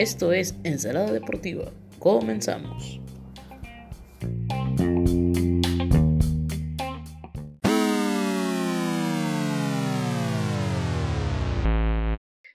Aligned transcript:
Esto 0.00 0.32
es 0.32 0.54
Ensalada 0.64 1.12
Deportiva. 1.12 1.70
Comenzamos. 1.98 3.00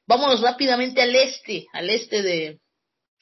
Vámonos 0.08 0.42
rápidamente 0.42 1.04
al 1.04 1.16
este, 1.16 1.68
al 1.74 1.90
este 1.92 2.24
de, 2.24 2.62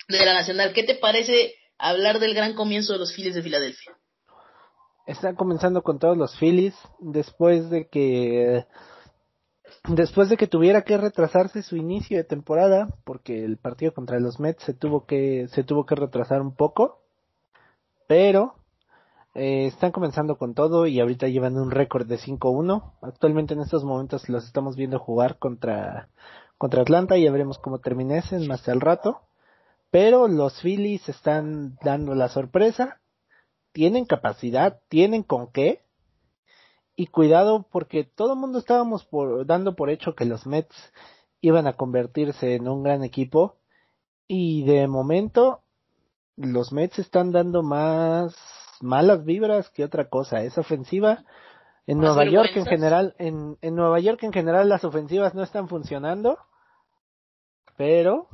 de 0.08 0.26
la 0.26 0.34
Nacional. 0.34 0.72
¿Qué 0.74 0.84
te 0.84 0.96
parece 0.96 1.56
hablar 1.78 2.20
del 2.20 2.34
gran 2.34 2.56
comienzo 2.56 2.94
de 2.94 3.00
los 3.00 3.14
Phillies 3.14 3.36
de 3.36 3.42
Filadelfia? 3.42 3.98
Están 5.06 5.36
comenzando 5.36 5.82
con 5.82 6.00
todos 6.00 6.18
los 6.18 6.38
Phillies 6.38 6.76
después 7.00 7.70
de 7.70 7.90
que 7.90 8.66
después 9.88 10.30
de 10.30 10.38
que 10.38 10.48
tuviera 10.48 10.84
que 10.84 10.98
retrasarse 10.98 11.64
su 11.64 11.76
inicio 11.76 12.18
de 12.18 12.24
temporada 12.24 12.90
porque 13.04 13.44
el 13.44 13.58
partido 13.58 13.94
contra 13.94 14.20
los 14.20 14.40
Mets 14.40 14.64
se 14.64 14.74
tuvo 14.74 15.06
que 15.06 15.48
se 15.50 15.64
tuvo 15.64 15.86
que 15.86 15.96
retrasar 15.96 16.42
un 16.42 16.56
poco 16.56 17.02
pero 18.08 18.56
eh, 19.36 19.68
están 19.68 19.92
comenzando 19.92 20.38
con 20.38 20.54
todo 20.54 20.88
y 20.88 21.00
ahorita 21.00 21.28
llevan 21.28 21.58
un 21.58 21.72
récord 21.72 22.08
de 22.08 22.18
5-1 22.18 22.94
actualmente 23.02 23.54
en 23.54 23.62
estos 23.62 23.84
momentos 23.84 24.30
los 24.30 24.46
estamos 24.46 24.76
viendo 24.76 25.00
jugar 25.00 25.38
contra 25.38 26.10
contra 26.64 26.82
Atlanta 26.82 27.18
y 27.18 27.26
ya 27.26 27.32
veremos 27.34 27.60
cómo 27.60 27.80
terminesen 27.80 28.48
más 28.48 28.70
al 28.70 28.80
rato. 28.80 29.20
Pero 29.92 30.30
los 30.30 30.62
Phillies 30.62 31.10
están 31.10 31.76
dando 31.84 32.16
la 32.16 32.30
sorpresa. 32.30 33.02
Tienen 33.74 34.06
capacidad 34.06 34.80
tienen 34.88 35.24
con 35.24 35.52
qué 35.52 35.83
y 36.96 37.08
cuidado 37.08 37.66
porque 37.72 38.04
todo 38.04 38.34
el 38.34 38.40
mundo 38.40 38.60
estábamos 38.60 39.06
por, 39.06 39.46
dando 39.46 39.76
por 39.76 39.90
hecho 39.90 40.16
que 40.16 40.26
los 40.26 40.46
Mets 40.46 40.76
iban 41.42 41.68
a 41.68 41.74
convertirse 41.74 42.56
en 42.56 42.68
un 42.68 42.84
gran 42.84 43.04
equipo 43.04 43.56
y 44.28 44.64
de 44.64 44.88
momento 44.88 45.62
los 46.38 46.72
Mets 46.72 47.00
están 47.00 47.32
dando 47.32 47.64
más 47.64 48.36
malas 48.82 49.26
vibras 49.26 49.70
que 49.70 49.84
otra 49.84 50.10
cosa. 50.10 50.44
Es 50.44 50.58
ofensiva. 50.58 51.26
En 51.86 52.00
Nueva 52.00 52.26
York 52.26 52.52
en 52.56 52.66
general, 52.66 53.14
en, 53.18 53.58
en 53.62 53.76
Nueva 53.76 54.00
York 54.00 54.24
en 54.24 54.32
general 54.32 54.70
las 54.70 54.86
ofensivas 54.86 55.36
no 55.36 55.44
están 55.44 55.68
funcionando, 55.68 56.38
pero 57.76 58.28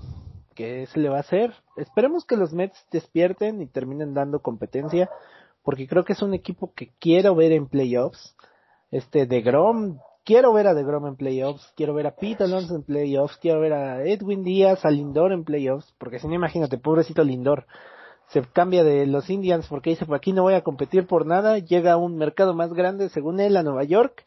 ¿qué 0.54 0.86
se 0.88 1.00
le 1.00 1.10
va 1.10 1.18
a 1.18 1.22
hacer? 1.22 1.56
Esperemos 1.76 2.26
que 2.26 2.38
los 2.38 2.54
Mets 2.54 2.86
despierten 2.92 3.62
y 3.62 3.68
terminen 3.68 4.14
dando 4.14 4.42
competencia, 4.42 5.10
porque 5.64 5.88
creo 5.88 6.06
que 6.06 6.14
es 6.14 6.22
un 6.22 6.36
equipo 6.36 6.74
que 6.76 6.92
quiero 7.00 7.34
ver 7.34 7.54
en 7.54 7.68
playoffs 7.68 8.36
este 8.92 9.26
de 9.26 9.42
Grom, 9.42 10.00
quiero 10.24 10.54
ver 10.54 10.68
a 10.68 10.74
de 10.74 10.84
Grom 10.84 11.08
en 11.08 11.16
playoffs, 11.16 11.74
quiero 11.76 11.94
ver 11.94 12.08
a 12.08 12.16
Pete 12.16 12.44
Alonso 12.44 12.76
en 12.76 12.84
playoffs, 12.84 13.38
quiero 13.38 13.60
ver 13.60 13.74
a 13.74 14.04
Edwin 14.04 14.44
Díaz, 14.44 14.86
a 14.86 14.92
Lindor 14.92 15.32
en 15.32 15.44
playoffs, 15.44 15.94
porque 15.98 16.20
si 16.20 16.28
no 16.28 16.36
imagínate, 16.36 16.78
pobrecito 16.78 17.24
Lindor, 17.24 17.66
se 18.30 18.44
cambia 18.44 18.84
de 18.84 19.08
los 19.08 19.30
Indians 19.30 19.66
porque 19.68 19.92
dice, 19.92 20.06
pues 20.06 20.18
aquí 20.18 20.34
no 20.34 20.44
voy 20.44 20.54
a 20.54 20.62
competir 20.62 21.08
por 21.08 21.26
nada, 21.26 21.58
llega 21.58 21.94
a 21.94 21.98
un 21.98 22.16
mercado 22.16 22.54
más 22.54 22.72
grande 22.74 23.10
según 23.10 23.40
él 23.40 23.58
a 23.58 23.64
Nueva 23.64 23.84
York 23.84 24.24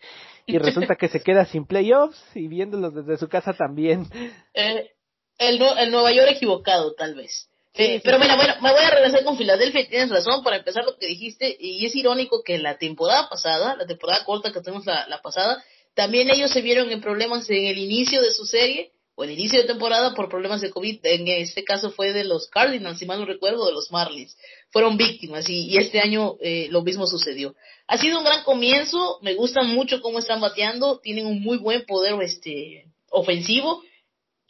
y 0.46 0.58
resulta 0.58 0.96
que 0.96 1.08
se 1.08 1.20
queda 1.20 1.44
sin 1.44 1.66
playoffs 1.66 2.20
y 2.34 2.48
viéndolos 2.48 2.94
desde 2.94 3.16
su 3.16 3.28
casa 3.28 3.52
también. 3.52 4.06
Eh, 4.54 4.90
el, 5.38 5.62
el 5.62 5.90
Nueva 5.90 6.12
York 6.12 6.30
equivocado 6.32 6.94
tal 6.94 7.14
vez. 7.14 7.48
Sí, 7.74 8.00
pero 8.04 8.18
mira, 8.18 8.36
bueno, 8.36 8.54
me 8.60 8.70
voy 8.70 8.82
a 8.82 8.90
regresar 8.90 9.24
con 9.24 9.38
Filadelfia, 9.38 9.88
tienes 9.88 10.10
razón, 10.10 10.44
para 10.44 10.56
empezar 10.56 10.84
lo 10.84 10.98
que 10.98 11.06
dijiste, 11.06 11.56
y 11.58 11.86
es 11.86 11.96
irónico 11.96 12.42
que 12.42 12.58
la 12.58 12.76
temporada 12.76 13.30
pasada, 13.30 13.76
la 13.76 13.86
temporada 13.86 14.24
corta 14.24 14.52
que 14.52 14.60
tenemos 14.60 14.84
la, 14.84 15.06
la 15.08 15.22
pasada, 15.22 15.64
también 15.94 16.30
ellos 16.30 16.50
se 16.50 16.60
vieron 16.60 16.90
en 16.90 17.00
problemas 17.00 17.48
en 17.48 17.66
el 17.66 17.78
inicio 17.78 18.20
de 18.20 18.32
su 18.32 18.44
serie, 18.44 18.92
o 19.14 19.24
el 19.24 19.30
inicio 19.30 19.58
de 19.58 19.66
temporada 19.66 20.14
por 20.14 20.28
problemas 20.28 20.60
de 20.60 20.70
COVID, 20.70 21.00
en 21.04 21.28
este 21.28 21.64
caso 21.64 21.90
fue 21.90 22.12
de 22.12 22.24
los 22.24 22.48
Cardinals, 22.48 22.98
si 22.98 23.06
mal 23.06 23.20
no 23.20 23.26
recuerdo, 23.26 23.66
de 23.66 23.72
los 23.72 23.90
Marlins, 23.90 24.36
fueron 24.70 24.98
víctimas, 24.98 25.48
y, 25.48 25.66
y 25.70 25.78
este 25.78 26.00
año 26.00 26.36
eh, 26.40 26.68
lo 26.70 26.82
mismo 26.82 27.06
sucedió. 27.06 27.54
Ha 27.86 27.96
sido 27.96 28.18
un 28.18 28.24
gran 28.24 28.44
comienzo, 28.44 29.18
me 29.22 29.34
gusta 29.34 29.62
mucho 29.62 30.02
cómo 30.02 30.18
están 30.18 30.42
bateando, 30.42 30.98
tienen 31.00 31.26
un 31.26 31.40
muy 31.40 31.56
buen 31.56 31.86
poder 31.86 32.22
este 32.22 32.86
ofensivo, 33.10 33.82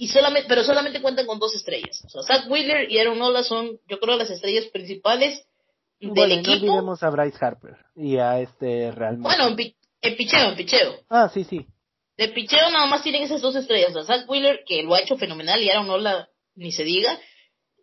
y 0.02 0.08
solamente, 0.08 0.48
pero 0.48 0.64
solamente 0.64 1.00
cuentan 1.00 1.26
con 1.26 1.38
dos 1.38 1.54
estrellas. 1.54 2.02
O 2.06 2.08
sea, 2.08 2.22
Zach 2.24 2.50
Wheeler 2.50 2.90
y 2.90 2.98
Aaron 2.98 3.20
Nola 3.20 3.44
son, 3.44 3.78
yo 3.88 4.00
creo, 4.00 4.16
las 4.16 4.30
estrellas 4.30 4.64
principales 4.72 5.46
del 6.00 6.32
equipo. 6.32 6.66
No 6.66 6.72
olvidemos 6.72 7.02
a 7.04 7.10
Bryce 7.10 7.38
Harper 7.40 7.76
y 7.94 8.16
a 8.16 8.40
este 8.40 8.90
Real 8.90 9.18
Bueno, 9.18 9.46
en, 9.46 9.54
picheo, 9.54 10.48
en 10.48 10.56
picheo. 10.56 10.96
Ah, 11.08 11.30
sí, 11.32 11.44
sí. 11.44 11.64
De 12.16 12.26
picheo 12.30 12.68
nada 12.70 12.86
más 12.86 13.04
tienen 13.04 13.22
esas 13.22 13.40
dos 13.42 13.54
estrellas. 13.54 13.94
O 13.94 14.02
sea, 14.02 14.16
Zach 14.16 14.28
Wheeler, 14.28 14.64
que 14.66 14.82
lo 14.82 14.92
ha 14.96 15.00
hecho 15.00 15.16
fenomenal, 15.16 15.62
y 15.62 15.70
Aaron 15.70 15.86
Nola, 15.86 16.28
ni 16.56 16.72
se 16.72 16.82
diga. 16.82 17.16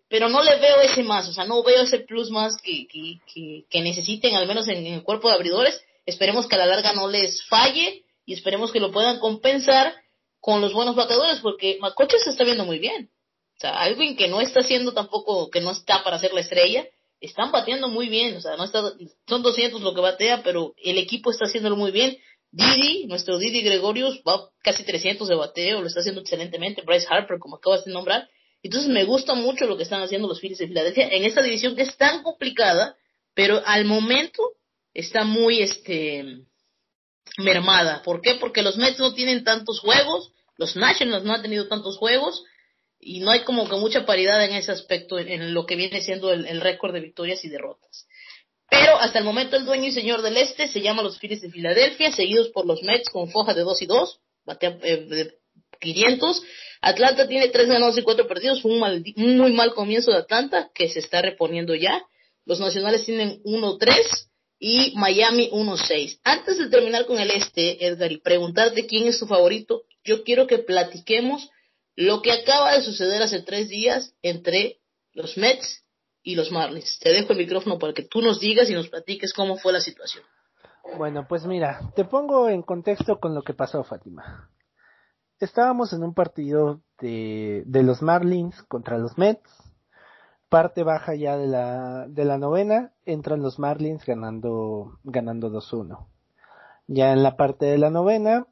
Pero 0.09 0.27
no 0.27 0.43
le 0.43 0.59
veo 0.59 0.81
ese 0.81 1.03
más, 1.03 1.25
o 1.29 1.31
sea, 1.31 1.45
no 1.45 1.63
veo 1.63 1.83
ese 1.83 1.99
plus 1.99 2.31
más 2.31 2.57
que, 2.61 2.85
que, 2.87 3.21
que, 3.33 3.63
que 3.69 3.81
necesiten, 3.81 4.35
al 4.35 4.45
menos 4.45 4.67
en, 4.67 4.85
en 4.85 4.95
el 4.95 5.03
cuerpo 5.03 5.29
de 5.29 5.35
abridores. 5.35 5.81
Esperemos 6.05 6.47
que 6.47 6.55
a 6.55 6.59
la 6.59 6.65
larga 6.65 6.91
no 6.91 7.07
les 7.07 7.45
falle 7.45 8.03
y 8.25 8.33
esperemos 8.33 8.73
que 8.73 8.81
lo 8.81 8.91
puedan 8.91 9.19
compensar 9.19 9.95
con 10.39 10.61
los 10.61 10.73
buenos 10.73 10.95
bateadores, 10.95 11.39
porque 11.39 11.77
Macoche 11.79 12.17
se 12.19 12.31
está 12.31 12.43
viendo 12.43 12.65
muy 12.65 12.79
bien. 12.79 13.11
O 13.57 13.59
sea, 13.59 13.71
alguien 13.71 14.15
que 14.15 14.27
no 14.27 14.39
está 14.39 14.61
haciendo 14.61 14.93
tampoco, 14.93 15.49
que 15.49 15.61
no 15.61 15.71
está 15.71 16.03
para 16.03 16.19
ser 16.19 16.33
la 16.33 16.41
estrella, 16.41 16.87
están 17.19 17.51
bateando 17.51 17.89
muy 17.89 18.07
bien. 18.07 18.37
O 18.37 18.41
sea, 18.41 18.55
no 18.55 18.63
está, 18.63 18.93
son 19.27 19.43
200 19.43 19.81
lo 19.81 19.93
que 19.93 20.01
batea, 20.01 20.43
pero 20.43 20.73
el 20.77 20.97
equipo 20.97 21.31
está 21.31 21.45
haciéndolo 21.45 21.75
muy 21.75 21.91
bien. 21.91 22.17
Didi, 22.51 23.05
nuestro 23.07 23.37
Didi 23.37 23.61
Gregorius, 23.61 24.21
va 24.27 24.49
casi 24.63 24.83
300 24.83 25.27
de 25.27 25.35
bateo, 25.35 25.81
lo 25.81 25.87
está 25.87 25.99
haciendo 25.99 26.21
excelentemente. 26.21 26.81
Bryce 26.83 27.07
Harper, 27.09 27.37
como 27.37 27.57
acabas 27.57 27.85
de 27.85 27.91
nombrar. 27.91 28.29
Entonces 28.63 28.89
me 28.89 29.03
gusta 29.03 29.35
mucho 29.35 29.65
lo 29.65 29.77
que 29.77 29.83
están 29.83 30.01
haciendo 30.01 30.27
los 30.27 30.39
Phillies 30.39 30.59
de 30.59 30.67
Filadelfia 30.67 31.07
en 31.09 31.23
esta 31.23 31.41
división 31.41 31.75
que 31.75 31.83
es 31.83 31.95
tan 31.97 32.23
complicada, 32.23 32.95
pero 33.33 33.61
al 33.65 33.85
momento 33.85 34.53
está 34.93 35.23
muy, 35.23 35.61
este, 35.61 36.45
mermada. 37.39 38.01
¿Por 38.03 38.21
qué? 38.21 38.35
Porque 38.35 38.61
los 38.61 38.77
Mets 38.77 38.99
no 38.99 39.13
tienen 39.13 39.43
tantos 39.43 39.79
juegos, 39.79 40.31
los 40.57 40.75
Nationals 40.75 41.23
no 41.23 41.33
han 41.33 41.41
tenido 41.41 41.67
tantos 41.67 41.97
juegos 41.97 42.43
y 42.99 43.21
no 43.21 43.31
hay 43.31 43.41
como 43.41 43.67
que 43.69 43.77
mucha 43.77 44.05
paridad 44.05 44.43
en 44.43 44.53
ese 44.53 44.71
aspecto, 44.71 45.17
en, 45.17 45.53
lo 45.53 45.65
que 45.65 45.75
viene 45.75 46.01
siendo 46.01 46.31
el, 46.31 46.61
récord 46.61 46.93
de 46.93 46.99
victorias 46.99 47.43
y 47.45 47.49
derrotas. 47.49 48.07
Pero 48.69 48.97
hasta 48.99 49.19
el 49.19 49.25
momento 49.25 49.55
el 49.55 49.65
dueño 49.65 49.87
y 49.87 49.91
señor 49.91 50.21
del 50.21 50.37
este 50.37 50.67
se 50.67 50.81
llama 50.81 51.01
los 51.01 51.17
Phillies 51.17 51.41
de 51.41 51.49
Filadelfia, 51.49 52.11
seguidos 52.11 52.49
por 52.49 52.67
los 52.67 52.83
Mets 52.83 53.09
con 53.09 53.31
foja 53.31 53.53
de 53.53 53.61
2 53.61 53.81
y 53.81 53.85
2, 53.85 54.19
batea 54.45 54.77
eh, 54.83 54.97
de 54.97 55.33
500. 55.79 56.43
Atlanta 56.81 57.27
tiene 57.27 57.47
3 57.47 57.67
ganados 57.67 57.97
y 57.97 58.03
4 58.03 58.27
perdidos, 58.27 58.63
un, 58.63 58.79
mal, 58.79 59.03
un 59.15 59.37
muy 59.37 59.53
mal 59.53 59.73
comienzo 59.73 60.11
de 60.11 60.17
Atlanta 60.17 60.69
que 60.75 60.89
se 60.89 60.99
está 60.99 61.21
reponiendo 61.21 61.73
ya. 61.73 62.03
Los 62.45 62.59
Nacionales 62.59 63.05
tienen 63.05 63.41
1-3 63.43 64.28
y 64.59 64.93
Miami 64.97 65.49
1-6. 65.51 66.19
Antes 66.23 66.57
de 66.57 66.69
terminar 66.69 67.05
con 67.05 67.17
el 67.17 67.31
este, 67.31 67.85
Edgar, 67.85 68.11
y 68.11 68.19
preguntarte 68.19 68.85
quién 68.85 69.07
es 69.07 69.17
tu 69.17 69.25
favorito, 69.25 69.83
yo 70.03 70.23
quiero 70.23 70.47
que 70.47 70.59
platiquemos 70.59 71.49
lo 71.95 72.21
que 72.21 72.31
acaba 72.31 72.73
de 72.73 72.81
suceder 72.81 73.21
hace 73.21 73.41
tres 73.41 73.69
días 73.69 74.13
entre 74.21 74.79
los 75.13 75.37
Mets 75.37 75.85
y 76.23 76.35
los 76.35 76.51
Marlins. 76.51 76.99
Te 76.99 77.11
dejo 77.11 77.31
el 77.31 77.39
micrófono 77.39 77.79
para 77.79 77.93
que 77.93 78.03
tú 78.03 78.21
nos 78.21 78.39
digas 78.39 78.69
y 78.69 78.73
nos 78.73 78.89
platiques 78.89 79.33
cómo 79.33 79.57
fue 79.57 79.73
la 79.73 79.81
situación. 79.81 80.23
Bueno, 80.97 81.25
pues 81.27 81.45
mira, 81.45 81.91
te 81.95 82.05
pongo 82.05 82.49
en 82.49 82.61
contexto 82.61 83.19
con 83.19 83.33
lo 83.33 83.43
que 83.43 83.53
pasó, 83.53 83.83
Fátima. 83.83 84.49
Estábamos 85.39 85.93
en 85.93 86.03
un 86.03 86.13
partido 86.13 86.81
de, 86.99 87.63
de 87.65 87.83
los 87.83 88.01
Marlins 88.01 88.61
contra 88.63 88.97
los 88.97 89.17
Mets 89.17 89.68
parte 90.49 90.83
baja 90.83 91.15
ya 91.15 91.37
de 91.37 91.47
la, 91.47 92.07
de 92.07 92.25
la 92.25 92.37
novena, 92.37 92.91
entran 93.05 93.41
los 93.41 93.59
Marlins 93.59 94.03
ganando, 94.05 94.99
ganando 95.03 95.49
2-1. 95.49 96.07
Ya 96.87 97.13
en 97.13 97.23
la 97.23 97.37
parte 97.37 97.67
de 97.67 97.77
la 97.77 97.91
novena, 97.91 98.47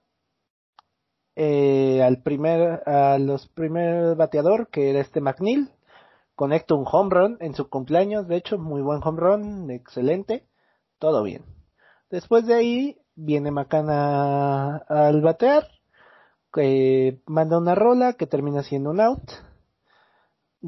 eh, 1.36 2.01
al 2.04 2.22
primer, 2.22 2.88
a 2.88 3.18
los 3.18 3.48
primer 3.48 4.16
bateador, 4.16 4.69
que 4.69 4.92
era 4.92 5.01
este 5.01 5.22
McNeil, 5.22 5.72
conecta 6.36 6.75
un 6.75 6.86
home 6.89 7.10
run 7.13 7.38
en 7.39 7.56
su 7.56 7.69
cumpleaños, 7.69 8.27
de 8.27 8.38
hecho, 8.38 8.60
muy 8.60 8.81
buen 8.81 9.01
home 9.04 9.19
run, 9.19 9.72
excelente, 9.72 10.48
todo 11.00 11.24
bien. 11.24 11.44
Después 12.12 12.45
de 12.45 12.54
ahí, 12.54 13.01
viene 13.16 13.51
Macana 13.51 14.77
al 14.88 15.22
batear, 15.22 15.68
que 16.54 17.22
manda 17.25 17.57
una 17.57 17.75
rola 17.75 18.13
que 18.13 18.27
termina 18.27 18.63
siendo 18.63 18.92
un 18.92 19.01
out 19.01 19.47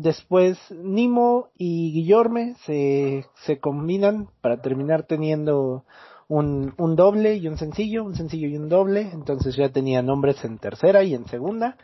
Después 0.02 0.58
Nimo 0.72 1.50
y 1.58 1.92
Guillorme 1.92 2.56
se, 2.66 3.26
se 3.46 3.60
combinan 3.60 4.30
para 4.42 4.62
terminar 4.62 5.04
teniendo 5.04 5.84
un, 6.30 6.74
un 6.78 6.96
doble 6.96 7.36
y 7.36 7.48
un 7.50 7.58
sencillo, 7.58 8.06
un 8.06 8.16
sencillo 8.16 8.48
y 8.48 8.56
un 8.56 8.70
doble, 8.70 9.10
entonces 9.12 9.58
ya 9.58 9.70
tenía 9.70 10.02
nombres 10.02 10.46
en 10.46 10.58
tercera 10.58 11.04
y 11.04 11.16
en 11.16 11.28
segunda, 11.28 11.76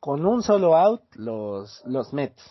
con 0.00 0.26
un 0.26 0.42
solo 0.42 0.76
out 0.76 1.02
los, 1.14 1.82
los 1.86 2.12
Mets. 2.12 2.42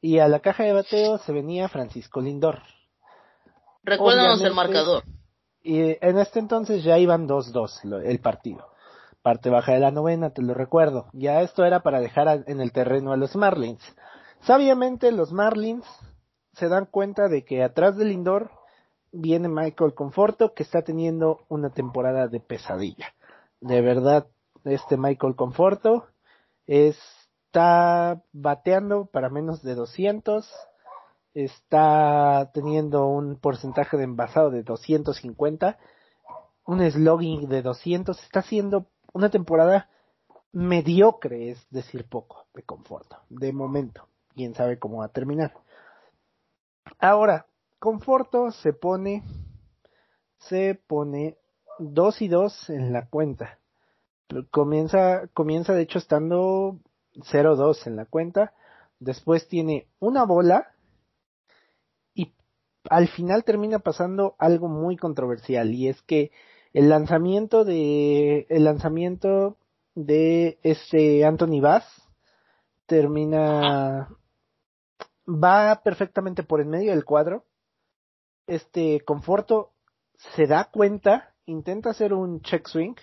Y 0.00 0.20
a 0.20 0.28
la 0.28 0.40
caja 0.40 0.64
de 0.64 0.72
bateo 0.72 1.18
se 1.18 1.32
venía 1.32 1.68
Francisco 1.68 2.20
Lindor. 2.20 2.60
Recuérdanos 3.82 4.40
el 4.42 4.54
marcador. 4.54 5.04
Y 5.62 5.96
en 6.00 6.18
este 6.18 6.38
entonces 6.38 6.82
ya 6.82 6.98
iban 6.98 7.28
2-2 7.28 8.04
el 8.04 8.20
partido. 8.20 8.66
parte 9.20 9.50
baja 9.50 9.72
de 9.72 9.80
la 9.80 9.90
novena, 9.90 10.30
te 10.30 10.42
lo 10.42 10.54
recuerdo. 10.54 11.06
Ya 11.12 11.42
esto 11.42 11.64
era 11.64 11.80
para 11.80 12.00
dejar 12.00 12.44
en 12.46 12.60
el 12.60 12.72
terreno 12.72 13.12
a 13.12 13.16
los 13.16 13.36
Marlins. 13.36 13.82
Sabiamente 14.42 15.12
los 15.12 15.32
Marlins 15.32 15.86
se 16.54 16.68
dan 16.68 16.86
cuenta 16.86 17.28
de 17.28 17.44
que 17.44 17.62
atrás 17.62 17.96
del 17.96 18.08
Lindor 18.08 18.50
viene 19.12 19.48
Michael 19.48 19.94
Conforto 19.94 20.52
que 20.52 20.64
está 20.64 20.82
teniendo 20.82 21.44
una 21.48 21.70
temporada 21.70 22.26
de 22.26 22.40
pesadilla. 22.40 23.14
De 23.60 23.80
verdad, 23.80 24.26
este 24.64 24.96
Michael 24.96 25.36
Conforto 25.36 26.08
está 26.66 28.20
bateando 28.32 29.06
para 29.06 29.30
menos 29.30 29.62
de 29.62 29.76
200, 29.76 30.50
está 31.34 32.50
teniendo 32.52 33.06
un 33.06 33.36
porcentaje 33.36 33.96
de 33.96 34.04
envasado 34.04 34.50
de 34.50 34.64
250, 34.64 35.78
un 36.66 36.90
slogging 36.90 37.48
de 37.48 37.62
200, 37.62 38.20
está 38.20 38.40
haciendo 38.40 38.86
una 39.12 39.30
temporada 39.30 39.88
mediocre, 40.50 41.50
es 41.50 41.64
decir, 41.70 42.08
poco 42.08 42.46
de 42.54 42.64
Conforto, 42.64 43.18
de 43.28 43.52
momento. 43.52 44.08
Quién 44.34 44.54
sabe 44.54 44.78
cómo 44.78 44.98
va 44.98 45.06
a 45.06 45.12
terminar. 45.12 45.52
Ahora, 46.98 47.46
Conforto 47.78 48.52
se 48.52 48.72
pone, 48.72 49.24
se 50.38 50.80
pone 50.86 51.36
2 51.80 52.22
y 52.22 52.28
2 52.28 52.70
en 52.70 52.92
la 52.92 53.08
cuenta. 53.08 53.58
Comienza, 54.52 55.26
comienza 55.34 55.74
de 55.74 55.82
hecho 55.82 55.98
estando 55.98 56.78
0-2 57.16 57.88
en 57.88 57.96
la 57.96 58.06
cuenta. 58.06 58.54
Después 59.00 59.48
tiene 59.48 59.88
una 59.98 60.24
bola 60.24 60.74
y 62.14 62.32
al 62.88 63.08
final 63.08 63.42
termina 63.42 63.80
pasando 63.80 64.36
algo 64.38 64.68
muy 64.68 64.96
controversial 64.96 65.74
y 65.74 65.88
es 65.88 66.00
que 66.02 66.30
el 66.72 66.88
lanzamiento 66.88 67.64
de 67.64 68.46
el 68.48 68.62
lanzamiento 68.62 69.56
de 69.96 70.60
este 70.62 71.24
Anthony 71.24 71.60
Bass 71.60 71.84
termina 72.86 74.08
va 75.32 75.82
perfectamente 75.82 76.42
por 76.42 76.60
en 76.60 76.70
medio 76.70 76.90
del 76.92 77.04
cuadro 77.04 77.44
este 78.46 79.00
Conforto 79.04 79.72
se 80.34 80.46
da 80.46 80.70
cuenta, 80.70 81.34
intenta 81.46 81.90
hacer 81.90 82.12
un 82.12 82.40
check 82.42 82.66
swing, 82.66 82.94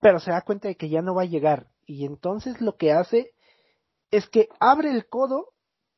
pero 0.00 0.18
se 0.20 0.30
da 0.30 0.42
cuenta 0.42 0.68
de 0.68 0.76
que 0.76 0.88
ya 0.88 1.02
no 1.02 1.14
va 1.14 1.22
a 1.22 1.26
llegar. 1.26 1.68
Y 1.86 2.06
entonces 2.06 2.60
lo 2.60 2.76
que 2.76 2.92
hace 2.92 3.32
es 4.10 4.28
que 4.28 4.48
abre 4.58 4.90
el 4.90 5.08
codo 5.08 5.52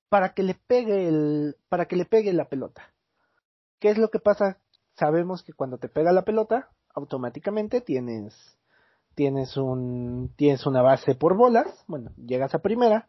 para 0.09 0.35
que 0.35 0.43
le 0.43 0.55
pegue 0.55 1.09
el, 1.09 1.57
para 1.69 1.87
que 1.87 1.97
le 1.97 2.05
pegue 2.05 2.33
la 2.33 2.49
pelota. 2.49 2.93
¿Qué 3.79 3.91
es 3.91 3.99
lo 3.99 4.11
que 4.11 4.19
pasa? 4.19 4.61
Sabemos 4.95 5.43
que 5.43 5.53
cuando 5.53 5.79
te 5.79 5.89
pega 5.89 6.13
la 6.13 6.25
pelota, 6.25 6.71
automáticamente 6.95 7.81
tienes, 7.81 8.35
tienes 9.15 9.57
un, 9.57 10.35
tienes 10.37 10.67
una 10.67 10.83
base 10.83 11.15
por 11.15 11.37
bolas, 11.37 11.85
bueno, 11.87 12.13
llegas 12.17 12.55
a 12.55 12.61
primera 12.61 13.09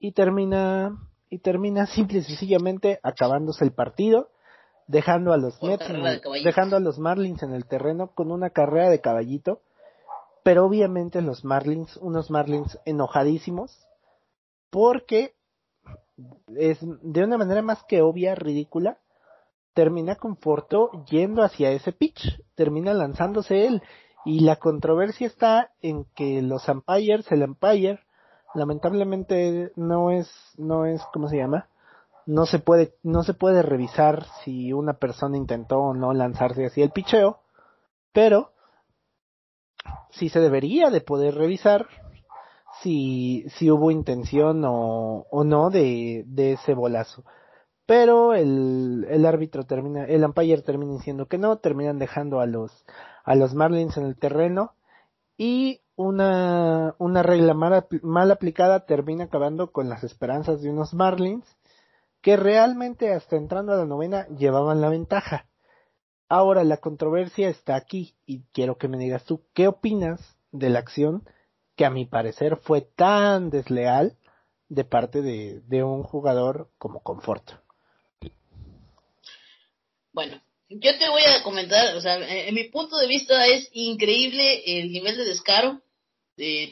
y 0.00 0.12
termina 0.12 0.96
y 1.28 1.38
termina 1.38 1.86
simple 1.94 2.18
y 2.18 2.22
sencillamente 2.22 2.98
acabándose 3.02 3.64
el 3.64 3.72
partido, 3.72 4.30
dejando 4.88 5.32
a 5.32 5.36
los 5.36 5.62
Mets, 5.62 5.86
dejando 6.42 6.76
a 6.76 6.80
los 6.80 6.98
Marlins 6.98 7.42
en 7.44 7.52
el 7.52 7.66
terreno 7.66 8.12
con 8.12 8.32
una 8.32 8.50
carrera 8.50 8.90
de 8.90 9.00
caballito, 9.00 9.60
pero 10.42 10.64
obviamente 10.64 11.22
los 11.22 11.44
Marlins, 11.44 11.96
unos 11.98 12.30
Marlins 12.30 12.78
enojadísimos, 12.84 13.86
porque 14.70 15.34
es 16.56 16.78
de 16.80 17.24
una 17.24 17.38
manera 17.38 17.62
más 17.62 17.84
que 17.84 18.02
obvia, 18.02 18.34
ridícula, 18.34 18.98
termina 19.74 20.16
con 20.16 20.36
Forto 20.36 20.90
yendo 21.08 21.42
hacia 21.42 21.70
ese 21.70 21.92
pitch, 21.92 22.42
termina 22.56 22.92
lanzándose 22.92 23.66
él, 23.66 23.82
y 24.24 24.40
la 24.40 24.56
controversia 24.56 25.26
está 25.26 25.72
en 25.80 26.04
que 26.16 26.42
los 26.42 26.68
umpires, 26.68 27.30
el 27.30 27.44
umpire, 27.44 28.00
lamentablemente 28.54 29.72
no 29.76 30.10
es, 30.10 30.30
no 30.56 30.86
es, 30.86 31.02
¿cómo 31.12 31.28
se 31.28 31.36
llama? 31.36 31.68
No 32.26 32.46
se 32.46 32.58
puede, 32.58 32.94
no 33.02 33.22
se 33.22 33.34
puede 33.34 33.62
revisar 33.62 34.26
si 34.44 34.72
una 34.72 34.94
persona 34.94 35.36
intentó 35.36 35.78
o 35.78 35.94
no 35.94 36.12
lanzarse 36.12 36.66
hacia 36.66 36.84
el 36.84 36.90
picheo, 36.90 37.40
pero 38.12 38.52
sí 40.10 40.28
se 40.28 40.40
debería 40.40 40.90
de 40.90 41.00
poder 41.00 41.34
revisar 41.34 41.86
si, 42.82 43.46
si 43.56 43.70
hubo 43.70 43.90
intención 43.90 44.64
o, 44.64 45.26
o 45.30 45.44
no 45.44 45.70
de, 45.70 46.24
de 46.26 46.52
ese 46.52 46.74
bolazo. 46.74 47.24
Pero 47.86 48.34
el, 48.34 49.06
el 49.10 49.26
árbitro 49.26 49.64
termina, 49.64 50.04
el 50.04 50.24
umpire 50.24 50.62
termina 50.62 50.92
diciendo 50.92 51.26
que 51.26 51.38
no, 51.38 51.58
terminan 51.58 51.98
dejando 51.98 52.40
a 52.40 52.46
los, 52.46 52.84
a 53.24 53.34
los 53.34 53.54
Marlins 53.54 53.96
en 53.96 54.04
el 54.04 54.16
terreno 54.16 54.74
y 55.36 55.80
una, 56.00 56.94
una 56.98 57.22
regla 57.22 57.52
mal, 57.52 57.86
mal 58.02 58.30
aplicada 58.30 58.86
termina 58.86 59.24
acabando 59.24 59.70
con 59.70 59.90
las 59.90 60.02
esperanzas 60.02 60.62
de 60.62 60.70
unos 60.70 60.94
Marlins 60.94 61.44
que 62.22 62.36
realmente 62.36 63.12
hasta 63.12 63.36
entrando 63.36 63.72
a 63.72 63.76
la 63.76 63.84
novena 63.84 64.26
llevaban 64.28 64.80
la 64.80 64.88
ventaja. 64.88 65.46
Ahora 66.28 66.64
la 66.64 66.78
controversia 66.78 67.50
está 67.50 67.76
aquí 67.76 68.14
y 68.24 68.44
quiero 68.52 68.78
que 68.78 68.88
me 68.88 68.96
digas 68.96 69.24
tú 69.24 69.42
qué 69.52 69.68
opinas 69.68 70.38
de 70.52 70.70
la 70.70 70.78
acción 70.78 71.28
que 71.76 71.84
a 71.84 71.90
mi 71.90 72.06
parecer 72.06 72.56
fue 72.56 72.80
tan 72.80 73.50
desleal 73.50 74.16
de 74.68 74.84
parte 74.84 75.20
de, 75.20 75.60
de 75.66 75.82
un 75.82 76.02
jugador 76.02 76.70
como 76.78 77.02
Conforto. 77.02 77.60
Bueno, 80.12 80.40
yo 80.70 80.98
te 80.98 81.08
voy 81.10 81.22
a 81.22 81.42
comentar, 81.42 81.94
o 81.94 82.00
sea, 82.00 82.16
en 82.16 82.54
mi 82.54 82.64
punto 82.64 82.96
de 82.96 83.06
vista 83.06 83.46
es 83.46 83.68
increíble 83.72 84.62
el 84.66 84.92
nivel 84.92 85.16
de 85.16 85.24
descaro 85.24 85.80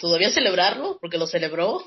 todavía 0.01 0.31
celebrarlo, 0.31 0.99
porque 1.01 1.19
lo 1.19 1.27
celebró. 1.27 1.83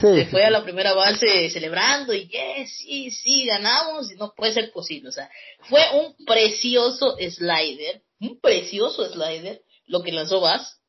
Se 0.00 0.26
fue 0.26 0.44
a 0.44 0.50
la 0.50 0.62
primera 0.62 0.94
base 0.94 1.48
celebrando 1.50 2.12
y 2.12 2.28
yes, 2.28 2.78
sí, 2.78 3.10
sí, 3.10 3.46
ganamos 3.46 4.10
y 4.12 4.16
no 4.16 4.34
puede 4.36 4.52
ser 4.52 4.70
posible. 4.72 5.08
O 5.08 5.12
sea, 5.12 5.30
fue 5.68 5.80
un 5.94 6.14
precioso 6.26 7.16
slider, 7.18 8.02
un 8.20 8.40
precioso 8.40 9.08
slider 9.10 9.62
lo 9.86 10.02
que 10.02 10.12
lanzó 10.12 10.40
Bass, 10.40 10.80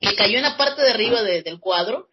que 0.00 0.14
cayó 0.14 0.36
en 0.36 0.42
la 0.42 0.56
parte 0.56 0.82
de 0.82 0.90
arriba 0.90 1.22
del 1.22 1.58
cuadro 1.60 2.08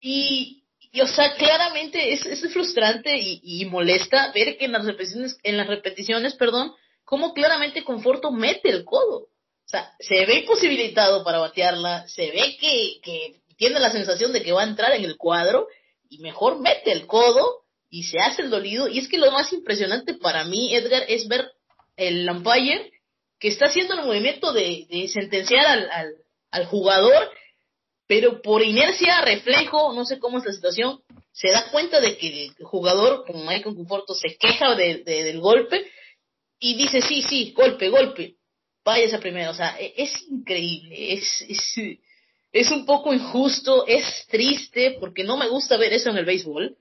y, 0.00 0.64
y, 0.92 1.00
o 1.00 1.06
sea, 1.06 1.34
claramente 1.36 2.12
es, 2.12 2.24
es 2.26 2.52
frustrante 2.52 3.16
y, 3.16 3.40
y, 3.42 3.64
molesta 3.66 4.32
ver 4.32 4.56
que 4.56 4.64
en 4.64 4.72
las 4.72 4.84
repeticiones, 4.84 5.38
en 5.42 5.56
las 5.56 5.66
repeticiones, 5.66 6.34
perdón, 6.34 6.74
cómo 7.04 7.34
claramente 7.34 7.84
Conforto 7.84 8.32
mete 8.32 8.70
el 8.70 8.84
codo. 8.84 9.28
O 9.70 9.76
sea, 9.78 9.94
se 10.00 10.26
ve 10.26 10.40
imposibilitado 10.40 11.22
para 11.22 11.38
batearla, 11.38 12.04
se 12.08 12.32
ve 12.32 12.56
que, 12.58 12.98
que 13.04 13.36
tiene 13.56 13.78
la 13.78 13.92
sensación 13.92 14.32
de 14.32 14.42
que 14.42 14.50
va 14.50 14.62
a 14.62 14.66
entrar 14.66 14.90
en 14.94 15.04
el 15.04 15.16
cuadro 15.16 15.68
y 16.08 16.18
mejor 16.18 16.58
mete 16.58 16.90
el 16.90 17.06
codo 17.06 17.62
y 17.88 18.02
se 18.02 18.18
hace 18.18 18.42
el 18.42 18.50
dolido. 18.50 18.88
Y 18.88 18.98
es 18.98 19.06
que 19.06 19.16
lo 19.16 19.30
más 19.30 19.52
impresionante 19.52 20.14
para 20.14 20.42
mí, 20.42 20.74
Edgar, 20.74 21.04
es 21.06 21.28
ver 21.28 21.52
el 21.96 22.28
umpire 22.28 22.90
que 23.38 23.46
está 23.46 23.66
haciendo 23.66 23.94
el 23.94 24.04
movimiento 24.06 24.52
de, 24.52 24.88
de 24.90 25.06
sentenciar 25.06 25.64
al, 25.64 26.16
al, 26.50 26.66
jugador, 26.66 27.30
pero 28.08 28.42
por 28.42 28.64
inercia, 28.64 29.20
reflejo, 29.20 29.92
no 29.92 30.04
sé 30.04 30.18
cómo 30.18 30.38
es 30.38 30.46
la 30.46 30.52
situación, 30.52 31.00
se 31.30 31.52
da 31.52 31.70
cuenta 31.70 32.00
de 32.00 32.18
que 32.18 32.46
el 32.46 32.64
jugador, 32.64 33.24
como 33.24 33.44
Michael 33.44 33.76
Conforto, 33.76 34.14
se 34.14 34.36
queja 34.36 34.74
de, 34.74 35.04
del 35.04 35.38
golpe 35.38 35.88
y 36.58 36.74
dice, 36.74 37.02
sí, 37.02 37.22
sí, 37.22 37.52
golpe, 37.52 37.88
golpe 37.88 38.39
vaya 38.84 39.04
esa 39.04 39.20
primera, 39.20 39.50
o 39.50 39.54
sea, 39.54 39.76
e, 39.78 39.94
es, 39.96 40.12
increíble, 40.28 41.14
es, 41.14 41.44
es, 41.48 41.74
es 42.52 42.70
un 42.70 42.86
poco 42.86 43.14
injusto, 43.14 43.86
es 43.86 44.26
triste, 44.28 44.96
porque 44.98 45.24
no 45.24 45.36
me 45.36 45.48
gusta 45.48 45.76
ver 45.76 45.92
eso 45.92 46.10
en 46.10 46.18
el 46.18 46.24
béisbol. 46.24 46.76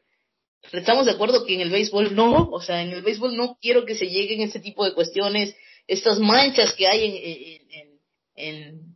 Estamos 0.74 1.06
de 1.06 1.12
acuerdo 1.12 1.46
que 1.46 1.54
en 1.54 1.62
el 1.62 1.70
béisbol 1.70 2.16
no, 2.16 2.50
o 2.52 2.62
sea, 2.62 2.82
en 2.82 2.92
el 2.92 3.02
béisbol 3.02 3.36
no 3.36 3.58
quiero 3.62 3.86
que 3.86 3.96
se 3.96 4.08
lleguen 4.08 4.42
ese 4.42 4.60
tipo 4.60 4.84
de 4.84 4.94
cuestiones, 4.94 5.56
estas 5.88 6.20
manchas 6.20 6.74
que 6.74 6.88
hay 6.88 7.06
en, 7.06 7.90
en, 8.36 8.96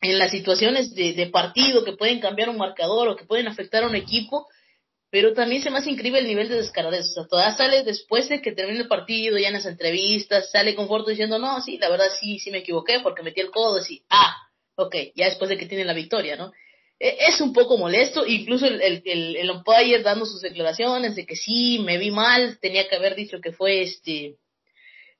en, 0.00 0.18
las 0.18 0.30
situaciones 0.30 0.94
de, 0.94 1.26
partido 1.32 1.84
que 1.84 1.92
pueden 1.92 2.20
cambiar 2.20 2.48
un 2.48 2.58
marcador 2.58 3.08
o 3.08 3.16
que 3.16 3.24
pueden 3.24 3.48
afectar 3.48 3.84
a 3.84 3.86
un 3.86 3.96
equipo, 3.96 4.46
pero 5.14 5.32
también 5.32 5.62
se 5.62 5.70
me 5.70 5.78
hace 5.78 5.92
increíble 5.92 6.18
el 6.18 6.26
nivel 6.26 6.48
de 6.48 6.56
descaradez. 6.56 7.10
O 7.10 7.12
sea, 7.12 7.26
todavía 7.28 7.56
sale 7.56 7.84
después 7.84 8.28
de 8.28 8.42
que 8.42 8.50
termine 8.50 8.80
el 8.80 8.88
partido, 8.88 9.38
ya 9.38 9.46
en 9.46 9.54
las 9.54 9.64
entrevistas, 9.64 10.50
sale 10.50 10.74
con 10.74 10.88
Forto 10.88 11.10
diciendo, 11.10 11.38
no, 11.38 11.60
sí, 11.60 11.78
la 11.78 11.88
verdad 11.88 12.06
sí, 12.18 12.40
sí 12.40 12.50
me 12.50 12.58
equivoqué 12.58 12.98
porque 12.98 13.22
metí 13.22 13.40
el 13.40 13.52
codo, 13.52 13.80
y 13.88 14.02
ah, 14.10 14.34
ok, 14.74 14.96
ya 15.14 15.26
después 15.26 15.48
de 15.50 15.56
que 15.56 15.66
tiene 15.66 15.84
la 15.84 15.92
victoria, 15.92 16.34
¿no? 16.34 16.52
E, 16.98 17.16
es 17.28 17.40
un 17.40 17.52
poco 17.52 17.78
molesto, 17.78 18.26
incluso 18.26 18.66
el, 18.66 18.82
el, 18.82 19.02
el, 19.04 19.36
el, 19.36 19.50
umpire 19.52 20.02
dando 20.02 20.26
sus 20.26 20.40
declaraciones 20.40 21.14
de 21.14 21.24
que 21.24 21.36
sí, 21.36 21.78
me 21.78 21.96
vi 21.96 22.10
mal, 22.10 22.58
tenía 22.58 22.88
que 22.88 22.96
haber 22.96 23.14
dicho 23.14 23.40
que 23.40 23.52
fue 23.52 23.82
este, 23.82 24.34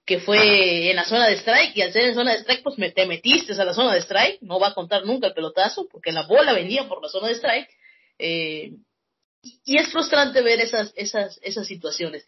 que 0.05 0.19
fue 0.19 0.91
en 0.91 0.97
la 0.97 1.05
zona 1.05 1.29
de 1.29 1.37
strike, 1.37 1.77
y 1.77 1.83
al 1.83 1.93
ser 1.93 2.07
en 2.07 2.15
zona 2.17 2.33
de 2.33 2.39
strike, 2.39 2.65
pues 2.65 2.79
me, 2.79 2.91
te 2.91 3.07
metiste 3.07 3.53
a 3.53 3.65
la 3.65 3.73
zona 3.73 3.95
de 3.95 4.01
strike, 4.01 4.43
no 4.43 4.59
va 4.59 4.71
a 4.71 4.75
contar 4.75 5.07
nunca 5.07 5.29
el 5.29 5.35
pelotazo, 5.35 5.87
porque 5.89 6.11
la 6.11 6.27
bola 6.27 6.53
venía 6.53 6.89
por 6.89 7.01
la 7.01 7.09
zona 7.09 7.29
de 7.29 7.35
strike, 7.35 7.71
eh, 8.19 8.73
y 9.65 9.79
es 9.79 9.89
frustrante 9.89 10.43
ver 10.43 10.61
esas, 10.61 10.93
esas, 10.97 11.39
esas 11.43 11.67
situaciones. 11.67 12.27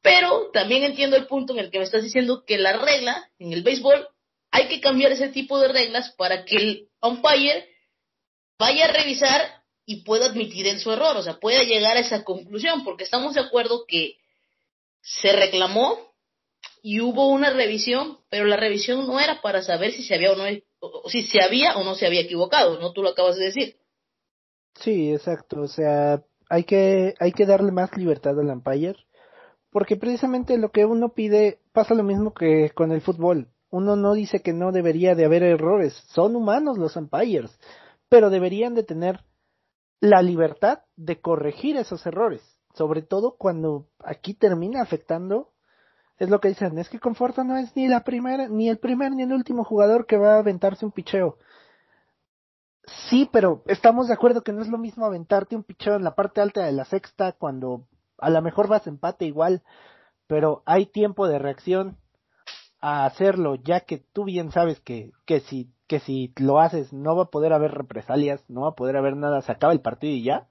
Pero 0.00 0.50
también 0.52 0.84
entiendo 0.84 1.16
el 1.16 1.26
punto 1.26 1.52
en 1.52 1.58
el 1.58 1.70
que 1.70 1.78
me 1.78 1.84
estás 1.84 2.02
diciendo 2.02 2.44
que 2.46 2.58
la 2.58 2.74
regla 2.74 3.30
en 3.38 3.52
el 3.52 3.62
béisbol 3.62 4.08
hay 4.50 4.68
que 4.68 4.80
cambiar 4.80 5.12
ese 5.12 5.28
tipo 5.28 5.58
de 5.60 5.68
reglas 5.68 6.12
para 6.16 6.44
que 6.44 6.56
el 6.56 6.88
umpire 7.02 7.68
vaya 8.58 8.86
a 8.86 8.92
revisar 8.92 9.62
y 9.84 10.02
pueda 10.02 10.26
admitir 10.26 10.66
en 10.66 10.80
su 10.80 10.92
error, 10.92 11.16
o 11.16 11.22
sea, 11.22 11.38
pueda 11.38 11.62
llegar 11.62 11.96
a 11.96 12.00
esa 12.00 12.22
conclusión, 12.22 12.84
porque 12.84 13.04
estamos 13.04 13.34
de 13.34 13.40
acuerdo 13.40 13.84
que 13.86 14.18
se 15.00 15.32
reclamó 15.32 16.12
y 16.82 17.00
hubo 17.00 17.28
una 17.28 17.50
revisión, 17.50 18.18
pero 18.28 18.44
la 18.44 18.56
revisión 18.56 19.06
no 19.06 19.18
era 19.18 19.40
para 19.40 19.62
saber 19.62 19.92
si 19.92 20.02
se 20.02 20.14
había 20.14 20.32
o 20.32 20.36
no 20.36 20.44
si 21.08 21.22
se 21.22 21.42
había 21.42 21.76
o 21.76 21.84
no 21.84 21.94
se 21.94 22.06
había 22.06 22.20
equivocado, 22.20 22.78
no 22.78 22.92
tú 22.92 23.02
lo 23.02 23.10
acabas 23.10 23.36
de 23.36 23.46
decir. 23.46 23.76
Sí, 24.74 25.10
exacto, 25.10 25.62
o 25.62 25.68
sea, 25.68 26.22
hay 26.48 26.64
que 26.64 27.14
hay 27.18 27.32
que 27.32 27.46
darle 27.46 27.72
más 27.72 27.96
libertad 27.96 28.38
al 28.38 28.50
umpire 28.50 28.96
porque 29.70 29.96
precisamente 29.96 30.56
lo 30.56 30.70
que 30.70 30.84
uno 30.84 31.10
pide 31.10 31.60
pasa 31.72 31.94
lo 31.94 32.02
mismo 32.02 32.32
que 32.32 32.70
con 32.70 32.90
el 32.92 33.00
fútbol. 33.00 33.48
Uno 33.70 33.96
no 33.96 34.14
dice 34.14 34.40
que 34.40 34.54
no 34.54 34.72
debería 34.72 35.14
de 35.14 35.26
haber 35.26 35.42
errores, 35.42 35.92
son 36.08 36.36
humanos 36.36 36.78
los 36.78 36.96
umpires, 36.96 37.58
pero 38.08 38.30
deberían 38.30 38.74
de 38.74 38.82
tener 38.82 39.20
la 40.00 40.22
libertad 40.22 40.80
de 40.96 41.20
corregir 41.20 41.76
esos 41.76 42.06
errores, 42.06 42.40
sobre 42.74 43.02
todo 43.02 43.36
cuando 43.36 43.88
aquí 43.98 44.32
termina 44.32 44.80
afectando 44.80 45.50
es 46.18 46.30
lo 46.30 46.40
que 46.40 46.48
dicen, 46.48 46.78
es 46.78 46.88
que 46.88 46.98
Conforto 46.98 47.44
no 47.44 47.56
es 47.56 47.76
ni 47.76 47.86
la 47.86 48.02
primera, 48.02 48.48
ni 48.48 48.68
el 48.68 48.78
primer 48.78 49.12
ni 49.12 49.22
el 49.22 49.32
último 49.32 49.64
jugador 49.64 50.06
que 50.06 50.16
va 50.16 50.34
a 50.34 50.38
aventarse 50.40 50.84
un 50.84 50.90
picheo. 50.90 51.38
Sí, 53.08 53.28
pero 53.32 53.62
estamos 53.66 54.08
de 54.08 54.14
acuerdo 54.14 54.42
que 54.42 54.52
no 54.52 54.62
es 54.62 54.68
lo 54.68 54.78
mismo 54.78 55.04
aventarte 55.04 55.56
un 55.56 55.64
picheo 55.64 55.96
en 55.96 56.04
la 56.04 56.14
parte 56.14 56.40
alta 56.40 56.64
de 56.64 56.72
la 56.72 56.84
sexta 56.84 57.32
cuando 57.32 57.86
a 58.18 58.30
lo 58.30 58.42
mejor 58.42 58.68
vas 58.68 58.86
empate 58.86 59.24
igual, 59.24 59.62
pero 60.26 60.62
hay 60.66 60.86
tiempo 60.86 61.28
de 61.28 61.38
reacción 61.38 61.98
a 62.80 63.06
hacerlo, 63.06 63.56
ya 63.56 63.80
que 63.80 63.98
tú 63.98 64.24
bien 64.24 64.52
sabes 64.52 64.80
que, 64.80 65.10
que 65.26 65.40
si, 65.40 65.68
que 65.88 66.00
si 66.00 66.32
lo 66.36 66.60
haces 66.60 66.92
no 66.92 67.16
va 67.16 67.24
a 67.24 67.30
poder 67.30 67.52
haber 67.52 67.72
represalias, 67.72 68.44
no 68.48 68.62
va 68.62 68.68
a 68.70 68.74
poder 68.76 68.96
haber 68.96 69.16
nada, 69.16 69.42
se 69.42 69.52
acaba 69.52 69.72
el 69.72 69.80
partido 69.80 70.12
y 70.12 70.22
ya. 70.22 70.48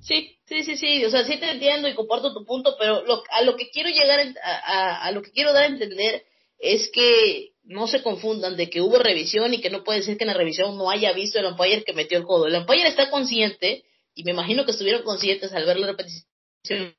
Sí, 0.00 0.38
sí, 0.46 0.64
sí, 0.64 0.76
sí, 0.76 1.04
o 1.04 1.10
sea, 1.10 1.24
sí 1.24 1.38
te 1.38 1.50
entiendo 1.50 1.88
y 1.88 1.94
comparto 1.94 2.34
tu 2.34 2.44
punto, 2.44 2.74
pero 2.78 3.04
lo, 3.04 3.22
a 3.30 3.42
lo 3.42 3.56
que 3.56 3.70
quiero 3.70 3.88
llegar 3.88 4.20
a, 4.42 5.06
a, 5.06 5.10
lo 5.12 5.22
que 5.22 5.30
quiero 5.30 5.52
dar 5.52 5.64
a 5.64 5.66
entender 5.66 6.24
es 6.58 6.90
que 6.92 7.51
no 7.64 7.86
se 7.86 8.02
confundan 8.02 8.56
de 8.56 8.68
que 8.68 8.80
hubo 8.80 8.98
revisión 8.98 9.54
y 9.54 9.60
que 9.60 9.70
no 9.70 9.84
puede 9.84 10.02
ser 10.02 10.16
que 10.16 10.24
en 10.24 10.28
la 10.28 10.34
revisión 10.34 10.76
no 10.76 10.90
haya 10.90 11.12
visto 11.12 11.38
el 11.38 11.46
umpire 11.46 11.84
que 11.84 11.92
metió 11.92 12.18
el 12.18 12.24
codo. 12.24 12.46
El 12.46 12.56
umpire 12.56 12.88
está 12.88 13.10
consciente 13.10 13.84
y 14.14 14.24
me 14.24 14.32
imagino 14.32 14.64
que 14.64 14.72
estuvieron 14.72 15.02
conscientes 15.02 15.52
al 15.52 15.64
ver 15.64 15.78
la 15.78 15.86
repetición 15.88 16.94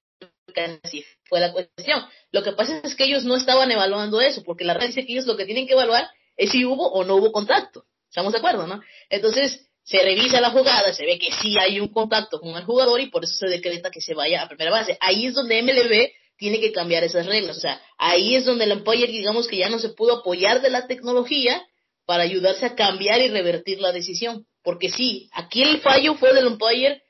así 0.83 1.05
fue 1.23 1.39
la 1.39 1.51
cuestión. 1.51 2.03
Lo 2.31 2.43
que 2.43 2.51
pasa 2.51 2.81
es 2.83 2.95
que 2.95 3.05
ellos 3.05 3.23
no 3.23 3.35
estaban 3.35 3.71
evaluando 3.71 4.21
eso, 4.21 4.43
porque 4.43 4.65
la 4.65 4.73
red 4.73 4.87
dice 4.87 5.05
que 5.05 5.13
ellos 5.13 5.25
lo 5.25 5.37
que 5.37 5.45
tienen 5.45 5.67
que 5.67 5.73
evaluar 5.73 6.09
es 6.37 6.51
si 6.51 6.65
hubo 6.65 6.91
o 6.91 7.03
no 7.03 7.15
hubo 7.15 7.31
contacto. 7.31 7.85
¿Estamos 8.09 8.33
de 8.33 8.39
acuerdo, 8.39 8.67
no? 8.67 8.81
Entonces, 9.09 9.67
se 9.83 10.01
revisa 10.01 10.39
la 10.39 10.51
jugada, 10.51 10.93
se 10.93 11.05
ve 11.05 11.19
que 11.19 11.31
sí 11.31 11.55
hay 11.59 11.79
un 11.79 11.89
contacto 11.89 12.39
con 12.39 12.55
el 12.55 12.63
jugador 12.63 13.01
y 13.01 13.07
por 13.07 13.23
eso 13.23 13.33
se 13.33 13.47
decreta 13.47 13.91
que 13.91 14.01
se 14.01 14.13
vaya 14.13 14.43
a 14.43 14.47
primera 14.47 14.71
base. 14.71 14.97
Ahí 15.01 15.25
es 15.25 15.33
donde 15.33 15.61
MLB 15.61 16.11
tiene 16.43 16.59
que 16.59 16.73
cambiar 16.73 17.05
esas 17.05 17.25
reglas. 17.25 17.55
O 17.55 17.61
sea, 17.61 17.81
ahí 17.97 18.35
es 18.35 18.43
donde 18.43 18.65
el 18.65 18.73
umpire, 18.73 19.07
digamos 19.07 19.47
que 19.47 19.55
ya 19.55 19.69
no 19.69 19.79
se 19.79 19.87
pudo 19.87 20.15
apoyar 20.15 20.61
de 20.61 20.69
la 20.69 20.87
tecnología 20.87 21.65
para 22.05 22.23
ayudarse 22.23 22.65
a 22.65 22.75
cambiar 22.75 23.21
y 23.21 23.29
revertir 23.29 23.79
la 23.79 23.93
decisión. 23.93 24.45
Porque 24.61 24.89
sí, 24.89 25.29
aquí 25.31 25.63
el 25.63 25.79
fallo 25.79 26.15
fue 26.15 26.33
del 26.33 26.47
umpire 26.47 27.01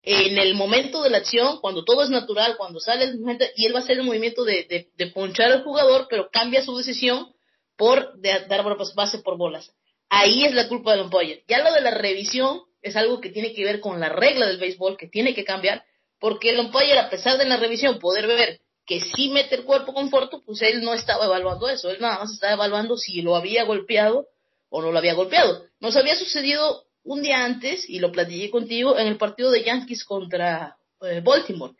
en 0.00 0.38
el 0.38 0.54
momento 0.54 1.02
de 1.02 1.10
la 1.10 1.18
acción, 1.18 1.58
cuando 1.60 1.84
todo 1.84 2.02
es 2.02 2.08
natural, 2.08 2.56
cuando 2.56 2.80
sale 2.80 3.04
el 3.04 3.18
momento, 3.18 3.44
y 3.56 3.66
él 3.66 3.74
va 3.74 3.80
a 3.80 3.82
hacer 3.82 3.98
el 3.98 4.04
movimiento 4.04 4.42
de, 4.44 4.88
de, 4.96 5.06
ponchar 5.08 5.52
al 5.52 5.62
jugador, 5.62 6.06
pero 6.08 6.30
cambia 6.32 6.64
su 6.64 6.74
decisión 6.78 7.34
por 7.76 8.18
dar 8.22 8.64
base 8.94 9.18
por 9.18 9.36
bolas. 9.36 9.70
Ahí 10.08 10.44
es 10.44 10.54
la 10.54 10.68
culpa 10.68 10.92
del 10.92 11.02
umpire. 11.02 11.44
Ya 11.46 11.62
lo 11.62 11.74
de 11.74 11.82
la 11.82 11.90
revisión 11.90 12.62
es 12.80 12.96
algo 12.96 13.20
que 13.20 13.28
tiene 13.28 13.52
que 13.52 13.64
ver 13.64 13.80
con 13.80 14.00
la 14.00 14.08
regla 14.08 14.46
del 14.46 14.56
béisbol, 14.56 14.96
que 14.96 15.08
tiene 15.08 15.34
que 15.34 15.44
cambiar, 15.44 15.84
porque 16.18 16.50
el 16.50 16.60
umpire, 16.60 16.98
a 16.98 17.10
pesar 17.10 17.38
de 17.38 17.44
la 17.44 17.56
revisión, 17.56 17.98
poder 17.98 18.26
ver 18.26 18.60
que 18.86 19.00
sí 19.00 19.28
mete 19.28 19.56
el 19.56 19.64
cuerpo 19.64 19.92
con 19.92 20.10
Forto, 20.10 20.42
pues 20.44 20.62
él 20.62 20.82
no 20.82 20.94
estaba 20.94 21.26
evaluando 21.26 21.68
eso, 21.68 21.90
él 21.90 21.98
nada 22.00 22.20
más 22.20 22.32
estaba 22.32 22.52
evaluando 22.52 22.96
si 22.96 23.20
lo 23.20 23.36
había 23.36 23.64
golpeado 23.64 24.28
o 24.68 24.80
no 24.80 24.92
lo 24.92 24.98
había 24.98 25.14
golpeado. 25.14 25.64
Nos 25.80 25.96
había 25.96 26.14
sucedido 26.14 26.84
un 27.02 27.22
día 27.22 27.44
antes, 27.44 27.88
y 27.88 28.00
lo 28.00 28.10
platiqué 28.10 28.50
contigo, 28.50 28.98
en 28.98 29.06
el 29.06 29.16
partido 29.16 29.50
de 29.50 29.62
Yankees 29.62 30.04
contra 30.04 30.76
eh, 31.02 31.20
Baltimore. 31.22 31.74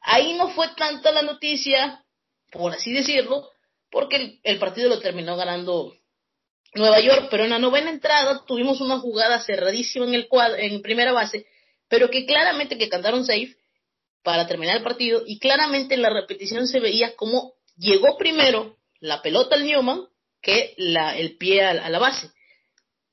Ahí 0.00 0.34
no 0.34 0.50
fue 0.50 0.68
tanta 0.76 1.12
la 1.12 1.22
noticia, 1.22 2.04
por 2.52 2.72
así 2.72 2.92
decirlo, 2.92 3.50
porque 3.90 4.38
el 4.42 4.58
partido 4.58 4.88
lo 4.88 5.00
terminó 5.00 5.36
ganando 5.36 5.94
Nueva 6.74 7.00
York, 7.00 7.28
pero 7.30 7.44
en 7.44 7.50
la 7.50 7.58
novena 7.58 7.90
entrada 7.90 8.44
tuvimos 8.46 8.80
una 8.80 8.98
jugada 8.98 9.40
cerradísima 9.40 10.06
en 10.06 10.14
el 10.14 10.28
cuadro, 10.28 10.58
en 10.58 10.82
primera 10.82 11.12
base, 11.12 11.46
pero 11.88 12.10
que 12.10 12.26
claramente 12.26 12.76
que 12.76 12.88
cantaron 12.88 13.24
safe 13.24 13.56
para 14.26 14.48
terminar 14.48 14.78
el 14.78 14.82
partido 14.82 15.22
y 15.24 15.38
claramente 15.38 15.94
en 15.94 16.02
la 16.02 16.10
repetición 16.10 16.66
se 16.66 16.80
veía 16.80 17.14
como 17.14 17.52
llegó 17.76 18.18
primero 18.18 18.76
la 18.98 19.22
pelota 19.22 19.54
al 19.54 19.64
Newman 19.64 20.08
que 20.42 20.74
la, 20.78 21.16
el 21.16 21.36
pie 21.36 21.64
a, 21.64 21.88
la 21.88 21.98
base. 22.00 22.32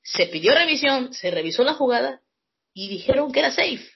Se 0.02 0.26
pidió 0.26 0.52
revisión, 0.52 1.14
se 1.14 1.30
revisó 1.30 1.62
la 1.62 1.74
jugada 1.74 2.20
y 2.72 2.88
dijeron 2.88 3.30
que 3.30 3.38
era 3.38 3.52
safe. 3.52 3.88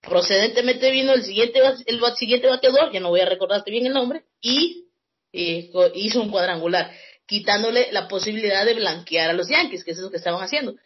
Procedentemente 0.00 0.90
vino 0.90 1.12
el 1.12 1.24
siguiente, 1.24 1.60
el 1.84 2.00
siguiente 2.16 2.48
bateador, 2.48 2.90
ya 2.90 3.00
no 3.00 3.10
voy 3.10 3.20
a 3.20 3.26
recordarte 3.26 3.70
bien 3.70 3.84
el 3.84 3.92
nombre, 3.92 4.24
y 4.40 4.86
eh, 5.34 5.70
hizo 5.96 6.22
un 6.22 6.30
cuadrangular 6.30 6.90
quitándole 7.26 7.92
la 7.92 8.08
posibilidad 8.08 8.64
de 8.64 8.72
blanquear 8.72 9.28
a 9.28 9.34
los 9.34 9.50
Yankees, 9.50 9.84
que 9.84 9.90
es 9.90 9.98
lo 9.98 10.10
que 10.10 10.16
estaban 10.16 10.42
haciendo. 10.42 10.76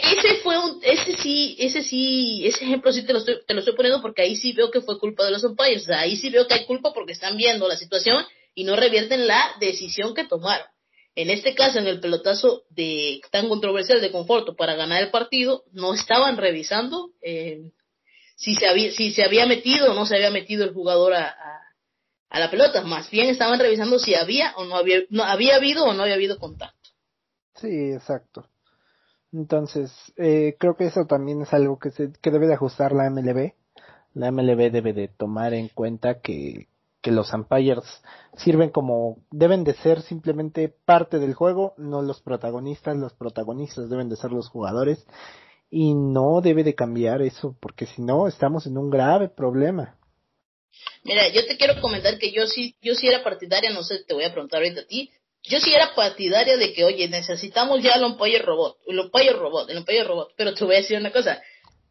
Ese 0.00 0.36
fue 0.42 0.56
un, 0.56 0.78
ese 0.82 1.16
sí, 1.16 1.56
ese 1.58 1.82
sí, 1.82 2.46
ese 2.46 2.64
ejemplo 2.64 2.92
sí 2.92 3.02
te 3.02 3.12
lo 3.12 3.18
estoy, 3.18 3.38
te 3.44 3.52
lo 3.52 3.60
estoy 3.60 3.74
poniendo 3.74 4.00
porque 4.00 4.22
ahí 4.22 4.36
sí 4.36 4.52
veo 4.52 4.70
que 4.70 4.80
fue 4.80 4.98
culpa 4.98 5.24
de 5.24 5.32
los 5.32 5.42
umpires, 5.42 5.90
ahí 5.90 6.16
sí 6.16 6.30
veo 6.30 6.46
que 6.46 6.54
hay 6.54 6.66
culpa 6.66 6.92
porque 6.92 7.12
están 7.12 7.36
viendo 7.36 7.66
la 7.66 7.76
situación 7.76 8.24
y 8.54 8.62
no 8.62 8.76
revierten 8.76 9.26
la 9.26 9.56
decisión 9.58 10.14
que 10.14 10.24
tomaron. 10.24 10.66
En 11.16 11.30
este 11.30 11.56
caso, 11.56 11.80
en 11.80 11.88
el 11.88 11.98
pelotazo 11.98 12.62
de 12.70 13.20
tan 13.32 13.48
controversial 13.48 14.00
de 14.00 14.12
Conforto 14.12 14.54
para 14.54 14.76
ganar 14.76 15.02
el 15.02 15.10
partido, 15.10 15.64
no 15.72 15.94
estaban 15.94 16.36
revisando 16.36 17.10
eh, 17.20 17.72
si 18.36 18.54
se 18.54 18.68
había, 18.68 18.92
si 18.92 19.10
se 19.10 19.24
había 19.24 19.46
metido 19.46 19.90
o 19.90 19.94
no 19.94 20.06
se 20.06 20.14
había 20.14 20.30
metido 20.30 20.62
el 20.62 20.72
jugador 20.72 21.14
a, 21.14 21.36
a 22.28 22.38
la 22.38 22.50
pelota, 22.52 22.82
más 22.82 23.10
bien 23.10 23.30
estaban 23.30 23.58
revisando 23.58 23.98
si 23.98 24.14
había 24.14 24.54
o 24.56 24.64
no 24.64 24.76
había, 24.76 25.00
no 25.10 25.24
había 25.24 25.56
habido 25.56 25.84
o 25.84 25.92
no 25.92 26.02
había 26.04 26.14
habido 26.14 26.38
contacto. 26.38 26.90
Sí, 27.56 27.92
exacto. 27.92 28.48
Entonces, 29.32 29.92
eh, 30.16 30.56
creo 30.58 30.76
que 30.76 30.86
eso 30.86 31.06
también 31.06 31.42
es 31.42 31.52
algo 31.52 31.78
que, 31.78 31.90
se, 31.90 32.12
que 32.22 32.30
debe 32.30 32.46
de 32.46 32.54
ajustar 32.54 32.92
la 32.92 33.10
MLB. 33.10 33.52
La 34.14 34.30
MLB 34.32 34.70
debe 34.70 34.92
de 34.92 35.08
tomar 35.08 35.54
en 35.54 35.68
cuenta 35.68 36.20
que, 36.20 36.68
que 37.02 37.10
los 37.10 37.32
umpires 37.32 37.84
sirven 38.36 38.70
como, 38.70 39.18
deben 39.30 39.64
de 39.64 39.74
ser 39.74 40.02
simplemente 40.02 40.68
parte 40.68 41.18
del 41.18 41.34
juego, 41.34 41.74
no 41.76 42.02
los 42.02 42.20
protagonistas, 42.22 42.96
los 42.96 43.12
protagonistas 43.14 43.88
deben 43.90 44.08
de 44.08 44.16
ser 44.16 44.32
los 44.32 44.48
jugadores 44.48 45.06
y 45.70 45.94
no 45.94 46.40
debe 46.40 46.64
de 46.64 46.74
cambiar 46.74 47.22
eso, 47.22 47.56
porque 47.60 47.86
si 47.86 48.02
no 48.02 48.26
estamos 48.26 48.66
en 48.66 48.78
un 48.78 48.90
grave 48.90 49.28
problema. 49.28 49.96
Mira, 51.04 51.28
yo 51.28 51.46
te 51.46 51.56
quiero 51.56 51.80
comentar 51.80 52.18
que 52.18 52.32
yo 52.32 52.46
sí, 52.46 52.76
yo 52.82 52.94
sí 52.94 53.06
era 53.06 53.22
partidaria, 53.22 53.70
no 53.70 53.82
sé, 53.82 54.04
te 54.04 54.14
voy 54.14 54.24
a 54.24 54.32
preguntar 54.32 54.62
ahorita 54.62 54.82
a 54.82 54.86
ti. 54.86 55.10
Yo 55.48 55.60
sí 55.60 55.72
era 55.72 55.94
partidaria 55.94 56.56
de 56.56 56.72
que, 56.72 56.84
oye, 56.84 57.08
necesitamos 57.08 57.82
ya 57.82 57.94
el 57.94 58.04
umpire 58.04 58.38
robot, 58.40 58.78
el 58.86 58.98
umpire 59.00 59.32
robot, 59.32 59.70
el 59.70 59.78
umpire 59.78 60.04
robot. 60.04 60.32
Pero 60.36 60.54
te 60.54 60.64
voy 60.64 60.76
a 60.76 60.78
decir 60.78 60.98
una 60.98 61.10
cosa, 61.10 61.42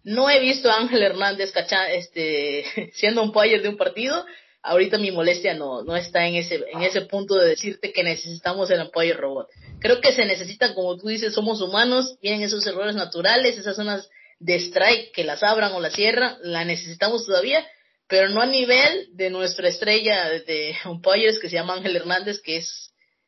no 0.03 0.29
he 0.29 0.39
visto 0.39 0.69
a 0.69 0.77
Ángel 0.77 1.01
Hernández 1.03 1.51
cacha, 1.51 1.91
este, 1.91 2.65
siendo 2.93 3.23
umpire 3.23 3.59
de 3.59 3.69
un 3.69 3.77
partido. 3.77 4.25
Ahorita 4.61 4.97
mi 4.97 5.11
molestia 5.11 5.53
no, 5.53 5.83
no 5.83 5.95
está 5.95 6.27
en 6.27 6.35
ese, 6.35 6.63
en 6.71 6.81
ese 6.81 7.01
punto 7.01 7.35
de 7.35 7.49
decirte 7.49 7.93
que 7.93 8.03
necesitamos 8.03 8.69
el 8.69 8.81
umpire 8.81 9.13
robot. 9.13 9.47
Creo 9.79 10.01
que 10.01 10.11
se 10.11 10.25
necesita, 10.25 10.73
como 10.73 10.97
tú 10.97 11.07
dices, 11.07 11.33
somos 11.33 11.61
humanos, 11.61 12.17
tienen 12.19 12.41
esos 12.41 12.65
errores 12.67 12.95
naturales, 12.95 13.57
esas 13.57 13.75
zonas 13.75 14.09
de 14.39 14.55
strike 14.55 15.13
que 15.13 15.23
las 15.23 15.41
abran 15.41 15.73
o 15.73 15.79
las 15.79 15.93
cierran, 15.93 16.37
la 16.41 16.65
necesitamos 16.65 17.25
todavía 17.25 17.65
pero 18.07 18.29
no 18.29 18.41
a 18.41 18.45
nivel 18.45 19.09
de 19.13 19.29
nuestra 19.29 19.67
estrella 19.67 20.29
de 20.29 20.75
umpires 20.85 21.39
que 21.39 21.49
se 21.49 21.55
llama 21.55 21.75
Ángel 21.75 21.95
Hernández, 21.95 22.41
que 22.41 22.57
es, 22.57 22.86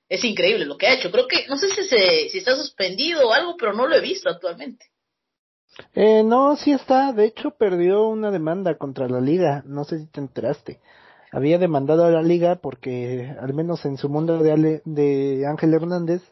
es 0.10 0.24
increíble 0.24 0.66
lo 0.66 0.78
que 0.78 0.88
ha 0.88 0.96
hecho. 0.96 1.12
Creo 1.12 1.28
que, 1.28 1.48
no 1.48 1.58
sé 1.58 1.70
si, 1.70 1.86
se, 1.86 2.30
si 2.30 2.40
está 2.40 2.56
suspendido 2.56 3.28
o 3.28 3.34
algo, 3.34 3.56
pero 3.58 3.74
no 3.74 3.88
lo 3.88 3.96
he 3.96 4.02
visto 4.02 4.30
actualmente. 4.30 4.88
Eh, 5.94 6.24
no, 6.24 6.56
sí 6.56 6.72
está. 6.72 7.14
De 7.14 7.26
hecho, 7.26 7.52
perdió 7.52 8.08
una 8.08 8.32
demanda 8.32 8.76
contra 8.78 9.08
la 9.08 9.22
liga. 9.22 9.64
No 9.66 9.84
sé 9.84 10.00
si 10.00 10.08
te 10.08 10.20
enteraste. 10.20 10.82
Había 11.32 11.60
demandado 11.60 12.06
a 12.06 12.12
la 12.12 12.24
liga 12.24 12.56
porque, 12.56 13.36
al 13.40 13.54
menos 13.54 13.86
en 13.86 13.98
su 13.98 14.10
mundo 14.10 14.40
de, 14.40 14.82
de 14.84 15.46
Ángel 15.48 15.76
Hernández, 15.76 16.24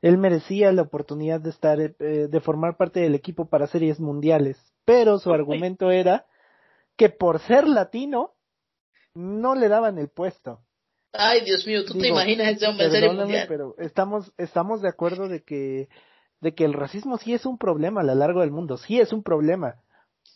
él 0.00 0.16
merecía 0.16 0.72
la 0.72 0.82
oportunidad 0.82 1.40
de 1.40 1.50
estar, 1.50 1.78
eh, 1.80 1.94
de 1.98 2.40
formar 2.40 2.76
parte 2.78 3.00
del 3.00 3.14
equipo 3.14 3.48
para 3.48 3.66
series 3.66 4.00
mundiales. 4.00 4.56
Pero 4.86 5.18
su 5.18 5.32
argumento 5.32 5.90
era 5.90 6.24
que 6.96 7.10
por 7.10 7.40
ser 7.40 7.68
latino 7.68 8.32
no 9.14 9.54
le 9.54 9.68
daban 9.68 9.98
el 9.98 10.08
puesto. 10.08 10.60
Ay, 11.12 11.40
Dios 11.42 11.66
mío, 11.66 11.84
tú 11.84 11.94
te 11.98 12.08
imaginas 12.08 12.48
ese 12.56 12.66
hombre 12.66 12.90
serie 12.90 13.12
mundial. 13.12 13.46
pero 13.48 13.74
estamos, 13.78 14.32
estamos 14.36 14.82
de 14.82 14.88
acuerdo 14.88 15.28
de 15.28 15.42
que, 15.42 15.88
de 16.40 16.54
que 16.54 16.64
el 16.64 16.74
racismo 16.74 17.16
sí 17.18 17.32
es 17.32 17.46
un 17.46 17.58
problema 17.58 18.02
a 18.02 18.04
lo 18.04 18.14
largo 18.14 18.40
del 18.40 18.50
mundo, 18.50 18.76
sí 18.76 19.00
es 19.00 19.12
un 19.12 19.22
problema, 19.22 19.76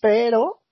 pero 0.00 0.62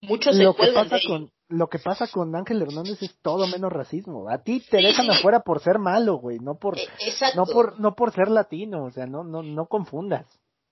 Muchos 0.00 0.36
lo 0.36 0.54
que 0.54 0.68
pasa 0.68 0.98
con 1.06 1.32
lo 1.48 1.68
que 1.68 1.78
pasa 1.78 2.06
con 2.08 2.36
Ángel 2.36 2.60
Hernández 2.62 3.02
es 3.02 3.18
todo 3.22 3.46
menos 3.48 3.72
racismo. 3.72 4.28
A 4.28 4.42
ti 4.42 4.60
te 4.60 4.76
dejan 4.82 5.10
afuera 5.10 5.40
por 5.40 5.60
ser 5.60 5.78
malo, 5.78 6.18
güey, 6.18 6.38
no 6.38 6.58
por 6.58 6.78
E- 6.78 6.86
no 7.34 7.46
por 7.46 7.80
no 7.80 7.94
por 7.94 8.12
ser 8.12 8.28
latino, 8.28 8.84
o 8.84 8.90
sea, 8.90 9.06
no 9.06 9.24
no 9.24 9.42
no 9.42 9.66
confundas. 9.66 10.26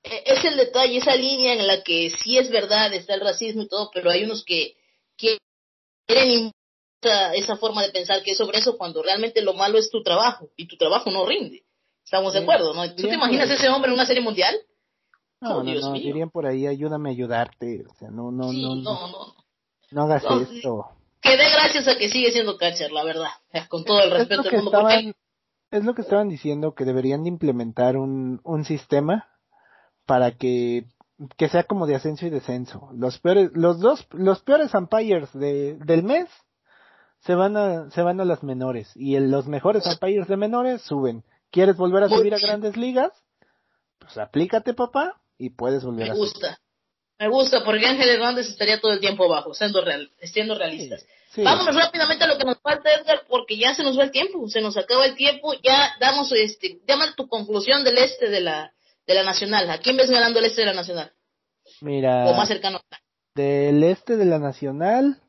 E- 0.04 0.22
Es 0.26 0.44
el 0.44 0.56
detalle, 0.56 0.98
esa 0.98 1.16
línea 1.16 1.54
en 1.54 1.66
la 1.66 1.82
que 1.82 2.10
sí 2.22 2.38
es 2.38 2.50
verdad, 2.50 2.92
está 2.92 3.14
el 3.14 3.22
racismo 3.22 3.62
y 3.62 3.68
todo, 3.68 3.90
pero 3.92 4.10
hay 4.10 4.24
unos 4.24 4.44
que 4.44 4.76
quieren 6.06 6.52
esa, 7.06 7.34
esa 7.34 7.56
forma 7.56 7.82
de 7.82 7.90
pensar 7.92 8.22
que 8.22 8.32
es 8.32 8.36
sobre 8.38 8.58
eso 8.58 8.76
cuando 8.76 9.02
realmente 9.02 9.42
lo 9.42 9.54
malo 9.54 9.78
es 9.78 9.90
tu 9.90 10.02
trabajo 10.02 10.48
y 10.56 10.66
tu 10.66 10.76
trabajo 10.76 11.10
no 11.10 11.24
rinde. 11.26 11.64
Estamos 12.04 12.32
de 12.34 12.40
acuerdo, 12.40 12.72
¿no? 12.74 12.88
¿Tú 12.94 13.02
te 13.08 13.14
imaginas 13.14 13.50
ese 13.50 13.68
hombre 13.68 13.88
en 13.90 13.94
una 13.94 14.06
serie 14.06 14.22
mundial? 14.22 14.54
No, 15.40 15.58
Oh, 15.58 15.62
no, 15.62 15.70
Dios 15.70 15.84
no, 15.84 15.90
mío. 15.92 16.02
dirían 16.02 16.30
por 16.30 16.46
ahí, 16.46 16.66
ayúdame 16.66 17.10
a 17.10 17.12
ayudarte, 17.12 17.84
o 17.90 17.94
sea, 17.98 18.10
no 18.10 18.30
no 18.30 18.50
sí, 18.50 18.62
no, 18.62 18.74
no, 18.76 18.82
no, 18.82 19.08
no. 19.08 19.34
no 19.90 20.02
hagas 20.04 20.24
No, 20.24 20.40
esto. 20.40 20.86
Que 21.20 21.36
dé 21.36 21.50
gracias 21.50 21.88
a 21.88 21.96
que 21.98 22.08
sigue 22.08 22.30
siendo 22.30 22.56
catcher, 22.56 22.92
la 22.92 23.02
verdad. 23.04 23.30
Con 23.68 23.84
todo 23.84 24.00
el 24.00 24.12
Es 24.12 24.18
respeto 24.18 24.42
del 24.44 24.52
mundo. 24.62 24.70
porque- 24.70 24.94
estaban 24.94 25.14
es 25.72 25.84
lo 25.84 25.94
que 25.94 26.02
estaban 26.02 26.28
diciendo 26.28 26.74
que 26.74 26.84
deberían 26.84 27.24
de 27.24 27.28
implementar 27.30 27.96
un 27.96 28.40
un 28.44 28.64
sistema 28.64 29.28
para 30.06 30.30
que 30.36 30.84
que 31.36 31.48
sea 31.48 31.64
como 31.64 31.86
de 31.86 31.96
ascenso 31.96 32.26
y 32.26 32.30
descenso. 32.30 32.88
Los 32.94 33.18
peores 33.18 33.50
los 33.54 33.80
dos 33.80 34.06
los 34.12 34.40
peores 34.42 34.72
umpires 34.74 35.32
de 35.32 35.74
del 35.78 36.02
mes 36.04 36.28
se 37.26 37.34
van 37.34 37.56
a 37.56 37.90
se 37.90 38.02
van 38.02 38.20
a 38.20 38.24
las 38.24 38.42
menores 38.42 38.90
y 38.94 39.16
el- 39.16 39.30
los 39.30 39.46
mejores 39.46 39.84
umpires 39.86 40.28
de 40.28 40.36
menores 40.36 40.82
suben. 40.82 41.24
¿Quieres 41.50 41.76
volver 41.76 42.04
a 42.04 42.08
subir 42.08 42.34
a 42.34 42.38
grandes 42.38 42.76
ligas? 42.76 43.12
Pues 43.98 44.16
aplícate, 44.18 44.74
papá, 44.74 45.20
y 45.38 45.50
puedes 45.50 45.84
volver 45.84 46.06
Me 46.06 46.10
a 46.12 46.14
subir. 46.14 46.30
gusta. 46.32 46.58
Me 47.18 47.28
gusta, 47.28 47.64
porque 47.64 47.86
Ángel 47.86 48.08
Hernández 48.10 48.46
estaría 48.48 48.78
todo 48.80 48.92
el 48.92 49.00
tiempo 49.00 49.24
abajo, 49.24 49.54
siendo, 49.54 49.82
real, 49.82 50.10
siendo 50.22 50.54
realistas. 50.56 51.06
Sí. 51.30 51.42
Vámonos 51.42 51.74
rápidamente 51.74 52.24
a 52.24 52.26
lo 52.26 52.36
que 52.36 52.44
nos 52.44 52.58
falta, 52.60 52.92
Edgar, 52.92 53.22
porque 53.28 53.56
ya 53.56 53.74
se 53.74 53.82
nos 53.82 53.98
va 53.98 54.02
el 54.04 54.10
tiempo, 54.10 54.48
se 54.48 54.60
nos 54.60 54.76
acaba 54.76 55.04
el 55.06 55.14
tiempo, 55.14 55.54
ya 55.62 55.92
damos, 55.98 56.30
este, 56.32 56.78
llama 56.86 57.14
tu 57.16 57.26
conclusión 57.28 57.84
del 57.84 57.96
este 57.98 58.28
de 58.28 58.40
la, 58.40 58.72
de 59.06 59.14
la 59.14 59.22
Nacional. 59.24 59.70
¿A 59.70 59.78
quién 59.78 59.96
ves 59.96 60.10
ganando 60.10 60.38
el 60.40 60.44
este 60.46 60.60
de 60.60 60.66
la 60.66 60.74
Nacional? 60.74 61.12
Mira, 61.80 62.26
O 62.26 62.34
más 62.34 62.48
cercano. 62.48 62.80
del 63.34 63.82
este 63.84 64.16
de 64.16 64.24
la 64.26 64.38
Nacional, 64.38 65.20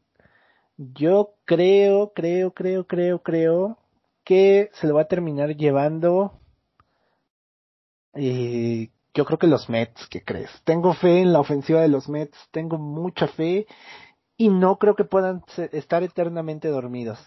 yo 0.77 1.33
creo, 1.45 2.13
creo, 2.13 2.53
creo, 2.53 2.85
creo, 2.87 3.21
creo 3.23 3.77
que 4.23 4.69
se 4.73 4.87
lo 4.87 4.95
va 4.95 5.01
a 5.03 5.07
terminar 5.07 5.55
llevando. 5.55 6.39
eh, 8.13 8.89
yo 9.13 9.25
creo 9.25 9.39
que 9.39 9.47
los 9.47 9.69
Mets, 9.69 10.07
¿qué 10.09 10.23
crees? 10.23 10.49
Tengo 10.63 10.93
fe 10.93 11.21
en 11.21 11.33
la 11.33 11.39
ofensiva 11.39 11.81
de 11.81 11.87
los 11.87 12.07
Mets, 12.07 12.37
tengo 12.51 12.77
mucha 12.77 13.27
fe 13.27 13.65
y 14.37 14.49
no 14.49 14.77
creo 14.77 14.95
que 14.95 15.05
puedan 15.05 15.43
estar 15.71 16.03
eternamente 16.03 16.67
dormidos. 16.69 17.19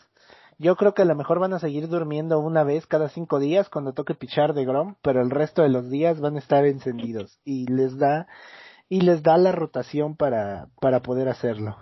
Yo 0.59 0.77
creo 0.77 0.95
que 0.95 1.03
a 1.03 1.07
lo 1.07 1.17
mejor 1.17 1.41
van 1.41 1.55
a 1.55 1.59
seguir 1.59 1.89
durmiendo 1.89 2.39
una 2.39 2.65
vez 2.65 2.87
cada 2.87 3.09
cinco 3.09 3.41
días 3.41 3.69
cuando 3.71 3.95
toque 3.95 4.15
pichar 4.15 4.55
de 4.55 4.65
Grom, 4.65 4.97
pero 5.03 5.23
el 5.23 5.31
resto 5.31 5.63
de 5.63 5.71
los 5.71 5.91
días 5.91 6.21
van 6.21 6.37
a 6.37 6.39
estar 6.39 6.65
encendidos 6.67 7.41
y 7.45 7.67
les 7.67 7.99
da 7.99 8.29
y 8.89 9.01
les 9.01 9.23
da 9.23 9.37
la 9.39 9.53
rotación 9.53 10.17
para 10.17 10.69
para 10.81 11.01
poder 11.03 11.29
hacerlo. 11.29 11.77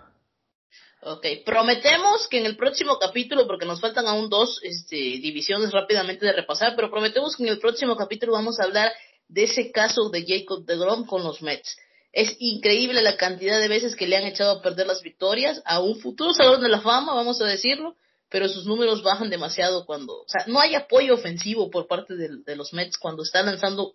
Ok, 1.00 1.26
prometemos 1.44 2.26
que 2.28 2.38
en 2.38 2.46
el 2.46 2.56
próximo 2.56 2.98
capítulo, 2.98 3.46
porque 3.46 3.66
nos 3.66 3.80
faltan 3.80 4.08
aún 4.08 4.28
dos 4.28 4.60
este, 4.62 4.96
divisiones 4.96 5.70
rápidamente 5.70 6.26
de 6.26 6.32
repasar, 6.32 6.74
pero 6.74 6.90
prometemos 6.90 7.36
que 7.36 7.44
en 7.44 7.50
el 7.50 7.60
próximo 7.60 7.96
capítulo 7.96 8.32
vamos 8.32 8.58
a 8.58 8.64
hablar 8.64 8.92
de 9.28 9.44
ese 9.44 9.70
caso 9.70 10.10
de 10.10 10.24
Jacob 10.26 10.64
de 10.64 10.76
Grom 10.76 11.06
con 11.06 11.22
los 11.22 11.40
Mets. 11.40 11.76
Es 12.12 12.34
increíble 12.40 13.00
la 13.02 13.16
cantidad 13.16 13.60
de 13.60 13.68
veces 13.68 13.94
que 13.94 14.08
le 14.08 14.16
han 14.16 14.24
echado 14.24 14.58
a 14.58 14.62
perder 14.62 14.86
las 14.86 15.02
victorias 15.02 15.62
a 15.64 15.78
un 15.80 16.00
futuro 16.00 16.32
salón 16.32 16.62
de 16.62 16.68
la 16.68 16.80
fama, 16.80 17.14
vamos 17.14 17.40
a 17.40 17.46
decirlo, 17.46 17.96
pero 18.28 18.48
sus 18.48 18.66
números 18.66 19.02
bajan 19.02 19.30
demasiado 19.30 19.86
cuando, 19.86 20.22
o 20.22 20.28
sea, 20.28 20.44
no 20.46 20.58
hay 20.58 20.74
apoyo 20.74 21.14
ofensivo 21.14 21.70
por 21.70 21.86
parte 21.86 22.14
de, 22.16 22.56
los 22.56 22.72
Mets 22.72 22.98
cuando 22.98 23.22
está 23.22 23.42
lanzando 23.42 23.94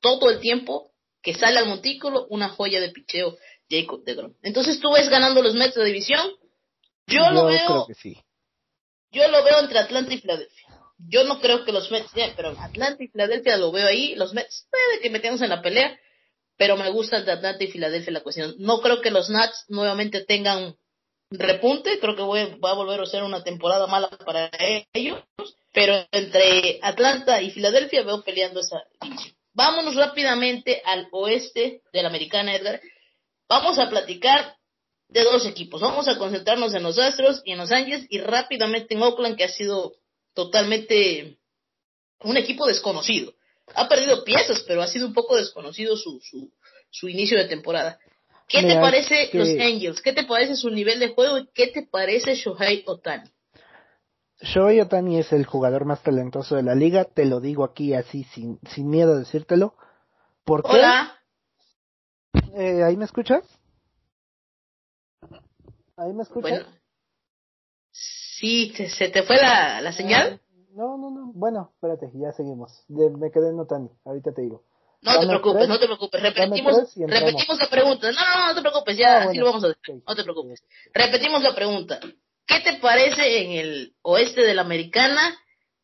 todo 0.00 0.30
el 0.30 0.38
tiempo 0.38 0.92
que 1.20 1.34
sale 1.34 1.58
al 1.58 1.66
montículo 1.66 2.26
una 2.28 2.50
joya 2.50 2.80
de 2.80 2.90
picheo 2.90 3.36
Jacob 3.68 4.04
de 4.04 4.14
Grom. 4.14 4.34
Entonces 4.42 4.78
tú 4.78 4.92
ves 4.92 5.08
ganando 5.08 5.42
los 5.42 5.54
Mets 5.54 5.74
de 5.74 5.84
división, 5.84 6.30
yo, 7.06 7.30
lo 7.30 7.46
veo, 7.46 7.66
creo 7.66 7.86
que 7.86 7.94
sí. 7.94 8.16
yo 9.12 9.28
lo 9.28 9.42
veo 9.44 9.60
entre 9.60 9.78
Atlanta 9.78 10.12
y 10.14 10.20
Filadelfia. 10.20 10.68
Yo 10.98 11.24
no 11.24 11.40
creo 11.40 11.64
que 11.64 11.72
los 11.72 11.90
Mets, 11.90 12.10
pero 12.36 12.50
Atlanta 12.58 13.02
y 13.02 13.08
Filadelfia 13.08 13.56
lo 13.56 13.72
veo 13.72 13.86
ahí. 13.86 14.14
Los 14.14 14.32
Mets 14.32 14.66
puede 14.70 15.00
que 15.00 15.10
metamos 15.10 15.42
en 15.42 15.50
la 15.50 15.60
pelea, 15.60 15.98
pero 16.56 16.76
me 16.76 16.88
gusta 16.90 17.20
de 17.22 17.32
Atlanta 17.32 17.64
y 17.64 17.68
Filadelfia 17.68 18.12
la 18.12 18.22
cuestión. 18.22 18.54
No 18.58 18.80
creo 18.80 19.00
que 19.00 19.10
los 19.10 19.28
Nats 19.28 19.64
nuevamente 19.68 20.24
tengan 20.24 20.76
repunte. 21.30 21.98
Creo 21.98 22.14
que 22.16 22.22
voy- 22.22 22.58
va 22.64 22.70
a 22.70 22.74
volver 22.74 23.00
a 23.00 23.06
ser 23.06 23.22
una 23.24 23.42
temporada 23.42 23.86
mala 23.86 24.08
para 24.24 24.50
ellos. 24.92 25.20
Pero 25.72 26.06
entre 26.12 26.78
Atlanta 26.82 27.42
y 27.42 27.50
Filadelfia 27.50 28.04
veo 28.04 28.22
peleando 28.22 28.60
esa. 28.60 28.84
Vámonos 29.52 29.96
rápidamente 29.96 30.80
al 30.84 31.08
oeste 31.10 31.82
de 31.92 32.02
la 32.02 32.08
americana, 32.08 32.54
Edgar. 32.54 32.80
Vamos 33.48 33.78
a 33.78 33.90
platicar 33.90 34.56
de 35.08 35.22
dos 35.24 35.46
equipos. 35.46 35.80
Vamos 35.80 36.08
a 36.08 36.18
concentrarnos 36.18 36.74
en 36.74 36.82
los 36.82 36.98
Astros 36.98 37.42
y 37.44 37.52
en 37.52 37.58
los 37.58 37.70
Ángeles 37.72 38.06
y 38.08 38.18
rápidamente 38.20 38.94
en 38.94 39.02
Oakland, 39.02 39.36
que 39.36 39.44
ha 39.44 39.48
sido 39.48 39.94
totalmente 40.34 41.38
un 42.20 42.36
equipo 42.36 42.66
desconocido. 42.66 43.32
Ha 43.74 43.88
perdido 43.88 44.24
piezas, 44.24 44.62
pero 44.66 44.82
ha 44.82 44.86
sido 44.86 45.06
un 45.06 45.14
poco 45.14 45.36
desconocido 45.36 45.96
su, 45.96 46.20
su, 46.20 46.50
su 46.90 47.08
inicio 47.08 47.38
de 47.38 47.44
temporada. 47.46 47.98
¿Qué 48.48 48.62
te 48.62 48.74
parece 48.76 49.30
que- 49.30 49.38
los 49.38 49.48
Angels? 49.48 50.02
¿Qué 50.02 50.12
te 50.12 50.24
parece 50.24 50.54
su 50.56 50.68
nivel 50.70 51.00
de 51.00 51.08
juego? 51.08 51.38
¿Y 51.38 51.48
qué 51.54 51.68
te 51.68 51.82
parece 51.82 52.34
Shohei 52.34 52.82
Otani? 52.86 53.30
Shohei 54.42 54.80
Otani 54.80 55.18
es 55.18 55.32
el 55.32 55.46
jugador 55.46 55.86
más 55.86 56.02
talentoso 56.02 56.56
de 56.56 56.62
la 56.62 56.74
liga, 56.74 57.04
te 57.04 57.24
lo 57.24 57.40
digo 57.40 57.64
aquí 57.64 57.94
así 57.94 58.24
sin, 58.34 58.58
sin 58.74 58.90
miedo 58.90 59.14
a 59.14 59.18
decírtelo. 59.18 59.74
¿Por 60.44 60.62
qué? 60.62 60.72
Hola. 60.72 61.18
Eh, 62.56 62.82
¿Ahí 62.82 62.96
me 62.98 63.06
escuchas? 63.06 63.42
¿Ahí 65.96 66.12
me 66.12 66.22
escuchas? 66.22 66.50
Bueno. 66.50 66.66
Sí, 67.92 68.72
te- 68.76 68.90
se 68.90 69.08
te 69.08 69.22
fue 69.22 69.36
la, 69.36 69.80
la 69.80 69.92
señal. 69.92 70.40
No, 70.72 70.98
no, 70.98 71.10
no. 71.10 71.32
Bueno, 71.34 71.70
espérate, 71.74 72.10
ya 72.14 72.32
seguimos. 72.32 72.84
De- 72.88 73.10
me 73.10 73.30
quedé 73.30 73.50
en 73.50 73.60
Otani, 73.60 73.88
ahorita 74.04 74.32
te 74.34 74.42
digo. 74.42 74.64
No 75.02 75.20
te 75.20 75.26
preocupes, 75.26 75.58
tres. 75.58 75.68
no 75.68 75.78
te 75.78 75.84
preocupes. 75.86 76.22
Repetimos, 76.22 76.94
repetimos 76.96 77.58
la 77.58 77.68
pregunta. 77.70 78.10
No, 78.10 78.20
no, 78.20 78.46
no 78.48 78.54
te 78.54 78.60
preocupes, 78.62 78.96
ya 78.96 79.18
Ah, 79.18 79.24
así 79.28 79.36
lo 79.38 79.44
vamos 79.46 79.62
a 79.64 79.66
hacer. 79.68 79.78
Ok. 79.96 80.02
No 80.08 80.14
te 80.16 80.22
preocupes. 80.24 80.62
Repetimos 80.94 81.42
la 81.42 81.54
pregunta. 81.54 82.00
¿Qué 82.46 82.60
te 82.60 82.72
parece 82.78 83.42
en 83.44 83.52
el 83.52 83.94
oeste 84.02 84.40
de 84.40 84.54
la 84.54 84.62
americana? 84.62 85.38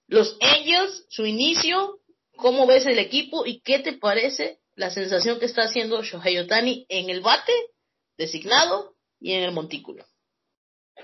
Los 0.07 0.37
Angels, 0.41 1.07
su 1.11 1.27
inicio, 1.27 2.01
¿cómo 2.37 2.67
ves 2.67 2.87
el 2.87 2.99
equipo? 2.99 3.45
¿Y 3.47 3.61
qué 3.61 3.79
te 3.79 3.93
parece 3.93 4.59
la 4.75 4.91
sensación 4.91 5.39
que 5.39 5.47
está 5.47 5.63
haciendo 5.65 6.03
Shohei 6.03 6.39
Otani 6.39 6.87
en 6.89 7.11
el 7.11 7.21
bate, 7.21 7.53
designado, 8.17 8.95
y 9.21 9.33
en 9.33 9.45
el 9.45 9.53
montículo? 9.55 10.05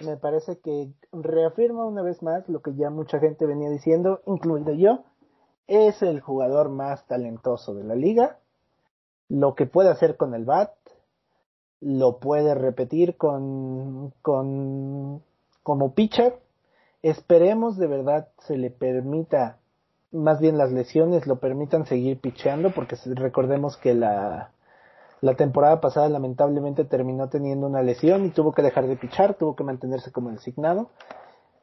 Me 0.00 0.16
parece 0.16 0.58
que 0.58 0.90
reafirma 1.12 1.86
una 1.86 2.02
vez 2.02 2.22
más 2.22 2.48
lo 2.48 2.60
que 2.60 2.74
ya 2.74 2.90
mucha 2.90 3.18
gente 3.18 3.46
venía 3.46 3.70
diciendo, 3.70 4.20
incluido 4.26 4.72
yo. 4.72 5.04
Es 5.66 6.02
el 6.02 6.20
jugador 6.20 6.68
más 6.68 7.06
talentoso 7.06 7.74
de 7.74 7.84
la 7.84 7.94
liga. 7.94 8.38
Lo 9.28 9.54
que 9.54 9.66
puede 9.66 9.90
hacer 9.90 10.16
con 10.16 10.34
el 10.34 10.44
bat, 10.44 10.72
lo 11.80 12.18
puede 12.18 12.54
repetir 12.54 13.16
con, 13.16 14.12
con 14.22 15.22
como 15.62 15.94
pitcher. 15.94 16.38
Esperemos 17.02 17.76
de 17.76 17.86
verdad 17.86 18.28
se 18.46 18.56
le 18.56 18.70
permita, 18.70 19.58
más 20.12 20.40
bien 20.40 20.58
las 20.58 20.72
lesiones 20.72 21.26
lo 21.26 21.36
permitan 21.36 21.86
seguir 21.86 22.20
picheando, 22.20 22.70
porque 22.72 22.96
recordemos 23.14 23.76
que 23.76 23.94
la, 23.94 24.52
la 25.20 25.34
temporada 25.34 25.80
pasada 25.80 26.08
lamentablemente 26.08 26.84
terminó 26.84 27.28
teniendo 27.28 27.66
una 27.66 27.82
lesión 27.82 28.26
y 28.26 28.30
tuvo 28.30 28.52
que 28.52 28.62
dejar 28.62 28.86
de 28.86 28.96
pichar, 28.96 29.34
tuvo 29.34 29.56
que 29.56 29.64
mantenerse 29.64 30.12
como 30.12 30.30
designado. 30.30 30.90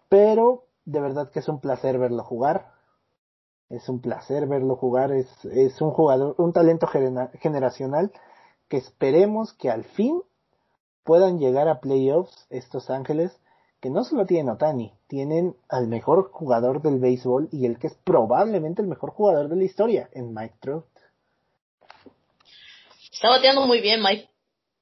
Pero 0.10 0.66
de 0.86 1.00
verdad 1.00 1.30
que 1.32 1.40
es 1.40 1.48
un 1.48 1.60
placer 1.60 1.98
verlo 1.98 2.24
jugar. 2.24 2.72
Es 3.70 3.88
un 3.90 4.02
placer 4.02 4.48
verlo 4.48 4.76
jugar. 4.76 5.12
Es, 5.12 5.28
es 5.46 5.82
un 5.82 5.92
jugador, 5.92 6.36
un 6.38 6.54
talento 6.54 6.88
genera- 6.88 7.32
generacional 7.40 8.12
que 8.68 8.78
esperemos 8.78 9.54
que 9.54 9.70
al 9.70 9.84
fin 9.84 10.22
puedan 11.04 11.38
llegar 11.40 11.68
a 11.68 11.80
playoffs 11.80 12.48
estos 12.50 12.90
Ángeles 12.90 13.40
que 13.82 13.90
no 13.90 14.06
solo 14.06 14.26
tienen 14.26 14.50
Otani, 14.50 14.94
tienen 15.08 15.58
al 15.68 15.88
mejor 15.88 16.32
jugador 16.32 16.82
del 16.82 17.00
béisbol 17.00 17.50
y 17.52 17.66
el 17.66 17.78
que 17.80 17.88
es 17.88 17.96
probablemente 18.06 18.82
el 18.82 18.88
mejor 18.88 19.12
jugador 19.12 19.50
de 19.50 19.58
la 19.58 19.64
historia 19.66 20.10
en 20.14 20.34
Mike 20.34 20.56
Trout. 20.62 20.86
Está 23.14 23.30
bateando 23.30 23.62
muy 23.62 23.80
bien 23.80 24.02
Mike, 24.02 24.28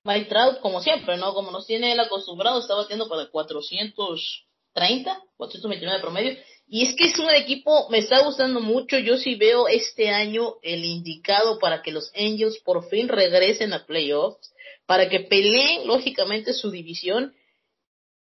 Mike 0.04 0.26
Trout, 0.26 0.62
como 0.62 0.82
siempre, 0.82 1.18
¿no? 1.18 1.34
Como 1.34 1.52
nos 1.52 1.68
tiene 1.68 1.92
él 1.92 2.00
acostumbrado, 2.00 2.60
está 2.60 2.74
bateando 2.74 3.08
para 3.08 3.28
400 3.28 4.48
430, 4.74 5.24
429 5.38 5.98
de 5.98 6.02
promedio. 6.02 6.38
Y 6.68 6.84
es 6.84 6.96
que 6.96 7.06
es 7.08 7.20
un 7.20 7.30
equipo, 7.30 7.90
me 7.90 7.98
está 7.98 8.24
gustando 8.24 8.62
mucho. 8.62 8.98
Yo 8.98 9.18
sí 9.18 9.36
veo 9.36 9.68
este 9.68 10.10
año 10.10 10.56
el 10.62 10.86
indicado 10.86 11.60
para 11.60 11.82
que 11.82 11.92
los 11.92 12.12
Angels 12.16 12.60
por 12.64 12.90
fin 12.90 13.10
regresen 13.10 13.74
a 13.74 13.86
playoffs, 13.86 14.54
para 14.86 15.10
que 15.10 15.22
peleen 15.22 15.86
lógicamente 15.86 16.54
su 16.54 16.72
división. 16.72 17.36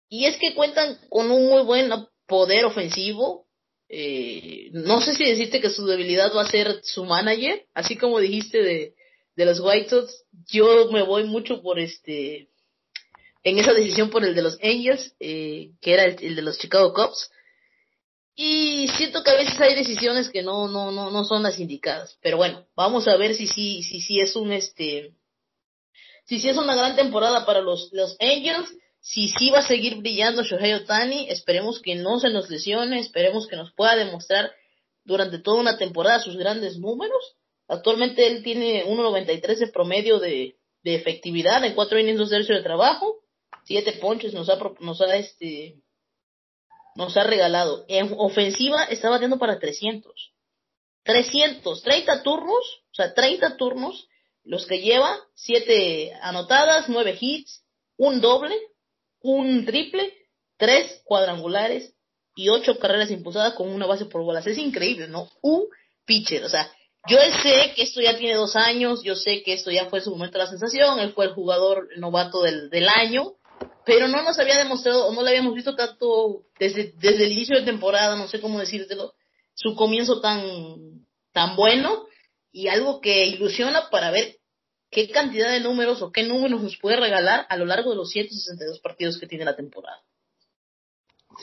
Y 0.09 0.25
es 0.25 0.37
que 0.39 0.55
cuentan 0.55 0.99
con 1.11 1.31
un 1.31 1.49
muy 1.49 1.63
buen 1.63 1.91
poder 2.27 2.65
ofensivo. 2.65 3.47
Eh, 3.91 4.69
no 4.73 5.01
sé 5.01 5.15
si 5.15 5.25
decirte 5.25 5.61
que 5.61 5.71
su 5.71 5.87
debilidad 5.87 6.35
va 6.35 6.43
a 6.43 6.51
ser 6.51 6.81
su 6.83 7.05
manager, 7.05 7.67
así 7.75 7.97
como 7.97 8.19
dijiste 8.21 8.63
de, 8.63 8.95
de 9.39 9.45
los 9.45 9.61
White 9.61 9.89
Sox, 9.89 10.25
yo 10.49 10.91
me 10.91 11.05
voy 11.05 11.23
mucho 11.23 11.63
por 11.63 11.79
este, 11.79 12.49
en 13.45 13.59
esa 13.61 13.73
decisión 13.73 14.11
por 14.11 14.25
el 14.25 14.35
de 14.35 14.43
los 14.43 14.59
Angels, 14.61 15.15
eh, 15.21 15.71
que 15.81 15.95
era 15.95 16.07
el, 16.07 16.35
de 16.35 16.43
los 16.43 16.59
Chicago 16.59 16.93
Cubs. 16.93 17.31
Y 18.35 18.89
siento 18.97 19.23
que 19.23 19.31
a 19.31 19.37
veces 19.37 19.61
hay 19.61 19.77
decisiones 19.77 20.29
que 20.29 20.43
no, 20.43 20.67
no, 20.67 20.91
no, 20.91 21.13
no 21.13 21.25
son 21.25 21.45
las 21.45 21.61
indicadas. 21.61 22.19
Pero 22.21 22.37
bueno, 22.37 22.67
vamos 22.75 23.07
a 23.07 23.17
ver 23.17 23.37
si 23.37 23.47
sí, 23.47 23.85
si, 23.85 24.01
si, 24.01 24.19
es 24.19 24.35
un 24.35 24.51
este, 24.51 25.13
si 26.27 26.49
es 26.49 26.57
una 26.57 26.75
gran 26.75 26.97
temporada 26.97 27.47
para 27.47 27.61
los, 27.61 27.91
los 27.93 28.17
Angels, 28.19 28.69
si 29.01 29.29
sí 29.29 29.51
va 29.51 29.61
a 29.61 29.69
seguir 29.69 29.99
brillando 29.99 30.43
Shohei 30.43 30.73
Otani, 30.75 31.31
esperemos 31.31 31.81
que 31.81 31.95
no 31.95 32.19
se 32.19 32.31
nos 32.31 32.51
lesione, 32.51 32.99
esperemos 32.99 33.47
que 33.47 33.55
nos 33.55 33.73
pueda 33.73 33.95
demostrar 33.95 34.51
durante 35.05 35.39
toda 35.39 35.61
una 35.61 35.79
temporada 35.79 36.19
sus 36.19 36.37
grandes 36.37 36.77
números 36.77 37.38
Actualmente 37.69 38.27
él 38.27 38.43
tiene 38.43 38.85
1.93 38.87 39.59
de 39.59 39.67
promedio 39.69 40.19
de, 40.19 40.57
efectividad 40.85 41.63
en 41.67 41.75
cuatro 41.75 41.99
innings, 41.99 42.19
dos 42.19 42.31
tercios 42.31 42.57
de 42.57 42.65
trabajo, 42.65 43.17
siete 43.65 43.93
ponches 44.01 44.33
nos 44.33 44.49
ha, 44.49 44.59
nos 44.81 45.03
ha 45.03 45.17
este, 45.17 45.83
nos 46.95 47.15
ha 47.19 47.25
regalado. 47.25 47.85
En 47.89 48.15
ofensiva 48.17 48.85
está 48.85 49.11
batiendo 49.11 49.39
para 49.39 49.59
300. 49.59 50.33
300, 51.03 51.83
30 51.83 52.23
turnos, 52.23 52.83
o 52.91 52.95
sea, 52.95 53.13
30 53.13 53.59
turnos, 53.59 54.09
los 54.45 54.67
que 54.67 54.81
lleva, 54.81 55.15
siete 55.35 56.15
anotadas, 56.23 56.89
nueve 56.89 57.17
hits, 57.21 57.65
un 57.99 58.23
doble, 58.23 58.57
un 59.21 59.67
triple, 59.67 60.13
tres 60.57 61.03
cuadrangulares 61.05 61.95
y 62.35 62.49
ocho 62.49 62.79
carreras 62.79 63.11
impulsadas 63.11 63.55
con 63.55 63.69
una 63.69 63.87
base 63.87 64.07
por 64.07 64.23
bolas. 64.23 64.47
Es 64.47 64.57
increíble, 64.57 65.09
¿no? 65.09 65.29
Un 65.43 65.67
pitcher, 66.07 66.45
o 66.45 66.49
sea, 66.49 66.71
yo 67.09 67.19
sé 67.43 67.73
que 67.75 67.83
esto 67.83 68.01
ya 68.01 68.17
tiene 68.17 68.37
dos 68.37 68.57
años, 68.57 69.03
yo 69.03 69.15
sé 69.15 69.43
que 69.43 69.55
esto 69.55 69.71
ya 69.71 69.87
fue 69.87 70.01
su 70.01 70.11
momento 70.11 70.39
de 70.39 70.45
la 70.45 70.51
sensación, 70.51 71.01
él 71.01 71.13
fue 71.13 71.27
el 71.27 71.33
jugador 71.33 71.89
novato 71.97 72.43
del, 72.43 72.71
del 72.71 72.89
año, 72.89 73.35
pero 73.85 74.09
no 74.09 74.23
nos 74.23 74.39
había 74.39 74.59
demostrado, 74.59 75.07
o 75.07 75.13
no 75.13 75.23
le 75.23 75.31
habíamos 75.31 75.55
visto 75.55 75.75
tanto 75.75 76.43
desde, 76.59 76.93
desde 76.99 77.25
el 77.25 77.33
inicio 77.33 77.57
de 77.57 77.65
temporada, 77.65 78.17
no 78.17 78.29
sé 78.29 78.41
cómo 78.41 78.59
decírtelo, 78.59 79.15
su 79.55 79.75
comienzo 79.75 80.21
tan, 80.21 81.07
tan 81.33 81.57
bueno 81.57 82.07
y 82.53 82.69
algo 82.69 83.01
que 83.01 83.27
ilusiona 83.27 83.89
para 83.91 84.11
ver 84.11 84.37
qué 84.91 85.09
cantidad 85.11 85.51
de 85.51 85.61
números 85.61 86.03
o 86.03 86.13
qué 86.13 86.23
números 86.23 86.63
nos 86.63 86.77
puede 86.79 86.97
regalar 86.97 87.47
a 87.49 87.57
lo 87.57 87.65
largo 87.65 87.91
de 87.91 87.97
los 87.97 88.11
162 88.11 88.81
partidos 88.81 89.19
que 89.19 89.27
tiene 89.27 89.45
la 89.45 89.57
temporada. 89.57 90.03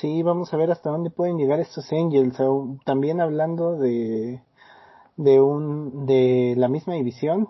Sí, 0.02 0.24
vamos 0.24 0.54
a 0.54 0.58
ver 0.58 0.72
hasta 0.72 0.90
dónde 0.90 1.10
pueden 1.10 1.38
llegar 1.38 1.60
estos 1.60 1.86
Angels. 1.92 2.38
También 2.86 3.22
hablando 3.22 3.78
de, 3.78 4.42
de 5.18 5.42
un 5.42 6.06
de 6.06 6.56
la 6.58 6.68
misma 6.68 6.96
división 6.96 7.50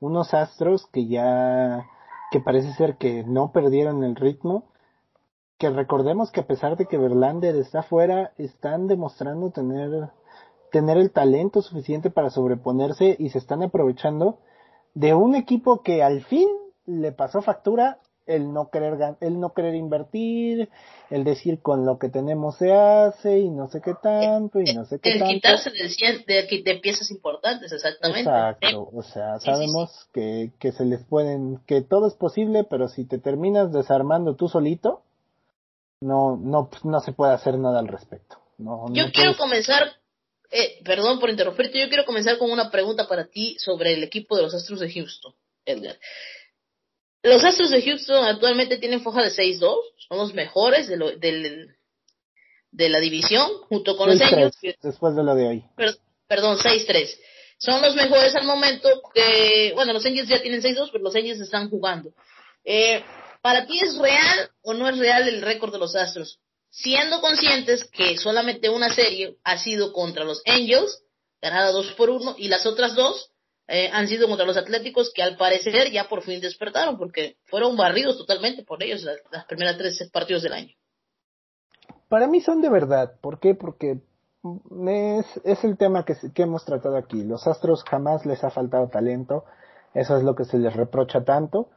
unos 0.00 0.34
Astros 0.34 0.86
que 0.92 1.06
ya 1.06 1.86
que 2.30 2.40
parece 2.40 2.72
ser 2.74 2.96
que 2.96 3.24
no 3.24 3.52
perdieron 3.52 4.04
el 4.04 4.16
ritmo 4.16 4.64
que 5.58 5.70
recordemos 5.70 6.30
que 6.30 6.40
a 6.40 6.46
pesar 6.46 6.76
de 6.76 6.86
que 6.86 6.98
Verlander 6.98 7.56
está 7.56 7.82
fuera 7.82 8.32
están 8.38 8.86
demostrando 8.86 9.50
tener 9.50 10.10
tener 10.70 10.98
el 10.98 11.10
talento 11.10 11.62
suficiente 11.62 12.10
para 12.10 12.30
sobreponerse 12.30 13.16
y 13.18 13.30
se 13.30 13.38
están 13.38 13.62
aprovechando 13.62 14.38
de 14.94 15.14
un 15.14 15.34
equipo 15.34 15.82
que 15.82 16.02
al 16.02 16.22
fin 16.24 16.48
le 16.86 17.12
pasó 17.12 17.42
factura 17.42 17.98
el 18.28 18.52
no 18.52 18.70
querer 18.70 19.16
el 19.20 19.40
no 19.40 19.52
querer 19.54 19.74
invertir, 19.74 20.68
el 21.10 21.24
decir 21.24 21.60
con 21.60 21.86
lo 21.86 21.98
que 21.98 22.08
tenemos 22.08 22.56
se 22.58 22.72
hace 22.72 23.38
y 23.38 23.50
no 23.50 23.68
sé 23.68 23.80
qué 23.80 23.94
tanto 24.00 24.60
y 24.60 24.74
no 24.74 24.84
sé 24.84 25.00
qué 25.00 25.12
el 25.12 25.18
tanto. 25.18 25.34
quitarse 25.34 25.70
de, 25.70 26.62
de, 26.62 26.74
piezas 26.76 27.10
importantes, 27.10 27.72
exactamente. 27.72 28.20
Exacto, 28.20 28.90
o 28.92 29.02
sea, 29.02 29.40
sabemos 29.40 30.08
Que, 30.12 30.52
que 30.60 30.72
se 30.72 30.84
les 30.84 31.04
pueden, 31.04 31.58
que 31.66 31.80
todo 31.80 32.06
es 32.06 32.14
posible, 32.14 32.64
pero 32.64 32.88
si 32.88 33.04
te 33.04 33.18
terminas 33.18 33.72
desarmando 33.72 34.36
tú 34.36 34.48
solito, 34.48 35.02
no, 36.00 36.36
no, 36.36 36.70
no 36.84 37.00
se 37.00 37.12
puede 37.12 37.32
hacer 37.32 37.58
nada 37.58 37.80
al 37.80 37.88
respecto. 37.88 38.38
No, 38.58 38.86
yo 38.92 39.10
quiero 39.12 39.36
comenzar, 39.36 39.96
eh, 40.50 40.82
perdón 40.84 41.20
por 41.20 41.30
interrumpirte, 41.30 41.80
yo 41.80 41.88
quiero 41.88 42.04
comenzar 42.04 42.38
con 42.38 42.50
una 42.50 42.70
pregunta 42.70 43.08
para 43.08 43.26
ti 43.26 43.56
sobre 43.58 43.94
el 43.94 44.02
equipo 44.02 44.36
de 44.36 44.42
los 44.42 44.54
Astros 44.54 44.80
de 44.80 44.92
Houston, 44.92 45.32
Edgar. 45.64 45.96
Los 47.22 47.44
Astros 47.44 47.70
de 47.70 47.82
Houston 47.82 48.24
actualmente 48.24 48.78
tienen 48.78 49.02
foja 49.02 49.22
de 49.22 49.30
6-2, 49.30 49.76
son 50.08 50.18
los 50.18 50.34
mejores 50.34 50.86
de, 50.88 50.96
lo, 50.96 51.10
del, 51.16 51.76
de 52.70 52.88
la 52.88 53.00
división, 53.00 53.50
junto 53.68 53.96
con 53.96 54.10
los 54.10 54.20
Angels. 54.20 54.56
Después 54.82 55.16
de 55.16 55.24
lo 55.24 55.34
de 55.34 55.46
hoy. 55.48 55.64
perdón, 56.26 56.58
6-3. 56.58 57.18
Son 57.58 57.82
los 57.82 57.96
mejores 57.96 58.34
al 58.36 58.46
momento 58.46 58.88
que, 59.12 59.72
bueno, 59.74 59.92
los 59.92 60.06
Angels 60.06 60.28
ya 60.28 60.40
tienen 60.40 60.62
6-2, 60.62 60.90
pero 60.92 61.02
los 61.02 61.14
Angels 61.16 61.40
están 61.40 61.68
jugando. 61.68 62.12
Eh, 62.64 63.02
¿Para 63.42 63.66
ti 63.66 63.80
es 63.80 63.96
real 63.98 64.50
o 64.62 64.74
no 64.74 64.88
es 64.88 64.96
real 64.98 65.28
el 65.28 65.42
récord 65.42 65.72
de 65.72 65.78
los 65.78 65.96
Astros? 65.96 66.38
Siendo 66.70 67.20
conscientes 67.20 67.84
que 67.90 68.16
solamente 68.16 68.68
una 68.68 68.94
serie 68.94 69.36
ha 69.42 69.58
sido 69.58 69.92
contra 69.92 70.24
los 70.24 70.42
Angels, 70.46 71.02
ganada 71.42 71.72
2 71.72 71.94
por 71.94 72.10
1, 72.10 72.36
y 72.38 72.48
las 72.48 72.64
otras 72.66 72.94
dos 72.94 73.32
eh, 73.68 73.90
han 73.92 74.08
sido 74.08 74.26
contra 74.26 74.46
los 74.46 74.56
Atléticos 74.56 75.12
que 75.14 75.22
al 75.22 75.36
parecer 75.36 75.90
ya 75.92 76.08
por 76.08 76.22
fin 76.22 76.40
despertaron 76.40 76.96
porque 76.98 77.36
fueron 77.44 77.76
barridos 77.76 78.16
totalmente 78.18 78.64
por 78.64 78.82
ellos 78.82 79.02
las, 79.02 79.44
primeras 79.44 79.76
tres 79.76 80.10
partidos 80.12 80.42
del 80.42 80.54
año. 80.54 80.74
Para 82.08 82.26
mí 82.26 82.40
son 82.40 82.60
de 82.62 82.70
verdad. 82.70 83.12
¿Por 83.20 83.38
qué? 83.38 83.54
Porque 83.54 84.00
es, 84.88 85.26
es 85.44 85.64
el 85.64 85.76
tema 85.76 86.04
que, 86.04 86.14
que 86.34 86.42
hemos 86.42 86.64
tratado 86.64 86.96
aquí. 86.96 87.22
Los 87.22 87.46
Astros 87.46 87.84
jamás 87.84 88.24
les 88.24 88.42
ha 88.42 88.50
faltado 88.50 88.88
talento. 88.88 89.44
Eso 89.94 90.16
es 90.16 90.22
lo 90.22 90.34
que 90.34 90.44
se 90.44 90.58
les 90.58 90.74
reprocha 90.74 91.24
tanto 91.24 91.68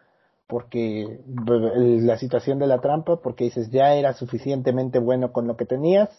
porque 0.51 1.21
la 1.25 2.17
situación 2.17 2.60
de 2.60 2.67
la 2.67 2.82
trampa, 2.82 3.21
porque 3.21 3.45
dices 3.45 3.71
ya 3.71 3.93
era 3.93 4.12
suficientemente 4.12 4.99
bueno 4.99 5.32
con 5.32 5.47
lo 5.47 5.56
que 5.56 5.65
tenías, 5.65 6.10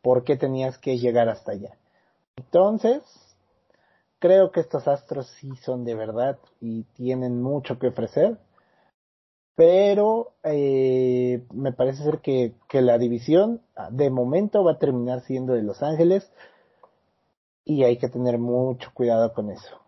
¿por 0.00 0.24
qué 0.24 0.38
tenías 0.38 0.78
que 0.78 0.96
llegar 0.96 1.28
hasta 1.28 1.52
allá? 1.52 1.76
Entonces, 2.34 3.02
creo 4.24 4.50
que 4.50 4.60
estos 4.60 4.88
astros 4.88 5.26
sí 5.38 5.50
son 5.66 5.84
de 5.84 5.94
verdad 5.94 6.38
y 6.58 6.84
tienen 6.96 7.42
mucho 7.42 7.78
que 7.78 7.88
ofrecer. 7.88 8.38
Pero 9.54 10.32
eh, 10.42 11.42
me 11.52 11.74
parece 11.74 12.04
ser 12.04 12.20
que, 12.22 12.54
la 12.72 12.96
división 12.96 13.60
de 13.90 14.08
momento 14.08 14.64
va 14.64 14.72
a 14.72 14.78
terminar 14.78 15.20
siendo 15.26 15.52
de 15.52 15.62
Los 15.62 15.82
Ángeles 15.82 16.26
y 17.66 17.84
hay 17.84 17.98
que 17.98 18.08
tener 18.08 18.38
mucho 18.38 18.92
cuidado 18.94 19.34
con 19.34 19.50
eso. 19.50 19.78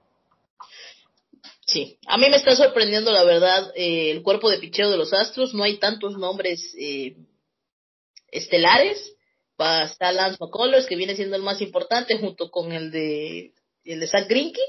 Sí, 1.66 1.98
a 2.06 2.18
mí 2.18 2.28
me 2.28 2.36
está 2.36 2.54
sorprendiendo 2.56 3.12
la 3.12 3.24
verdad 3.24 3.72
eh, 3.74 4.10
el 4.10 4.22
cuerpo 4.22 4.50
de 4.50 4.58
picheo 4.58 4.90
de 4.90 4.98
los 4.98 5.14
Astros. 5.14 5.54
No 5.54 5.64
hay 5.64 5.78
tantos 5.78 6.18
nombres 6.18 6.76
eh, 6.78 7.16
estelares. 8.30 9.14
Está 9.58 10.12
Lance 10.12 10.36
McCullers, 10.38 10.84
que 10.84 10.96
viene 10.96 11.16
siendo 11.16 11.36
el 11.36 11.42
más 11.42 11.62
importante, 11.62 12.18
junto 12.18 12.50
con 12.50 12.72
el 12.72 12.90
de 12.90 13.54
el 13.92 14.00
de 14.00 14.08
Zach 14.08 14.28
Greinke, 14.28 14.60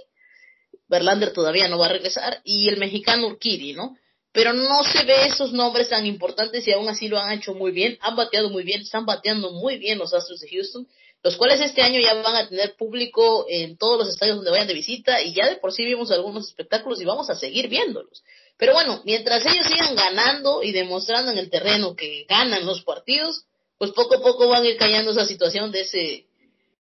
Verlander 0.88 1.34
todavía 1.34 1.68
no 1.68 1.78
va 1.78 1.88
a 1.88 1.94
regresar, 1.94 2.42
y 2.44 2.70
el 2.70 2.78
mexicano 2.78 3.28
Urquidi, 3.28 3.74
¿no? 3.74 3.98
Pero 4.32 4.54
no 4.54 4.84
se 4.84 5.04
ve 5.04 5.26
esos 5.26 5.52
nombres 5.52 5.90
tan 5.90 6.06
importantes 6.06 6.68
y 6.68 6.72
aún 6.72 6.88
así 6.88 7.08
lo 7.08 7.18
han 7.18 7.38
hecho 7.38 7.54
muy 7.54 7.72
bien, 7.72 7.98
han 8.02 8.16
bateado 8.16 8.50
muy 8.50 8.64
bien, 8.64 8.82
están 8.82 9.06
bateando 9.06 9.52
muy 9.52 9.78
bien 9.78 9.98
los 9.98 10.14
Astros 10.14 10.40
de 10.42 10.50
Houston, 10.50 10.88
los 11.24 11.36
cuales 11.38 11.60
este 11.60 11.82
año 11.82 12.00
ya 12.00 12.14
van 12.22 12.36
a 12.36 12.48
tener 12.48 12.76
público 12.76 13.48
en 13.50 13.78
todos 13.78 13.98
los 13.98 14.10
estadios 14.10 14.38
donde 14.38 14.52
vayan 14.52 14.68
de 14.68 14.76
visita 14.76 15.22
y 15.22 15.34
ya 15.34 15.50
de 15.50 15.56
por 15.56 15.74
sí 15.74 15.84
vimos 15.86 16.12
algunos 16.12 16.48
espectáculos 16.48 17.02
y 17.02 17.06
vamos 17.06 17.30
a 17.30 17.36
seguir 17.36 17.68
viéndolos. 17.68 18.24
Pero 18.58 18.74
bueno, 18.74 19.02
mientras 19.06 19.46
ellos 19.46 19.66
sigan 19.68 19.96
ganando 19.96 20.62
y 20.64 20.72
demostrando 20.72 21.32
en 21.32 21.38
el 21.38 21.50
terreno 21.50 21.96
que 21.96 22.26
ganan 22.30 22.66
los 22.66 22.84
partidos, 22.84 23.44
pues 23.78 23.92
poco 23.92 24.16
a 24.16 24.22
poco 24.22 24.48
van 24.48 24.64
a 24.64 24.68
ir 24.68 24.78
callando 24.78 25.12
esa 25.12 25.26
situación 25.26 25.72
de 25.72 25.82
ese 25.82 26.28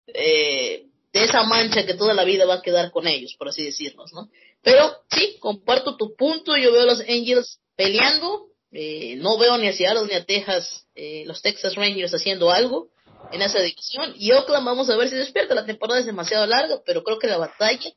eh, 0.08 0.85
de 1.15 1.23
esa 1.23 1.43
mancha 1.43 1.86
que 1.86 1.93
toda 1.93 2.13
la 2.13 2.25
vida 2.25 2.45
va 2.45 2.56
a 2.56 2.62
quedar 2.62 2.91
con 2.91 3.08
ellos, 3.08 3.36
por 3.39 3.47
así 3.47 3.63
decirlo, 3.63 4.04
¿no? 4.13 4.28
Pero 4.62 4.97
sí, 5.10 5.38
comparto 5.39 5.95
tu 5.95 6.13
punto, 6.13 6.58
yo 6.58 6.73
veo 6.73 6.82
a 6.82 6.86
los 6.86 6.99
Angels 6.99 7.62
peleando, 7.78 8.47
eh, 8.73 9.15
no 9.15 9.38
veo 9.38 9.58
ni 9.58 9.69
a 9.69 9.71
Seattle 9.71 10.08
ni 10.08 10.13
a 10.13 10.25
Texas, 10.25 10.86
eh, 10.93 11.23
los 11.25 11.41
Texas 11.41 11.75
Rangers 11.75 12.13
haciendo 12.13 12.51
algo 12.51 12.89
en 13.32 13.41
esa 13.41 13.62
división, 13.62 14.13
y 14.17 14.34
Oakland 14.34 14.65
vamos 14.65 14.89
a 14.89 14.97
ver 14.97 15.08
si 15.08 15.15
despierta, 15.15 15.56
la 15.56 15.65
temporada 15.65 16.01
es 16.01 16.06
demasiado 16.06 16.45
larga, 16.47 16.82
pero 16.86 17.01
creo 17.01 17.17
que 17.17 17.28
la 17.28 17.38
batalla 17.38 17.91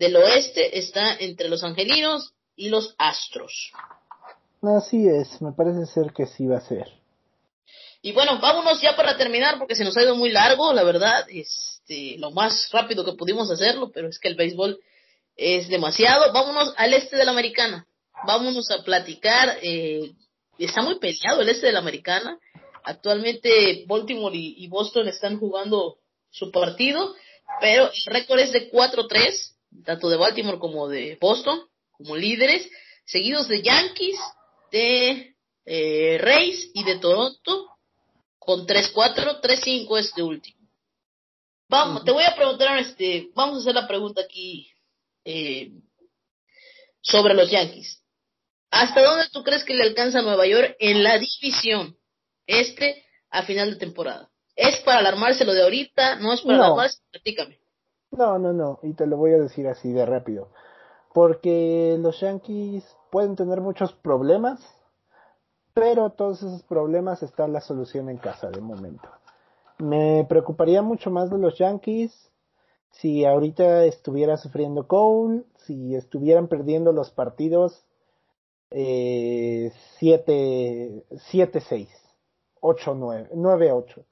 del 0.00 0.16
oeste 0.16 0.76
está 0.76 1.14
entre 1.20 1.48
los 1.48 1.62
angelinos 1.62 2.32
y 2.56 2.70
los 2.70 2.96
astros. 2.98 3.70
Así 4.62 5.06
es, 5.06 5.40
me 5.40 5.52
parece 5.52 5.86
ser 5.86 6.12
que 6.12 6.26
sí 6.26 6.44
va 6.46 6.56
a 6.56 6.60
ser. 6.60 6.88
Y 8.02 8.10
bueno, 8.10 8.40
vámonos 8.40 8.80
ya 8.82 8.96
para 8.96 9.16
terminar 9.16 9.58
porque 9.58 9.76
se 9.76 9.84
nos 9.84 9.96
ha 9.96 10.02
ido 10.02 10.16
muy 10.16 10.30
largo, 10.30 10.72
la 10.72 10.82
verdad, 10.82 11.24
este, 11.86 12.18
lo 12.18 12.30
más 12.30 12.70
rápido 12.72 13.04
que 13.04 13.12
pudimos 13.12 13.50
hacerlo, 13.50 13.90
pero 13.92 14.08
es 14.08 14.18
que 14.18 14.28
el 14.28 14.36
béisbol 14.36 14.80
es 15.36 15.68
demasiado. 15.68 16.32
Vámonos 16.32 16.72
al 16.76 16.94
este 16.94 17.16
de 17.16 17.24
la 17.26 17.32
americana. 17.32 17.86
Vámonos 18.26 18.70
a 18.70 18.82
platicar. 18.82 19.58
Eh, 19.60 20.12
está 20.58 20.80
muy 20.80 20.98
peleado 20.98 21.42
el 21.42 21.48
este 21.50 21.66
de 21.66 21.72
la 21.72 21.80
americana. 21.80 22.38
Actualmente 22.84 23.84
Baltimore 23.86 24.34
y, 24.34 24.66
Boston 24.68 25.08
están 25.08 25.38
jugando 25.38 25.98
su 26.30 26.50
partido, 26.50 27.14
pero 27.60 27.90
el 27.90 28.12
récord 28.12 28.40
es 28.40 28.52
de 28.52 28.70
4-3, 28.70 29.54
tanto 29.84 30.08
de 30.08 30.16
Baltimore 30.16 30.58
como 30.58 30.88
de 30.88 31.16
Boston, 31.18 31.60
como 31.92 32.16
líderes, 32.16 32.68
seguidos 33.06 33.48
de 33.48 33.62
Yankees, 33.62 34.18
de 34.70 35.34
eh, 35.64 36.18
Rays 36.20 36.70
y 36.74 36.84
de 36.84 36.98
Toronto, 36.98 37.70
con 38.38 38.66
3-4, 38.66 39.40
3-5 39.40 39.98
este 39.98 40.22
último. 40.22 40.63
Vamos, 41.74 42.04
te 42.04 42.12
voy 42.12 42.24
a 42.24 42.36
preguntar, 42.36 42.78
este, 42.78 43.30
vamos 43.34 43.56
a 43.56 43.60
hacer 43.60 43.74
la 43.74 43.88
pregunta 43.88 44.22
aquí 44.22 44.70
eh, 45.24 45.72
sobre 47.00 47.34
los 47.34 47.50
Yankees. 47.50 48.02
¿Hasta 48.70 49.02
dónde 49.02 49.28
tú 49.32 49.42
crees 49.42 49.64
que 49.64 49.74
le 49.74 49.84
alcanza 49.84 50.20
a 50.20 50.22
Nueva 50.22 50.46
York 50.46 50.76
en 50.78 51.02
la 51.02 51.18
división? 51.18 51.96
este 52.46 53.04
a 53.30 53.42
final 53.42 53.70
de 53.70 53.76
temporada. 53.76 54.30
¿Es 54.56 54.76
para 54.84 54.98
alarmarse 54.98 55.44
lo 55.44 55.52
de 55.52 55.62
ahorita? 55.62 56.16
¿No 56.16 56.32
es 56.32 56.42
para 56.42 56.58
no. 56.58 56.64
alarmarse? 56.64 56.98
Platícame. 57.10 57.58
No, 58.12 58.38
no, 58.38 58.52
no, 58.52 58.78
y 58.82 58.92
te 58.92 59.06
lo 59.06 59.16
voy 59.16 59.32
a 59.32 59.38
decir 59.38 59.66
así 59.66 59.92
de 59.92 60.06
rápido. 60.06 60.50
Porque 61.12 61.96
los 61.98 62.20
Yankees 62.20 62.84
pueden 63.10 63.34
tener 63.34 63.60
muchos 63.60 63.92
problemas, 63.92 64.60
pero 65.72 66.10
todos 66.10 66.38
esos 66.38 66.62
problemas 66.62 67.22
están 67.22 67.52
la 67.52 67.60
solución 67.60 68.08
en 68.08 68.18
casa 68.18 68.50
de 68.50 68.60
momento. 68.60 69.08
Me 69.78 70.24
preocuparía 70.28 70.82
mucho 70.82 71.10
más 71.10 71.30
de 71.30 71.38
los 71.38 71.58
Yankees 71.58 72.30
si 72.90 73.24
ahorita 73.24 73.84
estuviera 73.84 74.36
sufriendo 74.36 74.86
Cole, 74.86 75.42
si 75.56 75.94
estuvieran 75.96 76.48
perdiendo 76.48 76.92
los 76.92 77.10
partidos 77.10 77.84
7-6. 78.70 80.22
Eh, 80.26 81.02
8-9, 82.60 83.30
9-8. 83.32 84.04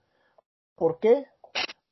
¿Por 0.77 0.99
qué? 0.99 1.27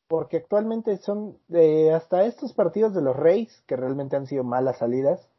Porque 0.09 0.39
actualmente 0.39 0.97
son 0.99 1.39
eh, 1.53 1.93
hasta 1.93 2.25
estos 2.27 2.53
partidos 2.53 2.95
de 2.95 3.03
los 3.03 3.17
Rays, 3.17 3.63
que 3.67 3.77
realmente 3.77 4.17
han 4.17 4.27
sido 4.27 4.45
malas 4.45 4.79
salidas, 4.79 5.31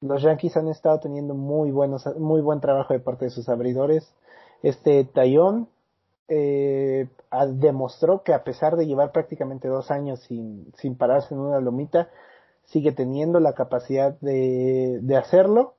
los 0.00 0.22
Yankees 0.22 0.56
han 0.56 0.68
estado 0.68 1.00
teniendo 1.00 1.34
muy 1.34 1.70
buenos, 1.70 2.06
muy 2.18 2.40
buen 2.42 2.60
trabajo 2.60 2.92
de 2.92 3.00
parte 3.00 3.26
de 3.26 3.30
sus 3.30 3.48
abridores. 3.48 4.14
Este 4.62 5.04
Tayón 5.04 5.68
eh, 6.28 7.08
demostró 7.52 8.22
que 8.22 8.34
a 8.34 8.44
pesar 8.44 8.76
de 8.76 8.86
llevar 8.86 9.12
prácticamente 9.12 9.68
dos 9.68 9.90
años 9.90 10.20
sin, 10.20 10.72
sin 10.76 10.96
pararse 10.96 11.34
en 11.34 11.40
una 11.40 11.60
lomita, 11.60 12.08
sigue 12.64 12.92
teniendo 12.92 13.40
la 13.40 13.54
capacidad 13.54 14.18
de, 14.20 15.00
de 15.02 15.16
hacerlo 15.16 15.74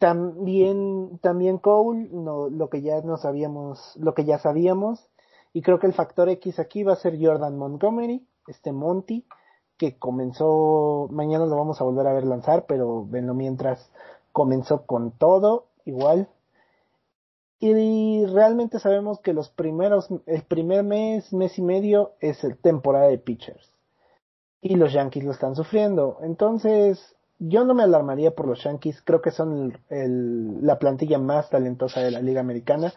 también, 0.00 1.18
también 1.18 1.58
Cole, 1.58 2.08
no, 2.10 2.48
lo 2.48 2.70
que 2.70 2.80
ya 2.80 3.02
no 3.02 3.18
sabíamos, 3.18 3.94
lo 3.96 4.14
que 4.14 4.24
ya 4.24 4.38
sabíamos, 4.38 5.06
y 5.52 5.60
creo 5.60 5.78
que 5.78 5.86
el 5.86 5.92
factor 5.92 6.30
X 6.30 6.58
aquí 6.58 6.82
va 6.82 6.94
a 6.94 6.96
ser 6.96 7.18
Jordan 7.20 7.58
Montgomery, 7.58 8.26
este 8.48 8.72
Monty, 8.72 9.26
que 9.76 9.98
comenzó, 9.98 11.06
mañana 11.10 11.44
lo 11.44 11.54
vamos 11.54 11.80
a 11.80 11.84
volver 11.84 12.06
a 12.06 12.14
ver 12.14 12.24
lanzar, 12.24 12.64
pero 12.66 13.04
venlo 13.06 13.34
mientras 13.34 13.90
comenzó 14.32 14.86
con 14.86 15.10
todo, 15.10 15.66
igual. 15.84 16.30
Y 17.60 18.24
realmente 18.26 18.78
sabemos 18.78 19.20
que 19.20 19.34
los 19.34 19.50
primeros, 19.50 20.08
el 20.26 20.42
primer 20.42 20.82
mes, 20.82 21.32
mes 21.32 21.58
y 21.58 21.62
medio 21.62 22.12
es 22.20 22.40
temporada 22.62 23.08
de 23.08 23.18
pitchers. 23.18 23.70
Y 24.62 24.76
los 24.76 24.92
Yankees 24.92 25.24
lo 25.24 25.32
están 25.32 25.54
sufriendo. 25.54 26.18
Entonces, 26.22 27.14
yo 27.38 27.64
no 27.64 27.74
me 27.74 27.82
alarmaría 27.82 28.34
por 28.34 28.46
los 28.46 28.62
Yankees, 28.64 29.02
creo 29.02 29.20
que 29.20 29.30
son 29.30 29.78
el, 29.88 30.64
la 30.64 30.78
plantilla 30.78 31.18
más 31.18 31.50
talentosa 31.50 32.00
de 32.00 32.10
la 32.10 32.20
Liga 32.20 32.40
Americana 32.40 32.92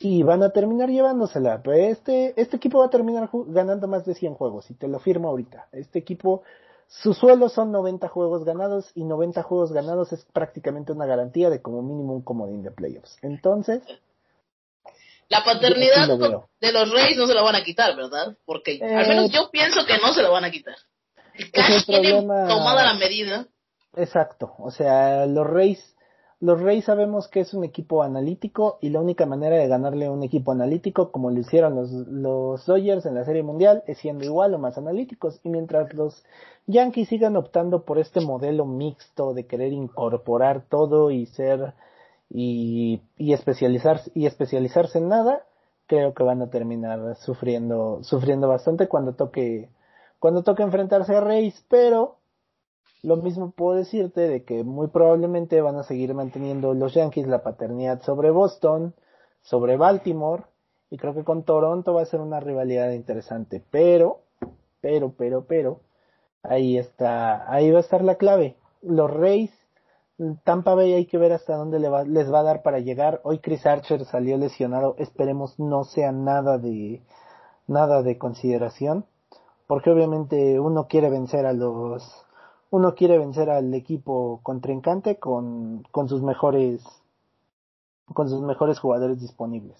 y 0.00 0.22
van 0.22 0.42
a 0.42 0.50
terminar 0.50 0.90
llevándosela. 0.90 1.60
Este, 1.74 2.40
este 2.40 2.56
equipo 2.56 2.78
va 2.78 2.86
a 2.86 2.90
terminar 2.90 3.30
ganando 3.48 3.88
más 3.88 4.04
de 4.04 4.14
100 4.14 4.34
juegos 4.34 4.70
y 4.70 4.74
te 4.74 4.88
lo 4.88 4.98
firmo 4.98 5.28
ahorita. 5.28 5.68
Este 5.72 5.98
equipo, 5.98 6.42
su 7.00 7.14
suelo 7.14 7.48
son 7.48 7.72
90 7.72 8.08
juegos 8.08 8.44
ganados 8.44 8.90
y 8.94 9.04
90 9.04 9.42
juegos 9.42 9.72
ganados 9.72 10.12
es 10.12 10.24
prácticamente 10.32 10.92
una 10.92 11.06
garantía 11.06 11.50
de 11.50 11.62
como 11.62 11.82
mínimo 11.82 12.12
un 12.12 12.22
comodín 12.22 12.62
de 12.62 12.70
playoffs. 12.70 13.18
Entonces... 13.22 13.82
La 15.28 15.42
paternidad 15.44 16.06
de 16.60 16.72
los 16.72 16.90
Reyes 16.90 17.16
no 17.16 17.26
se 17.26 17.34
la 17.34 17.40
van 17.40 17.54
a 17.54 17.64
quitar, 17.64 17.96
¿verdad? 17.96 18.36
Porque 18.44 18.78
al 18.82 19.08
menos 19.08 19.26
eh, 19.26 19.32
yo 19.32 19.50
pienso 19.50 19.86
que 19.86 19.96
no 19.96 20.12
se 20.12 20.22
la 20.22 20.28
van 20.28 20.44
a 20.44 20.50
quitar 20.50 20.76
es 21.34 21.84
problema... 21.84 22.46
tomada 22.48 22.84
la 22.84 22.94
medida. 22.94 23.46
Exacto, 23.94 24.54
o 24.58 24.70
sea, 24.70 25.26
los 25.26 25.46
Reyes, 25.46 25.91
los 26.42 26.60
Reyes 26.60 26.86
sabemos 26.86 27.28
que 27.28 27.38
es 27.38 27.54
un 27.54 27.62
equipo 27.62 28.02
analítico 28.02 28.78
y 28.80 28.88
la 28.88 29.00
única 29.00 29.26
manera 29.26 29.56
de 29.56 29.68
ganarle 29.68 30.06
a 30.06 30.10
un 30.10 30.24
equipo 30.24 30.50
analítico, 30.50 31.12
como 31.12 31.30
lo 31.30 31.38
hicieron 31.38 31.76
los, 31.76 31.92
los 31.92 32.66
Dodgers 32.66 33.06
en 33.06 33.14
la 33.14 33.24
Serie 33.24 33.44
Mundial, 33.44 33.84
es 33.86 33.98
siendo 33.98 34.24
igual 34.24 34.52
o 34.52 34.58
más 34.58 34.76
analíticos. 34.76 35.38
Y 35.44 35.50
mientras 35.50 35.94
los 35.94 36.24
Yankees 36.66 37.10
sigan 37.10 37.36
optando 37.36 37.84
por 37.84 38.00
este 38.00 38.20
modelo 38.20 38.66
mixto 38.66 39.34
de 39.34 39.46
querer 39.46 39.72
incorporar 39.72 40.64
todo 40.68 41.12
y 41.12 41.26
ser 41.26 41.74
y, 42.28 43.02
y 43.16 43.34
especializarse 43.34 44.10
y 44.12 44.26
especializarse 44.26 44.98
en 44.98 45.10
nada, 45.10 45.44
creo 45.86 46.12
que 46.12 46.24
van 46.24 46.42
a 46.42 46.50
terminar 46.50 47.14
sufriendo 47.18 48.00
sufriendo 48.02 48.48
bastante 48.48 48.88
cuando 48.88 49.14
toque 49.14 49.68
cuando 50.18 50.42
toca 50.42 50.64
enfrentarse 50.64 51.14
a 51.14 51.20
Reyes, 51.20 51.64
pero 51.68 52.16
lo 53.02 53.16
mismo 53.16 53.50
puedo 53.50 53.76
decirte 53.76 54.22
de 54.22 54.44
que 54.44 54.64
muy 54.64 54.88
probablemente 54.88 55.60
van 55.60 55.76
a 55.76 55.82
seguir 55.82 56.14
manteniendo 56.14 56.74
los 56.74 56.94
Yankees 56.94 57.26
la 57.26 57.42
paternidad 57.42 58.02
sobre 58.02 58.30
Boston, 58.30 58.94
sobre 59.42 59.76
Baltimore, 59.76 60.44
y 60.90 60.98
creo 60.98 61.14
que 61.14 61.24
con 61.24 61.42
Toronto 61.44 61.94
va 61.94 62.02
a 62.02 62.06
ser 62.06 62.20
una 62.20 62.40
rivalidad 62.40 62.90
interesante, 62.90 63.62
pero, 63.70 64.20
pero, 64.80 65.12
pero, 65.16 65.46
pero, 65.46 65.80
ahí 66.42 66.78
está, 66.78 67.50
ahí 67.52 67.70
va 67.70 67.78
a 67.78 67.82
estar 67.82 68.04
la 68.04 68.16
clave. 68.16 68.56
Los 68.82 69.10
Reyes, 69.10 69.50
Tampa 70.44 70.74
Bay 70.74 70.92
hay 70.92 71.06
que 71.06 71.18
ver 71.18 71.32
hasta 71.32 71.56
dónde 71.56 71.78
les 71.80 72.32
va 72.32 72.38
a 72.38 72.42
dar 72.42 72.62
para 72.62 72.78
llegar. 72.78 73.20
Hoy 73.24 73.38
Chris 73.38 73.66
Archer 73.66 74.04
salió 74.04 74.36
lesionado, 74.36 74.94
esperemos 74.98 75.58
no 75.58 75.84
sea 75.84 76.12
nada 76.12 76.58
de, 76.58 77.02
nada 77.66 78.02
de 78.02 78.18
consideración 78.18 79.06
porque 79.72 79.90
obviamente 79.90 80.60
uno 80.60 80.86
quiere 80.86 81.08
vencer 81.08 81.46
a 81.46 81.54
los 81.54 82.26
uno 82.72 82.94
quiere 82.94 83.18
vencer 83.18 83.50
al 83.50 83.72
equipo 83.74 84.40
contrincante 84.42 85.18
con, 85.18 85.82
con 85.90 86.08
sus 86.08 86.22
mejores 86.22 86.80
con 88.06 88.28
sus 88.30 88.40
mejores 88.40 88.78
jugadores 88.78 89.20
disponibles. 89.20 89.76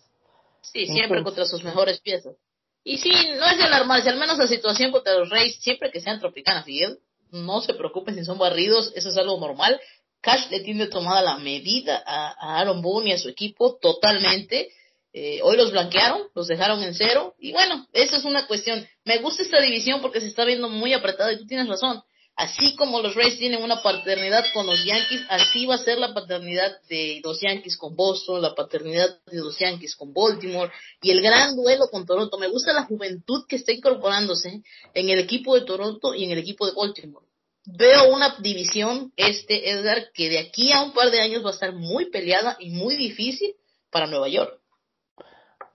Sí, 0.60 0.86
siempre 0.86 1.22
contra 1.22 1.46
sus 1.46 1.64
mejores 1.64 2.00
piezas. 2.00 2.36
Y 2.84 2.98
sí, 2.98 3.10
no 3.10 3.46
es 3.46 3.58
de 3.58 3.64
alarmarse, 3.64 4.10
al 4.10 4.18
menos 4.18 4.36
la 4.36 4.46
situación 4.46 4.92
contra 4.92 5.14
los 5.14 5.30
Reyes, 5.30 5.56
siempre 5.60 5.90
que 5.90 6.00
sean 6.00 6.20
Tropicana 6.20 6.64
Field, 6.64 6.98
no 7.30 7.62
se 7.62 7.72
preocupen 7.74 8.14
si 8.14 8.24
son 8.24 8.38
barridos, 8.38 8.92
eso 8.94 9.08
es 9.08 9.16
algo 9.16 9.40
normal. 9.40 9.80
Cash 10.20 10.50
le 10.50 10.60
tiene 10.60 10.86
tomada 10.86 11.22
la 11.22 11.38
medida 11.38 12.02
a, 12.06 12.28
a 12.28 12.60
Aaron 12.60 12.82
Boone 12.82 13.10
y 13.10 13.12
a 13.12 13.18
su 13.18 13.30
equipo 13.30 13.76
totalmente. 13.76 14.70
Eh, 15.14 15.40
hoy 15.42 15.56
los 15.56 15.72
blanquearon, 15.72 16.28
los 16.34 16.46
dejaron 16.46 16.82
en 16.82 16.94
cero. 16.94 17.34
Y 17.38 17.52
bueno, 17.52 17.86
eso 17.92 18.16
es 18.16 18.24
una 18.24 18.46
cuestión. 18.46 18.86
Me 19.04 19.18
gusta 19.18 19.42
esta 19.42 19.60
división 19.60 20.02
porque 20.02 20.20
se 20.20 20.28
está 20.28 20.44
viendo 20.44 20.68
muy 20.68 20.92
apretada 20.92 21.32
y 21.32 21.38
tú 21.38 21.46
tienes 21.46 21.68
razón. 21.68 22.02
Así 22.34 22.74
como 22.76 23.00
los 23.00 23.14
Rays 23.14 23.38
tienen 23.38 23.62
una 23.62 23.82
paternidad 23.82 24.44
con 24.54 24.66
los 24.66 24.82
Yankees, 24.84 25.20
así 25.28 25.66
va 25.66 25.74
a 25.74 25.78
ser 25.78 25.98
la 25.98 26.14
paternidad 26.14 26.80
de 26.88 27.20
los 27.22 27.40
Yankees 27.40 27.76
con 27.76 27.94
Boston, 27.94 28.40
la 28.40 28.54
paternidad 28.54 29.20
de 29.26 29.38
los 29.38 29.58
Yankees 29.58 29.94
con 29.96 30.14
Baltimore 30.14 30.72
y 31.02 31.10
el 31.10 31.22
gran 31.22 31.54
duelo 31.54 31.88
con 31.90 32.06
Toronto. 32.06 32.38
Me 32.38 32.48
gusta 32.48 32.72
la 32.72 32.84
juventud 32.84 33.44
que 33.46 33.56
está 33.56 33.72
incorporándose 33.72 34.62
en 34.94 35.08
el 35.10 35.18
equipo 35.18 35.54
de 35.54 35.66
Toronto 35.66 36.14
y 36.14 36.24
en 36.24 36.30
el 36.30 36.38
equipo 36.38 36.66
de 36.66 36.72
Baltimore. 36.72 37.26
Veo 37.64 38.12
una 38.12 38.36
división, 38.40 39.12
este 39.16 39.70
Edgar, 39.70 40.10
que 40.12 40.28
de 40.30 40.38
aquí 40.40 40.72
a 40.72 40.82
un 40.82 40.92
par 40.92 41.10
de 41.10 41.20
años 41.20 41.44
va 41.44 41.50
a 41.50 41.54
estar 41.54 41.72
muy 41.74 42.10
peleada 42.10 42.56
y 42.58 42.70
muy 42.70 42.96
difícil 42.96 43.54
para 43.90 44.06
Nueva 44.06 44.28
York. 44.28 44.58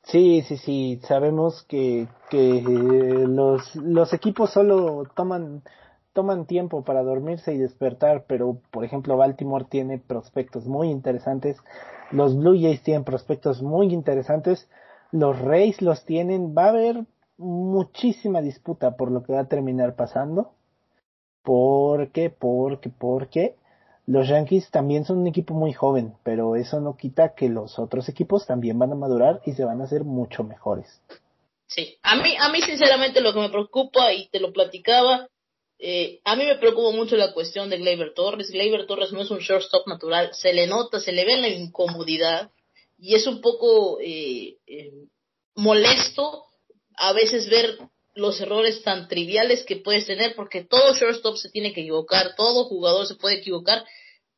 Sí, 0.03 0.41
sí, 0.47 0.57
sí, 0.57 0.99
sabemos 1.07 1.63
que, 1.63 2.07
que 2.29 2.61
los, 3.27 3.75
los 3.75 4.13
equipos 4.13 4.51
solo 4.51 5.03
toman, 5.15 5.63
toman 6.17 6.47
tiempo 6.47 6.83
para 6.83 7.03
dormirse 7.03 7.53
y 7.53 7.59
despertar, 7.59 8.25
pero 8.27 8.59
por 8.71 8.83
ejemplo 8.83 9.17
Baltimore 9.17 9.65
tiene 9.69 9.99
prospectos 9.99 10.65
muy 10.65 10.89
interesantes, 10.89 11.57
los 12.09 12.35
Blue 12.35 12.59
Jays 12.59 12.81
tienen 12.81 13.03
prospectos 13.03 13.61
muy 13.61 13.93
interesantes, 13.93 14.67
los 15.11 15.37
Rays 15.37 15.79
los 15.83 16.05
tienen, 16.05 16.55
va 16.57 16.65
a 16.65 16.69
haber 16.69 17.05
muchísima 17.37 18.41
disputa 18.41 18.97
por 18.97 19.11
lo 19.11 19.21
que 19.21 19.33
va 19.33 19.41
a 19.41 19.47
terminar 19.47 19.95
pasando. 19.95 20.53
¿Por 21.43 22.11
qué? 22.11 22.31
Porque, 22.31 22.89
porque 22.89 23.55
los 24.07 24.27
Yankees 24.27 24.71
también 24.71 25.05
son 25.05 25.19
un 25.19 25.27
equipo 25.27 25.53
muy 25.53 25.71
joven, 25.71 26.15
pero 26.23 26.55
eso 26.55 26.79
no 26.79 26.97
quita 26.97 27.35
que 27.35 27.47
los 27.47 27.77
otros 27.77 28.09
equipos 28.09 28.47
también 28.47 28.79
van 28.79 28.91
a 28.91 28.95
madurar 28.95 29.41
y 29.45 29.51
se 29.51 29.65
van 29.65 29.81
a 29.81 29.83
hacer 29.83 30.03
mucho 30.03 30.43
mejores. 30.43 30.99
Sí, 31.67 31.99
a 32.01 32.15
mí, 32.15 32.35
a 32.39 32.49
mí 32.49 32.59
sinceramente 32.63 33.21
lo 33.21 33.33
que 33.33 33.39
me 33.39 33.49
preocupa, 33.49 34.13
y 34.13 34.29
te 34.29 34.39
lo 34.39 34.51
platicaba, 34.51 35.27
eh, 35.79 36.21
a 36.23 36.35
mí 36.35 36.45
me 36.45 36.57
preocupa 36.57 36.91
mucho 36.91 37.15
la 37.15 37.33
cuestión 37.33 37.69
de 37.69 37.77
Gleyber 37.77 38.13
Torres. 38.13 38.49
Gleyber 38.49 38.87
Torres 38.87 39.11
no 39.11 39.21
es 39.21 39.29
un 39.29 39.39
shortstop 39.39 39.87
natural, 39.87 40.31
se 40.33 40.53
le 40.53 40.67
nota, 40.67 40.99
se 40.99 41.11
le 41.11 41.25
ve 41.25 41.37
la 41.37 41.49
incomodidad 41.49 42.51
y 42.97 43.15
es 43.15 43.27
un 43.27 43.41
poco 43.41 43.99
eh, 44.01 44.57
eh, 44.65 44.91
molesto 45.55 46.45
a 46.95 47.13
veces 47.13 47.47
ver 47.49 47.77
los 48.15 48.41
errores 48.41 48.81
tan 48.81 49.07
triviales 49.07 49.63
que 49.63 49.75
puedes 49.75 50.07
tener, 50.07 50.35
porque 50.35 50.63
todo 50.63 50.95
shortstop 50.95 51.37
se 51.37 51.49
tiene 51.49 51.73
que 51.73 51.81
equivocar, 51.81 52.35
todo 52.35 52.65
jugador 52.65 53.05
se 53.05 53.13
puede 53.13 53.35
equivocar, 53.35 53.85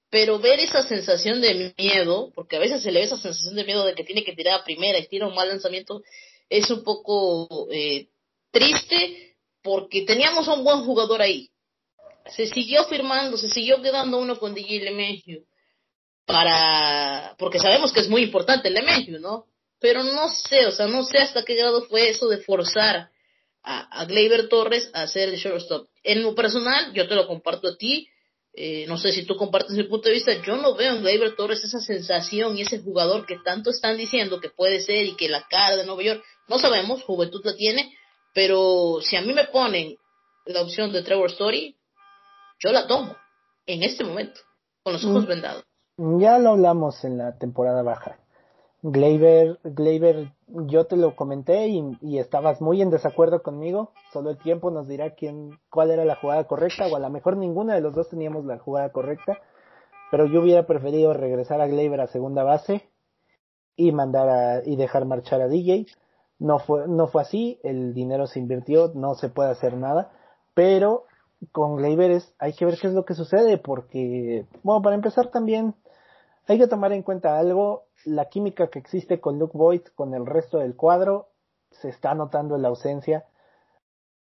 pero 0.10 0.40
ver 0.40 0.60
esa 0.60 0.86
sensación 0.86 1.40
de 1.40 1.74
miedo, 1.78 2.34
porque 2.36 2.58
a 2.58 2.60
veces 2.60 2.84
se 2.84 2.92
le 2.92 3.00
ve 3.00 3.06
esa 3.06 3.18
sensación 3.18 3.56
de 3.56 3.64
miedo 3.64 3.86
de 3.86 3.96
que 3.96 4.04
tiene 4.04 4.26
que 4.26 4.36
tirar 4.36 4.60
a 4.60 4.64
primera 4.66 5.00
y 5.00 5.08
tira 5.08 5.28
un 5.28 5.36
mal 5.36 5.48
lanzamiento, 5.48 6.02
es 6.50 6.70
un 6.70 6.84
poco 6.84 7.70
eh, 7.72 8.08
triste 8.52 9.29
porque 9.70 10.02
teníamos 10.02 10.48
un 10.48 10.64
buen 10.64 10.84
jugador 10.84 11.22
ahí. 11.22 11.52
Se 12.36 12.48
siguió 12.48 12.86
firmando, 12.86 13.38
se 13.38 13.50
siguió 13.50 13.80
quedando 13.84 14.18
uno 14.18 14.40
con 14.40 14.56
DJ 14.56 14.82
LeMahieu 14.82 15.46
para, 16.26 17.36
porque 17.38 17.60
sabemos 17.60 17.94
que 17.94 18.00
es 18.00 18.10
muy 18.10 18.24
importante 18.24 18.68
el 18.68 18.74
LeMahieu, 18.74 19.20
¿no? 19.20 19.46
Pero 19.80 20.04
no 20.04 20.28
sé, 20.28 20.66
o 20.66 20.72
sea, 20.72 20.88
no 20.88 21.04
sé 21.04 21.20
hasta 21.20 21.46
qué 21.46 21.54
grado 21.54 21.84
fue 21.84 22.10
eso 22.10 22.28
de 22.28 22.40
forzar 22.40 23.12
a, 23.62 24.02
a 24.02 24.06
Gleyber 24.06 24.50
Torres 24.50 24.90
a 24.96 25.04
hacer 25.04 25.30
el 25.30 25.38
shortstop. 25.38 25.88
En 26.02 26.24
lo 26.24 26.34
personal, 26.34 26.92
yo 26.94 27.08
te 27.08 27.14
lo 27.14 27.28
comparto 27.28 27.68
a 27.68 27.78
ti, 27.78 28.10
eh, 28.54 28.86
no 28.88 28.98
sé 28.98 29.12
si 29.12 29.24
tú 29.24 29.36
compartes 29.36 29.78
mi 29.78 29.84
punto 29.84 30.10
de 30.10 30.16
vista, 30.16 30.34
yo 30.44 30.58
no 30.58 30.74
veo 30.74 30.96
en 30.96 31.04
Gleyber 31.04 31.36
Torres 31.36 31.64
esa 31.64 31.80
sensación 31.80 32.58
y 32.58 32.64
ese 32.64 32.80
jugador 32.80 33.28
que 33.28 33.38
tanto 33.46 33.70
están 33.70 33.98
diciendo 33.98 34.40
que 34.40 34.50
puede 34.50 34.82
ser 34.82 35.06
y 35.06 35.16
que 35.16 35.30
la 35.30 35.46
cara 35.48 35.78
de 35.78 35.86
Nueva 35.86 36.02
York, 36.02 36.24
no 36.48 36.58
sabemos, 36.58 37.04
juventud 37.04 37.42
la 37.44 37.56
tiene, 37.56 37.94
pero 38.34 39.02
si 39.02 39.16
a 39.16 39.22
mí 39.22 39.34
me 39.34 39.46
ponen 39.46 39.98
la 40.46 40.62
opción 40.62 40.92
de 40.92 41.04
Trevor 41.04 41.30
Story, 41.32 41.76
yo 42.60 42.72
la 42.72 42.88
tomo 42.88 43.16
en 43.66 43.84
este 43.84 44.04
momento, 44.04 44.42
con 44.84 44.94
los 44.94 45.06
ojos 45.06 45.26
mm. 45.26 45.28
vendados. 45.28 45.64
Ya 45.98 46.40
lo 46.40 46.52
hablamos 46.52 47.04
en 47.04 47.18
la 47.18 47.38
temporada 47.38 47.84
baja. 47.84 48.20
Gleyber, 48.82 49.60
Gleyber, 49.64 50.32
yo 50.48 50.86
te 50.86 50.96
lo 50.96 51.16
comenté 51.16 51.68
y, 51.68 52.18
estabas 52.18 52.62
muy 52.62 52.82
en 52.82 52.90
desacuerdo 52.90 53.44
conmigo. 53.44 53.92
Solo 54.14 54.30
el 54.30 54.38
tiempo 54.38 54.72
nos 54.72 54.88
dirá 54.88 55.16
quién, 55.16 55.60
cuál 55.70 55.92
era 55.92 56.06
la 56.06 56.16
jugada 56.16 56.46
correcta, 56.46 56.88
o 56.88 56.96
a 56.96 57.00
lo 57.00 57.10
mejor 57.10 57.36
ninguna 57.36 57.76
de 57.76 57.82
los 57.82 57.94
dos 57.94 58.08
teníamos 58.08 58.46
la 58.46 58.58
jugada 58.58 58.92
correcta. 58.92 59.40
Pero 60.12 60.26
yo 60.28 60.42
hubiera 60.42 60.66
preferido 60.66 61.14
regresar 61.14 61.60
a 61.60 61.68
Gleyber 61.68 62.00
a 62.00 62.08
segunda 62.08 62.44
base 62.44 62.90
y 63.76 63.92
mandar 63.92 64.30
a, 64.30 64.64
y 64.66 64.78
dejar 64.78 65.06
marchar 65.06 65.42
a 65.42 65.50
DJ. 65.50 65.86
No 66.40 66.60
fue, 66.60 66.88
no 66.88 67.08
fue 67.08 67.22
así, 67.22 67.60
el 67.64 67.94
dinero 67.94 68.26
se 68.26 68.40
invirtió, 68.40 68.92
no 68.96 69.16
se 69.16 69.30
puede 69.30 69.52
hacer 69.52 69.76
nada. 69.76 70.12
Pero 70.54 71.06
con 71.52 71.76
Gleyber 71.76 72.22
hay 72.40 72.54
que 72.54 72.66
ver 72.66 72.78
qué 72.80 72.88
es 72.88 72.94
lo 72.94 73.06
que 73.06 73.14
sucede, 73.14 73.58
porque, 73.58 74.46
bueno, 74.64 74.82
para 74.82 74.96
empezar 74.96 75.28
también, 75.28 75.76
hay 76.48 76.58
que 76.58 76.68
tomar 76.68 76.94
en 76.94 77.04
cuenta 77.04 77.38
algo, 77.38 77.84
la 78.06 78.26
química 78.26 78.68
que 78.68 78.80
existe 78.80 79.20
con 79.20 79.38
Luke 79.38 79.58
Boyd, 79.58 79.82
con 79.96 80.14
el 80.14 80.26
resto 80.26 80.58
del 80.58 80.76
cuadro, 80.76 81.28
se 81.72 81.90
está 81.90 82.16
notando 82.16 82.58
la 82.58 82.70
ausencia, 82.70 83.26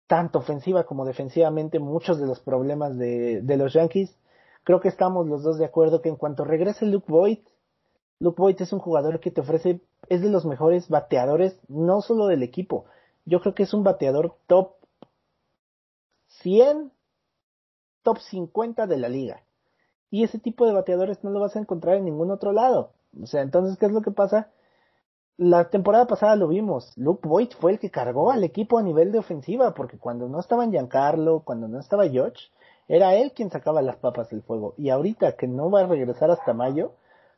tanto 0.08 0.40
ofensiva 0.40 0.86
como 0.86 1.06
defensivamente, 1.06 1.80
muchos 1.80 2.20
de 2.20 2.28
los 2.28 2.40
problemas 2.40 2.98
de, 2.98 3.42
de 3.42 3.58
los 3.58 3.74
Yankees. 3.74 4.18
Creo 4.64 4.80
que 4.80 4.90
estamos 4.90 5.28
los 5.28 5.44
dos 5.44 5.58
de 5.58 5.66
acuerdo 5.66 6.02
que 6.02 6.10
en 6.10 6.18
cuanto 6.18 6.44
regrese 6.44 6.86
Luke 6.86 7.12
Boyd, 7.12 7.40
Luke 8.20 8.42
Boyd 8.42 8.62
es 8.62 8.74
un 8.74 8.80
jugador 8.80 9.20
que 9.20 9.32
te 9.32 9.42
ofrece, 9.42 9.82
es 10.10 10.22
de 10.22 10.30
los 10.30 10.46
mejores 10.46 10.90
bateadores, 10.90 11.60
no 11.68 12.02
solo 12.02 12.28
del 12.28 12.44
equipo. 12.44 12.86
Yo 13.26 13.42
creo 13.42 13.54
que 13.54 13.64
es 13.64 13.74
un 13.74 13.84
bateador 13.84 14.36
top 14.48 14.74
100, 16.42 16.92
top 18.04 18.18
50 18.20 18.88
de 18.88 18.98
la 18.98 19.10
liga. 19.10 19.44
Y 20.10 20.24
ese 20.24 20.40
tipo 20.40 20.66
de 20.66 20.74
bateadores 20.74 21.24
no 21.24 21.30
lo 21.30 21.40
vas 21.40 21.56
a 21.56 21.60
encontrar 21.60 21.96
en 21.96 22.06
ningún 22.06 22.32
otro 22.32 22.54
lado. 22.54 22.92
O 23.22 23.26
sea, 23.28 23.42
entonces, 23.42 23.78
¿qué 23.78 23.88
es 23.88 23.92
lo 23.92 24.02
que 24.02 24.12
pasa? 24.12 24.50
La 25.36 25.70
temporada 25.70 26.08
pasada 26.08 26.36
lo 26.36 26.48
vimos. 26.48 26.94
Luke 26.96 27.28
Boyd 27.28 27.50
fue 27.60 27.74
el 27.74 27.80
que 27.80 27.92
cargó 27.92 28.32
al 28.32 28.44
equipo 28.44 28.80
a 28.80 28.84
nivel 28.84 29.12
de 29.12 29.20
ofensiva, 29.20 29.74
porque 29.74 30.00
cuando 30.00 30.28
no 30.30 30.40
estaba 30.40 30.68
Giancarlo, 30.68 31.42
cuando 31.42 31.68
no 31.68 31.80
estaba 31.80 32.08
George, 32.08 32.48
era 32.88 33.16
él 33.16 33.34
quien 33.34 33.52
sacaba 33.52 33.82
las 33.82 33.98
papas 33.98 34.30
del 34.30 34.42
fuego. 34.42 34.74
Y 34.78 34.90
ahorita 34.90 35.34
que 35.34 35.48
no 35.48 35.70
va 35.70 35.82
a 35.82 35.88
regresar 35.88 36.32
hasta 36.32 36.54
mayo, 36.54 36.94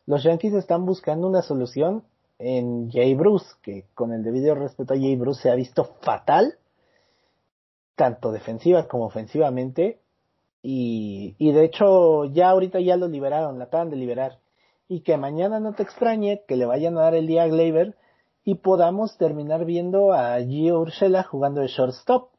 los 0.10 0.24
Yankees 0.24 0.56
están 0.56 0.88
buscando 0.88 1.28
una 1.28 1.44
solución 1.44 2.04
en 2.40 2.90
Jay 2.90 3.14
Bruce, 3.14 3.46
que 3.62 3.86
con 3.94 4.12
el 4.12 4.24
debido 4.24 4.56
respeto 4.56 4.96
a 4.96 4.98
Jay 4.98 5.16
Bruce 5.16 5.44
se 5.44 5.52
ha 5.52 5.56
visto 5.56 5.98
fatal, 6.02 6.58
tanto 7.96 8.32
defensiva 8.32 8.88
como 8.88 9.06
ofensivamente, 9.06 10.00
y, 10.64 11.36
de 11.40 11.64
hecho, 11.64 12.26
ya 12.26 12.50
ahorita 12.50 12.80
ya 12.80 12.98
lo 12.98 13.08
liberaron, 13.08 13.60
la 13.60 13.66
acaban 13.66 13.92
de 13.92 13.98
liberar. 13.98 14.40
Y 14.88 15.02
que 15.02 15.16
mañana 15.16 15.60
no 15.60 15.76
te 15.76 15.84
extrañe 15.84 16.42
que 16.48 16.56
le 16.56 16.66
vayan 16.66 16.98
a 16.98 17.02
dar 17.02 17.14
el 17.14 17.28
día 17.28 17.44
a 17.44 17.48
Gleyber 17.48 17.96
y 18.44 18.56
podamos 18.56 19.16
terminar 19.16 19.64
viendo 19.64 20.12
a 20.12 20.40
Gio 20.42 20.80
Urshela 20.80 21.22
jugando 21.22 21.62
de 21.62 21.68
shortstop. 21.68 22.32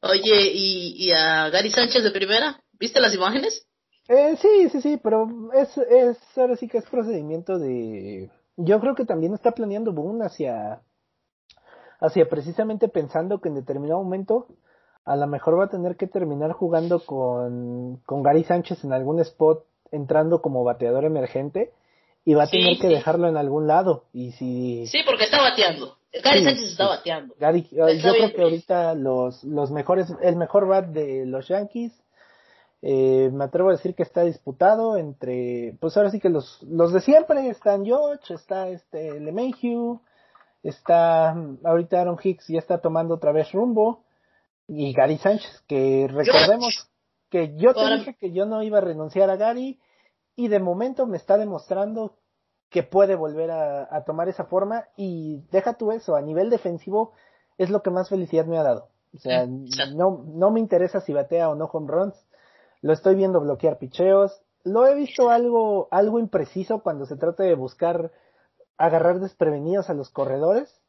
Oye, 0.00 0.50
¿y, 0.54 0.94
¿y 0.96 1.12
a 1.12 1.50
Gary 1.50 1.70
Sánchez 1.70 2.02
de 2.02 2.12
primera? 2.12 2.62
¿Viste 2.72 2.98
las 2.98 3.14
imágenes? 3.14 3.66
Eh, 4.08 4.36
sí, 4.36 4.68
sí, 4.70 4.80
sí, 4.80 5.00
pero 5.02 5.28
es, 5.54 5.76
es, 5.78 6.18
ahora 6.36 6.56
sí 6.56 6.68
que 6.68 6.78
es 6.78 6.84
procedimiento 6.86 7.58
de... 7.58 8.30
Yo 8.56 8.80
creo 8.80 8.94
que 8.94 9.04
también 9.04 9.32
está 9.32 9.52
planeando 9.52 9.92
Boone 9.92 10.24
hacia, 10.24 10.82
hacia 12.00 12.28
precisamente 12.28 12.88
pensando 12.88 13.40
que 13.40 13.48
en 13.48 13.54
determinado 13.54 14.02
momento 14.02 14.48
a 15.04 15.16
lo 15.16 15.26
mejor 15.26 15.58
va 15.58 15.64
a 15.64 15.70
tener 15.70 15.96
que 15.96 16.06
terminar 16.06 16.52
jugando 16.52 17.00
con, 17.04 18.00
con 18.04 18.22
Gary 18.22 18.44
Sánchez 18.44 18.84
en 18.84 18.92
algún 18.92 19.20
spot, 19.20 19.64
entrando 19.90 20.42
como 20.42 20.64
bateador 20.64 21.04
emergente, 21.04 21.72
y 22.24 22.34
va 22.34 22.44
a 22.44 22.50
tener 22.50 22.78
que 22.78 22.88
dejarlo 22.88 23.28
en 23.28 23.36
algún 23.36 23.66
lado. 23.66 24.04
Y 24.12 24.32
si... 24.32 24.86
Sí, 24.86 24.98
porque 25.04 25.24
está 25.24 25.40
bateando. 25.40 25.96
Gary 26.22 26.44
Sánchez 26.44 26.72
está 26.72 26.88
bateando. 26.88 27.34
Gary, 27.38 27.66
yo 27.70 27.86
creo 27.86 28.32
que 28.32 28.42
ahorita 28.42 28.94
los, 28.94 29.42
los 29.44 29.70
mejores, 29.70 30.12
el 30.20 30.36
mejor 30.36 30.68
bat 30.68 30.86
de 30.86 31.24
los 31.26 31.48
Yankees, 31.48 31.92
eh, 32.82 33.30
me 33.32 33.44
atrevo 33.44 33.68
a 33.68 33.72
decir 33.72 33.94
que 33.94 34.02
está 34.02 34.22
disputado 34.22 34.96
entre, 34.96 35.76
pues 35.80 35.96
ahora 35.96 36.10
sí 36.10 36.18
que 36.18 36.28
los, 36.28 36.60
los 36.64 36.92
de 36.92 37.00
siempre, 37.00 37.48
están 37.48 37.84
George, 37.84 38.34
está 38.34 38.68
este 38.68 39.20
LeMahieu, 39.20 40.00
está 40.64 41.36
ahorita 41.64 42.00
Aaron 42.00 42.18
Hicks 42.22 42.48
ya 42.48 42.58
está 42.58 42.78
tomando 42.78 43.14
otra 43.14 43.30
vez 43.30 43.52
rumbo, 43.52 44.04
y 44.66 44.92
Gary 44.92 45.18
Sánchez, 45.18 45.62
que 45.66 46.08
recordemos 46.10 46.90
que 47.30 47.56
yo 47.56 47.74
te 47.74 47.96
dije 47.96 48.14
que 48.14 48.32
yo 48.32 48.46
no 48.46 48.62
iba 48.62 48.78
a 48.78 48.82
renunciar 48.82 49.30
a 49.30 49.36
Gary 49.36 49.80
y 50.36 50.48
de 50.48 50.60
momento 50.60 51.06
me 51.06 51.16
está 51.16 51.36
demostrando 51.36 52.16
que 52.68 52.82
puede 52.82 53.16
volver 53.16 53.50
a, 53.50 54.04
tomar 54.04 54.28
esa 54.28 54.44
forma 54.44 54.86
y 54.96 55.42
deja 55.50 55.74
tú 55.74 55.92
eso, 55.92 56.16
a 56.16 56.22
nivel 56.22 56.48
defensivo 56.48 57.12
es 57.58 57.70
lo 57.70 57.82
que 57.82 57.90
más 57.90 58.08
felicidad 58.08 58.46
me 58.46 58.58
ha 58.58 58.62
dado. 58.62 58.88
O 59.14 59.18
sea, 59.18 59.46
no, 59.46 60.24
no 60.26 60.50
me 60.50 60.58
interesa 60.58 61.02
si 61.02 61.12
batea 61.12 61.50
o 61.50 61.54
no 61.54 61.66
home 61.66 61.92
runs, 61.92 62.14
lo 62.82 62.92
estoy 62.92 63.14
viendo 63.14 63.40
bloquear 63.40 63.78
picheos, 63.78 64.42
lo 64.64 64.86
he 64.86 64.94
visto 64.94 65.30
algo, 65.30 65.88
algo 65.90 66.18
impreciso 66.18 66.82
cuando 66.82 67.06
se 67.06 67.16
trata 67.16 67.42
de 67.42 67.54
buscar 67.54 68.12
agarrar 68.76 69.20
desprevenidos 69.20 69.88
a 69.88 69.94
los 69.94 70.10
corredores, 70.10 70.80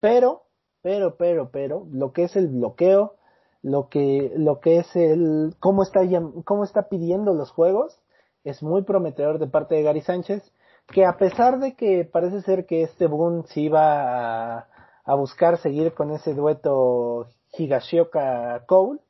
pero 0.00 0.44
pero, 0.84 1.16
pero, 1.16 1.48
pero, 1.50 1.86
lo 1.90 2.12
que 2.12 2.24
es 2.24 2.36
el 2.36 2.48
bloqueo, 2.48 3.14
lo 3.62 3.88
que, 3.88 4.34
lo 4.36 4.60
que 4.60 4.80
es 4.80 4.94
el, 4.94 5.54
cómo 5.58 5.82
está, 5.82 6.02
cómo 6.44 6.62
está 6.62 6.90
pidiendo 6.90 7.32
los 7.32 7.50
juegos, 7.50 7.98
es 8.44 8.62
muy 8.62 8.82
prometedor 8.82 9.38
de 9.38 9.46
parte 9.46 9.76
de 9.76 9.82
Gary 9.82 10.02
Sánchez, 10.02 10.42
que 10.88 11.06
a 11.06 11.16
pesar 11.16 11.58
de 11.58 11.74
que 11.74 12.04
parece 12.04 12.42
ser 12.42 12.66
que 12.66 12.82
este 12.82 13.06
Boone 13.06 13.44
se 13.46 13.62
iba 13.62 14.58
a, 14.58 14.68
a 15.06 15.14
buscar 15.14 15.56
seguir 15.56 15.94
con 15.94 16.10
ese 16.10 16.34
dueto 16.34 17.28
Higashioka 17.56 18.66
Cole, 18.66 19.00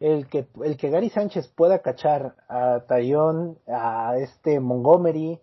el 0.00 0.28
que, 0.28 0.46
el 0.62 0.76
que 0.76 0.90
Gary 0.90 1.10
Sánchez 1.10 1.48
pueda 1.48 1.80
cachar 1.80 2.34
a 2.48 2.80
Tayón, 2.86 3.58
a 3.66 4.16
este 4.18 4.60
Montgomery, 4.60 5.40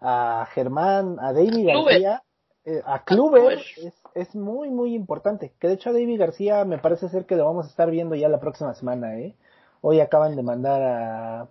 a 0.00 0.46
Germán, 0.52 1.16
a 1.20 1.32
David 1.32 1.66
García, 1.66 2.22
eh, 2.64 2.82
a 2.84 3.04
Kluber, 3.04 3.58
es, 3.58 3.94
es 4.14 4.34
muy, 4.34 4.70
muy 4.70 4.94
importante. 4.94 5.52
Que 5.58 5.68
de 5.68 5.74
hecho 5.74 5.90
a 5.90 5.92
David 5.92 6.20
García 6.20 6.64
me 6.64 6.78
parece 6.78 7.08
ser 7.08 7.26
que 7.26 7.36
lo 7.36 7.44
vamos 7.44 7.66
a 7.66 7.70
estar 7.70 7.90
viendo 7.90 8.14
ya 8.14 8.28
la 8.28 8.40
próxima 8.40 8.74
semana, 8.74 9.18
¿eh? 9.18 9.34
Hoy 9.80 10.00
acaban 10.00 10.36
de 10.36 10.42
mandar 10.42 10.82
a, 10.82 11.48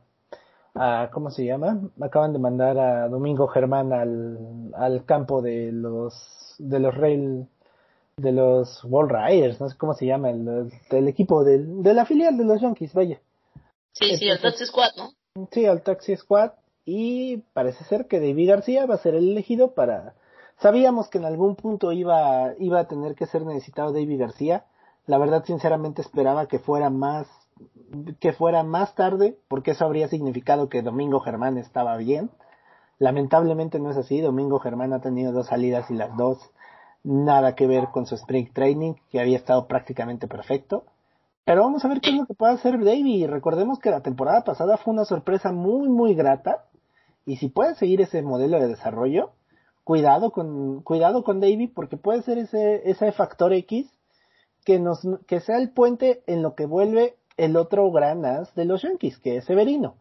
a 0.75 1.09
¿cómo 1.11 1.31
se 1.31 1.45
llama? 1.45 1.79
Acaban 2.01 2.33
de 2.33 2.39
mandar 2.39 2.77
a 2.77 3.07
Domingo 3.07 3.47
Germán 3.47 3.93
al, 3.93 4.71
al 4.75 5.05
campo 5.05 5.41
de 5.41 5.71
los, 5.71 6.55
de 6.59 6.79
los 6.79 6.95
Rail, 6.95 7.47
de 8.17 8.31
los 8.31 8.83
World 8.83 9.11
Riders, 9.11 9.61
no 9.61 9.69
sé 9.69 9.77
cómo 9.77 9.93
se 9.93 10.07
llama, 10.07 10.31
el, 10.31 10.71
del 10.89 11.07
equipo 11.07 11.43
del, 11.43 11.83
de 11.83 11.93
la 11.93 12.05
filial 12.05 12.35
de 12.35 12.45
los 12.45 12.59
Yankees, 12.59 12.93
vaya. 12.93 13.21
Sí, 13.93 14.17
sí, 14.17 14.27
el 14.27 14.41
Taxi 14.41 14.65
Squad, 14.65 14.89
¿no? 14.97 15.11
Sí, 15.51 15.65
al 15.65 15.83
Taxi 15.83 16.15
Squad. 16.15 16.51
Y 16.83 17.37
parece 17.53 17.83
ser 17.83 18.07
que 18.07 18.19
David 18.19 18.49
García 18.49 18.85
va 18.85 18.95
a 18.95 18.99
ser 18.99 19.13
el 19.13 19.29
elegido 19.29 19.73
para... 19.73 20.15
Sabíamos 20.59 21.09
que 21.09 21.19
en 21.19 21.25
algún 21.25 21.55
punto 21.55 21.91
iba, 21.91 22.53
iba 22.57 22.79
a 22.79 22.87
tener 22.87 23.13
que 23.13 23.27
ser 23.27 23.45
necesitado 23.45 23.91
David 23.91 24.19
García. 24.19 24.65
La 25.05 25.19
verdad, 25.19 25.43
sinceramente, 25.45 26.01
esperaba 26.01 26.47
que 26.47 26.57
fuera 26.57 26.89
más, 26.89 27.27
que 28.19 28.33
fuera 28.33 28.63
más 28.63 28.95
tarde, 28.95 29.37
porque 29.47 29.71
eso 29.71 29.85
habría 29.85 30.07
significado 30.07 30.69
que 30.69 30.81
Domingo 30.81 31.19
Germán 31.19 31.57
estaba 31.57 31.97
bien. 31.97 32.31
Lamentablemente 32.97 33.79
no 33.79 33.91
es 33.91 33.97
así. 33.97 34.21
Domingo 34.21 34.59
Germán 34.59 34.93
ha 34.93 35.01
tenido 35.01 35.31
dos 35.31 35.47
salidas 35.47 35.91
y 35.91 35.93
las 35.93 36.15
dos 36.17 36.39
nada 37.03 37.55
que 37.55 37.67
ver 37.67 37.89
con 37.91 38.05
su 38.05 38.15
spring 38.15 38.51
training, 38.53 38.93
que 39.09 39.19
había 39.19 39.37
estado 39.37 39.67
prácticamente 39.67 40.27
perfecto. 40.27 40.85
Pero 41.45 41.63
vamos 41.63 41.85
a 41.85 41.87
ver 41.87 42.01
qué 42.01 42.09
es 42.09 42.15
lo 42.15 42.25
que 42.25 42.33
puede 42.33 42.53
hacer 42.53 42.83
Davy. 42.83 43.25
Recordemos 43.25 43.79
que 43.79 43.89
la 43.89 44.01
temporada 44.01 44.43
pasada 44.43 44.77
fue 44.77 44.93
una 44.93 45.05
sorpresa 45.05 45.51
muy, 45.51 45.87
muy 45.87 46.13
grata. 46.13 46.65
Y 47.25 47.37
si 47.37 47.49
puede 47.49 47.75
seguir 47.75 48.01
ese 48.01 48.21
modelo 48.21 48.59
de 48.59 48.67
desarrollo, 48.67 49.31
cuidado 49.83 50.31
con, 50.31 50.81
cuidado 50.81 51.23
con 51.23 51.41
porque 51.73 51.95
puede 51.95 52.21
ser 52.23 52.37
ese, 52.37 52.89
ese 52.89 53.11
factor 53.13 53.53
X 53.53 53.89
que 54.65 54.79
nos, 54.79 55.07
que 55.27 55.39
sea 55.39 55.57
el 55.57 55.69
puente 55.71 56.23
en 56.27 56.41
lo 56.41 56.55
que 56.55 56.65
vuelve 56.65 57.15
el 57.37 57.55
otro 57.55 57.89
gran 57.91 58.25
as 58.25 58.53
de 58.55 58.65
los 58.65 58.81
Yankees, 58.81 59.17
que 59.19 59.37
es 59.37 59.45
Severino. 59.45 59.95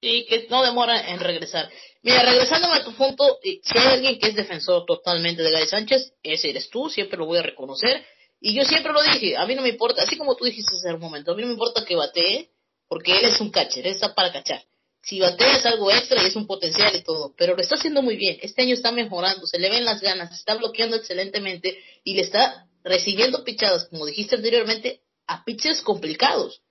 Y 0.00 0.26
que 0.26 0.46
no 0.48 0.62
demora 0.62 1.10
en 1.10 1.18
regresar. 1.18 1.68
Mira, 2.02 2.22
regresándome 2.22 2.74
a 2.76 2.84
tu 2.84 2.94
punto, 2.94 3.38
si 3.42 3.78
hay 3.78 3.86
alguien 3.94 4.18
que 4.18 4.28
es 4.28 4.36
defensor 4.36 4.84
totalmente 4.86 5.42
de 5.42 5.50
Gary 5.50 5.66
Sánchez, 5.66 6.12
ese 6.22 6.50
eres 6.50 6.70
tú, 6.70 6.88
siempre 6.88 7.18
lo 7.18 7.26
voy 7.26 7.38
a 7.38 7.42
reconocer 7.42 8.04
y 8.40 8.54
yo 8.54 8.64
siempre 8.64 8.92
lo 8.92 9.02
dije, 9.02 9.36
a 9.36 9.46
mí 9.46 9.54
no 9.54 9.62
me 9.62 9.70
importa, 9.70 10.02
así 10.02 10.16
como 10.16 10.36
tú 10.36 10.44
dijiste 10.44 10.70
hace 10.76 10.94
un 10.94 11.00
momento, 11.00 11.32
a 11.32 11.34
mí 11.34 11.42
no 11.42 11.48
me 11.48 11.54
importa 11.54 11.84
que 11.84 11.96
batee, 11.96 12.50
porque 12.86 13.18
él 13.18 13.24
es 13.24 13.40
un 13.40 13.50
catcher, 13.50 13.86
él 13.86 13.94
está 13.94 14.14
para 14.14 14.32
cachar. 14.32 14.64
Si 15.02 15.18
batea 15.20 15.56
es 15.56 15.66
algo 15.66 15.90
extra 15.90 16.22
y 16.22 16.26
es 16.26 16.36
un 16.36 16.46
potencial 16.46 16.94
y 16.94 17.02
todo, 17.02 17.34
pero 17.36 17.56
lo 17.56 17.62
está 17.62 17.76
haciendo 17.76 18.02
muy 18.02 18.16
bien. 18.16 18.38
Este 18.42 18.62
año 18.62 18.74
está 18.74 18.92
mejorando, 18.92 19.46
se 19.46 19.58
le 19.58 19.70
ven 19.70 19.84
las 19.84 20.00
ganas, 20.00 20.32
está 20.32 20.54
bloqueando 20.54 20.96
excelentemente 20.96 21.82
y 22.04 22.14
le 22.14 22.22
está 22.22 22.66
recibiendo 22.84 23.42
pichadas, 23.42 23.88
como 23.88 24.06
dijiste 24.06 24.36
anteriormente, 24.36 25.02
a 25.26 25.44
pitchers 25.44 25.82
complicados. 25.82 26.62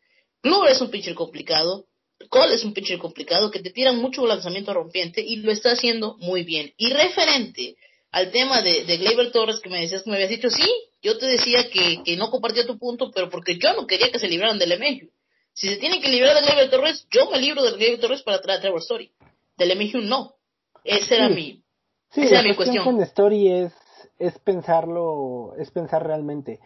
Kluber 0.42 0.72
es 0.72 0.82
un 0.82 0.90
pitcher 0.90 1.16
complicado, 1.16 1.88
Cole 2.30 2.56
es 2.56 2.64
un 2.66 2.74
pitcher 2.74 2.98
complicado 2.98 3.52
que 3.52 3.60
te 3.60 3.72
tiran 3.72 3.98
mucho 3.98 4.26
lanzamiento 4.26 4.74
rompiente 4.74 5.22
y 5.22 5.38
lo 5.38 5.52
está 5.52 5.72
haciendo 5.72 6.18
muy 6.20 6.44
bien. 6.44 6.74
Y 6.78 6.90
referente 6.90 7.78
al 8.12 8.32
tema 8.32 8.62
de, 8.62 8.86
de 8.86 8.98
Gleyber 8.98 9.32
Torres 9.32 9.60
que 9.60 9.70
me 9.70 9.82
decías 9.82 10.04
que 10.04 10.10
me 10.10 10.16
habías 10.16 10.30
dicho, 10.30 10.50
sí, 10.50 10.68
yo 11.02 11.18
te 11.18 11.26
decía 11.26 11.70
que, 11.70 12.02
que 12.04 12.18
no 12.18 12.32
compartía 12.32 12.66
tu 12.66 12.78
punto, 12.78 13.12
pero 13.12 13.30
porque 13.30 13.58
yo 13.58 13.74
no 13.74 13.86
quería 13.86 14.12
que 14.12 14.20
se 14.20 14.28
libraran 14.28 14.60
del 14.60 14.70
Lemegio. 14.70 15.10
Si 15.54 15.68
se 15.70 15.78
tienen 15.78 16.02
que 16.02 16.10
librar 16.10 16.36
de 16.36 16.42
Gleyber 16.42 16.70
Torres, 16.70 17.08
yo 17.12 17.30
me 17.30 17.40
libro 17.40 17.64
de 17.64 17.72
Gleyber 17.74 18.00
Torres 18.00 18.24
para 18.24 18.42
traer 18.42 18.60
a 18.60 18.62
Trevor 18.62 18.80
Story. 18.82 19.12
Del 19.58 19.70
Lemegio 19.70 20.02
no. 20.02 20.36
Esa 20.84 21.16
era 21.16 21.30
mi, 21.30 21.64
sí, 22.12 22.22
esa 22.22 22.40
era 22.40 22.44
mi 22.44 22.56
cuestión. 22.56 22.84
con 22.84 23.02
Story 23.02 23.52
es, 23.52 23.74
es 24.20 24.38
pensarlo, 24.40 25.54
es 25.58 25.72
pensar 25.72 26.06
realmente. 26.06 26.60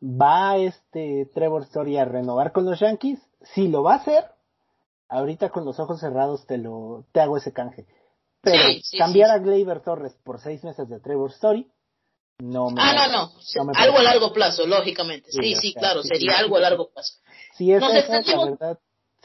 ¿Va 0.00 0.58
este 0.58 1.28
Trevor 1.34 1.62
Story 1.62 1.96
a 1.96 2.04
renovar 2.04 2.52
con 2.52 2.64
los 2.64 2.80
Yankees? 2.80 3.18
Si 3.54 3.68
lo 3.68 3.82
va 3.82 3.94
a 3.94 3.96
hacer, 3.96 4.24
ahorita 5.08 5.50
con 5.50 5.64
los 5.64 5.78
ojos 5.78 6.00
cerrados 6.00 6.46
te 6.46 6.58
lo, 6.58 7.04
te 7.12 7.20
hago 7.20 7.36
ese 7.36 7.52
canje. 7.52 7.86
Pero 8.40 8.64
cambiar 8.98 9.30
a 9.30 9.38
Gleyber 9.38 9.80
Torres 9.80 10.16
por 10.22 10.40
seis 10.40 10.62
meses 10.62 10.88
de 10.88 11.00
Trevor 11.00 11.30
Story, 11.30 11.68
no 12.38 12.70
me 12.70 12.80
Ah, 12.80 13.08
no, 13.10 13.32
no. 13.64 13.72
algo 13.74 13.98
a 13.98 14.02
largo 14.02 14.32
plazo, 14.32 14.66
lógicamente. 14.66 15.30
Sí, 15.32 15.54
sí, 15.54 15.74
claro, 15.74 16.02
sería 16.02 16.38
algo 16.38 16.56
a 16.56 16.60
largo 16.60 16.90
plazo. 16.90 17.14
Si 17.56 17.72
es 17.72 17.82
eso, 17.82 18.36
la 18.36 18.44
verdad, 18.44 18.78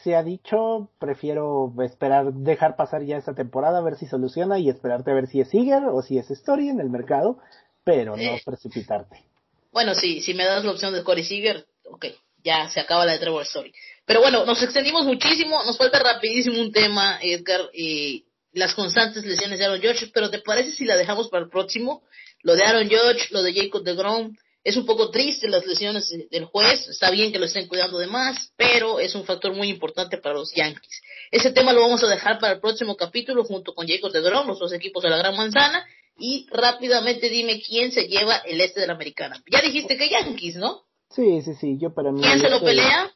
se 0.03 0.15
ha 0.15 0.23
dicho, 0.23 0.89
prefiero 0.97 1.73
esperar, 1.83 2.33
dejar 2.33 2.75
pasar 2.75 3.03
ya 3.03 3.17
esta 3.17 3.35
temporada, 3.35 3.79
a 3.79 3.81
ver 3.81 3.97
si 3.97 4.07
soluciona 4.07 4.57
y 4.57 4.69
esperarte 4.69 5.11
a 5.11 5.13
ver 5.13 5.27
si 5.27 5.41
es 5.41 5.49
Seager 5.49 5.83
o 5.85 6.01
si 6.01 6.17
es 6.17 6.31
Story 6.31 6.69
en 6.69 6.79
el 6.79 6.89
mercado, 6.89 7.37
pero 7.83 8.15
no 8.15 8.23
eh. 8.23 8.41
precipitarte. 8.43 9.23
Bueno, 9.71 9.93
sí, 9.93 10.21
si 10.21 10.33
me 10.33 10.45
das 10.45 10.65
la 10.65 10.71
opción 10.71 10.93
de 10.93 11.03
Corey 11.03 11.23
Seager, 11.23 11.65
ok, 11.89 12.05
ya 12.43 12.69
se 12.69 12.79
acaba 12.79 13.05
la 13.05 13.13
de 13.13 13.19
Trevor 13.19 13.43
Story. 13.43 13.73
Pero 14.11 14.23
bueno, 14.23 14.45
nos 14.45 14.61
extendimos 14.61 15.05
muchísimo, 15.05 15.63
nos 15.63 15.77
falta 15.77 15.97
rapidísimo 15.97 16.59
un 16.59 16.73
tema, 16.73 17.17
Edgar, 17.21 17.69
y 17.73 18.25
las 18.51 18.75
constantes 18.75 19.23
lesiones 19.23 19.57
de 19.57 19.63
Aaron 19.63 19.79
George, 19.79 20.11
pero 20.13 20.29
¿te 20.29 20.39
parece 20.39 20.71
si 20.71 20.83
la 20.83 20.97
dejamos 20.97 21.29
para 21.29 21.45
el 21.45 21.49
próximo? 21.49 22.03
Lo 22.41 22.57
de 22.57 22.63
Aaron 22.65 22.89
George, 22.89 23.29
lo 23.29 23.41
de 23.41 23.53
Jacob 23.53 23.85
de 23.85 23.95
Grom, 23.95 24.35
es 24.65 24.75
un 24.75 24.85
poco 24.85 25.11
triste 25.11 25.47
las 25.47 25.65
lesiones 25.65 26.13
del 26.29 26.43
juez, 26.43 26.89
está 26.89 27.09
bien 27.09 27.31
que 27.31 27.39
lo 27.39 27.45
estén 27.45 27.69
cuidando 27.69 27.99
de 27.99 28.07
más, 28.07 28.51
pero 28.57 28.99
es 28.99 29.15
un 29.15 29.23
factor 29.23 29.55
muy 29.55 29.69
importante 29.69 30.17
para 30.17 30.35
los 30.35 30.53
Yankees. 30.53 31.01
Ese 31.31 31.53
tema 31.53 31.71
lo 31.71 31.79
vamos 31.79 32.03
a 32.03 32.07
dejar 32.07 32.37
para 32.37 32.55
el 32.55 32.59
próximo 32.59 32.97
capítulo 32.97 33.45
junto 33.45 33.73
con 33.73 33.87
Jacob 33.87 34.11
de 34.11 34.19
Grom, 34.19 34.45
los 34.45 34.59
dos 34.59 34.73
equipos 34.73 35.03
de 35.03 35.09
la 35.09 35.15
Gran 35.19 35.37
Manzana, 35.37 35.85
y 36.17 36.47
rápidamente 36.51 37.29
dime 37.29 37.61
quién 37.61 37.93
se 37.93 38.09
lleva 38.09 38.35
el 38.39 38.59
este 38.59 38.81
de 38.81 38.87
la 38.87 38.93
Americana. 38.95 39.41
Ya 39.49 39.61
dijiste 39.61 39.95
que 39.95 40.09
Yankees, 40.09 40.57
¿no? 40.57 40.81
Sí, 41.09 41.41
sí, 41.43 41.53
sí, 41.53 41.77
yo 41.79 41.93
para 41.93 42.11
mí. 42.11 42.21
¿Quién 42.21 42.41
se 42.41 42.49
lo 42.49 42.59
pelea? 42.59 43.09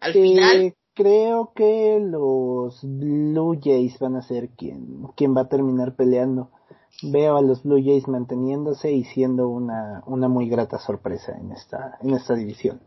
Al 0.00 0.12
final 0.12 0.74
creo 0.94 1.52
que 1.54 1.98
los 2.00 2.80
Blue 2.82 3.58
Jays 3.62 3.98
van 3.98 4.16
a 4.16 4.22
ser 4.22 4.50
quien, 4.50 5.04
quien 5.16 5.36
va 5.36 5.42
a 5.42 5.48
terminar 5.48 5.96
peleando. 5.96 6.50
Veo 7.02 7.36
a 7.36 7.42
los 7.42 7.62
Blue 7.62 7.82
Jays 7.82 8.08
manteniéndose 8.08 8.92
y 8.92 9.04
siendo 9.04 9.48
una, 9.48 10.02
una 10.06 10.28
muy 10.28 10.48
grata 10.48 10.78
sorpresa 10.78 11.32
en 11.38 11.52
esta, 11.52 11.98
en 12.02 12.14
esta 12.14 12.34
división. 12.34 12.80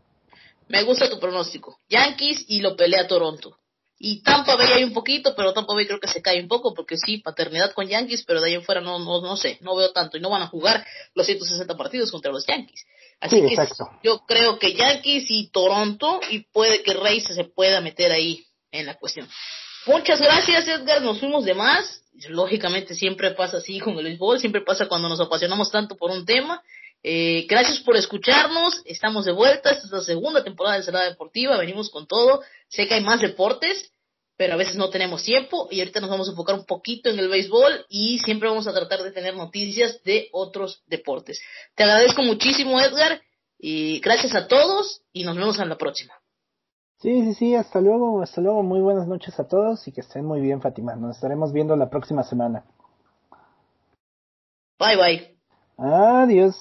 Me 0.68 0.84
gusta 0.84 1.10
tu 1.10 1.18
pronóstico. 1.18 1.78
Yankees 1.88 2.44
y 2.48 2.60
lo 2.60 2.76
pelea 2.76 3.06
Toronto. 3.06 3.58
Y 4.06 4.20
Tampa 4.20 4.54
Bay 4.56 4.68
hay 4.70 4.84
un 4.84 4.92
poquito, 4.92 5.34
pero 5.34 5.54
Tampa 5.54 5.72
Bay 5.72 5.86
creo 5.86 5.98
que 5.98 6.08
se 6.08 6.20
cae 6.20 6.38
un 6.38 6.46
poco, 6.46 6.74
porque 6.74 6.98
sí, 6.98 7.22
paternidad 7.22 7.72
con 7.72 7.88
Yankees, 7.88 8.22
pero 8.26 8.42
de 8.42 8.48
ahí 8.48 8.54
en 8.54 8.62
fuera 8.62 8.82
no, 8.82 8.98
no, 8.98 9.22
no 9.22 9.34
sé, 9.38 9.56
no 9.62 9.74
veo 9.74 9.92
tanto. 9.92 10.18
Y 10.18 10.20
no 10.20 10.28
van 10.28 10.42
a 10.42 10.46
jugar 10.46 10.86
los 11.14 11.24
160 11.24 11.74
partidos 11.74 12.10
contra 12.10 12.30
los 12.30 12.44
Yankees. 12.46 12.84
Así 13.18 13.40
que 13.40 13.56
yo 14.02 14.26
creo 14.26 14.58
que 14.58 14.74
Yankees 14.74 15.24
y 15.30 15.48
Toronto, 15.48 16.20
y 16.28 16.40
puede 16.40 16.82
que 16.82 16.92
Reyes 16.92 17.24
se 17.34 17.44
pueda 17.44 17.80
meter 17.80 18.12
ahí 18.12 18.44
en 18.72 18.84
la 18.84 18.92
cuestión. 18.92 19.26
Muchas 19.86 20.20
gracias, 20.20 20.68
Edgar. 20.68 21.00
Nos 21.00 21.18
fuimos 21.18 21.46
de 21.46 21.54
más. 21.54 22.02
Lógicamente 22.28 22.94
siempre 22.94 23.30
pasa 23.30 23.56
así 23.56 23.80
con 23.80 23.96
el 23.96 24.04
béisbol, 24.04 24.38
siempre 24.38 24.60
pasa 24.60 24.86
cuando 24.86 25.08
nos 25.08 25.20
apasionamos 25.20 25.70
tanto 25.70 25.96
por 25.96 26.10
un 26.10 26.26
tema. 26.26 26.62
Eh, 27.02 27.46
gracias 27.48 27.80
por 27.80 27.96
escucharnos. 27.96 28.82
Estamos 28.84 29.24
de 29.24 29.32
vuelta. 29.32 29.70
Esta 29.70 29.86
es 29.86 29.92
la 29.92 30.00
segunda 30.00 30.44
temporada 30.44 30.76
de 30.76 30.82
Celada 30.82 31.08
Deportiva. 31.08 31.56
Venimos 31.58 31.90
con 31.90 32.06
todo. 32.06 32.42
Sé 32.68 32.88
que 32.88 32.94
hay 32.94 33.02
más 33.02 33.20
deportes, 33.20 33.92
pero 34.36 34.54
a 34.54 34.56
veces 34.56 34.76
no 34.76 34.90
tenemos 34.90 35.22
tiempo 35.22 35.68
y 35.70 35.80
ahorita 35.80 36.00
nos 36.00 36.10
vamos 36.10 36.28
a 36.28 36.32
enfocar 36.32 36.56
un 36.56 36.64
poquito 36.64 37.10
en 37.10 37.18
el 37.18 37.28
béisbol 37.28 37.86
y 37.88 38.18
siempre 38.18 38.48
vamos 38.48 38.66
a 38.66 38.72
tratar 38.72 39.02
de 39.02 39.12
tener 39.12 39.36
noticias 39.36 40.02
de 40.04 40.28
otros 40.32 40.82
deportes. 40.86 41.40
Te 41.74 41.84
agradezco 41.84 42.22
muchísimo, 42.22 42.80
Edgar, 42.80 43.20
y 43.58 44.00
gracias 44.00 44.34
a 44.34 44.48
todos 44.48 45.02
y 45.12 45.24
nos 45.24 45.36
vemos 45.36 45.58
en 45.58 45.68
la 45.68 45.78
próxima. 45.78 46.14
Sí, 47.00 47.22
sí, 47.22 47.34
sí, 47.34 47.54
hasta 47.54 47.80
luego, 47.80 48.22
hasta 48.22 48.40
luego, 48.40 48.62
muy 48.62 48.80
buenas 48.80 49.06
noches 49.06 49.38
a 49.38 49.46
todos 49.46 49.86
y 49.86 49.92
que 49.92 50.00
estén 50.00 50.24
muy 50.24 50.40
bien, 50.40 50.60
Fátima. 50.60 50.96
Nos 50.96 51.16
estaremos 51.16 51.52
viendo 51.52 51.76
la 51.76 51.90
próxima 51.90 52.24
semana. 52.24 52.64
Bye, 54.78 54.96
bye. 54.96 55.36
Adiós. 55.76 56.56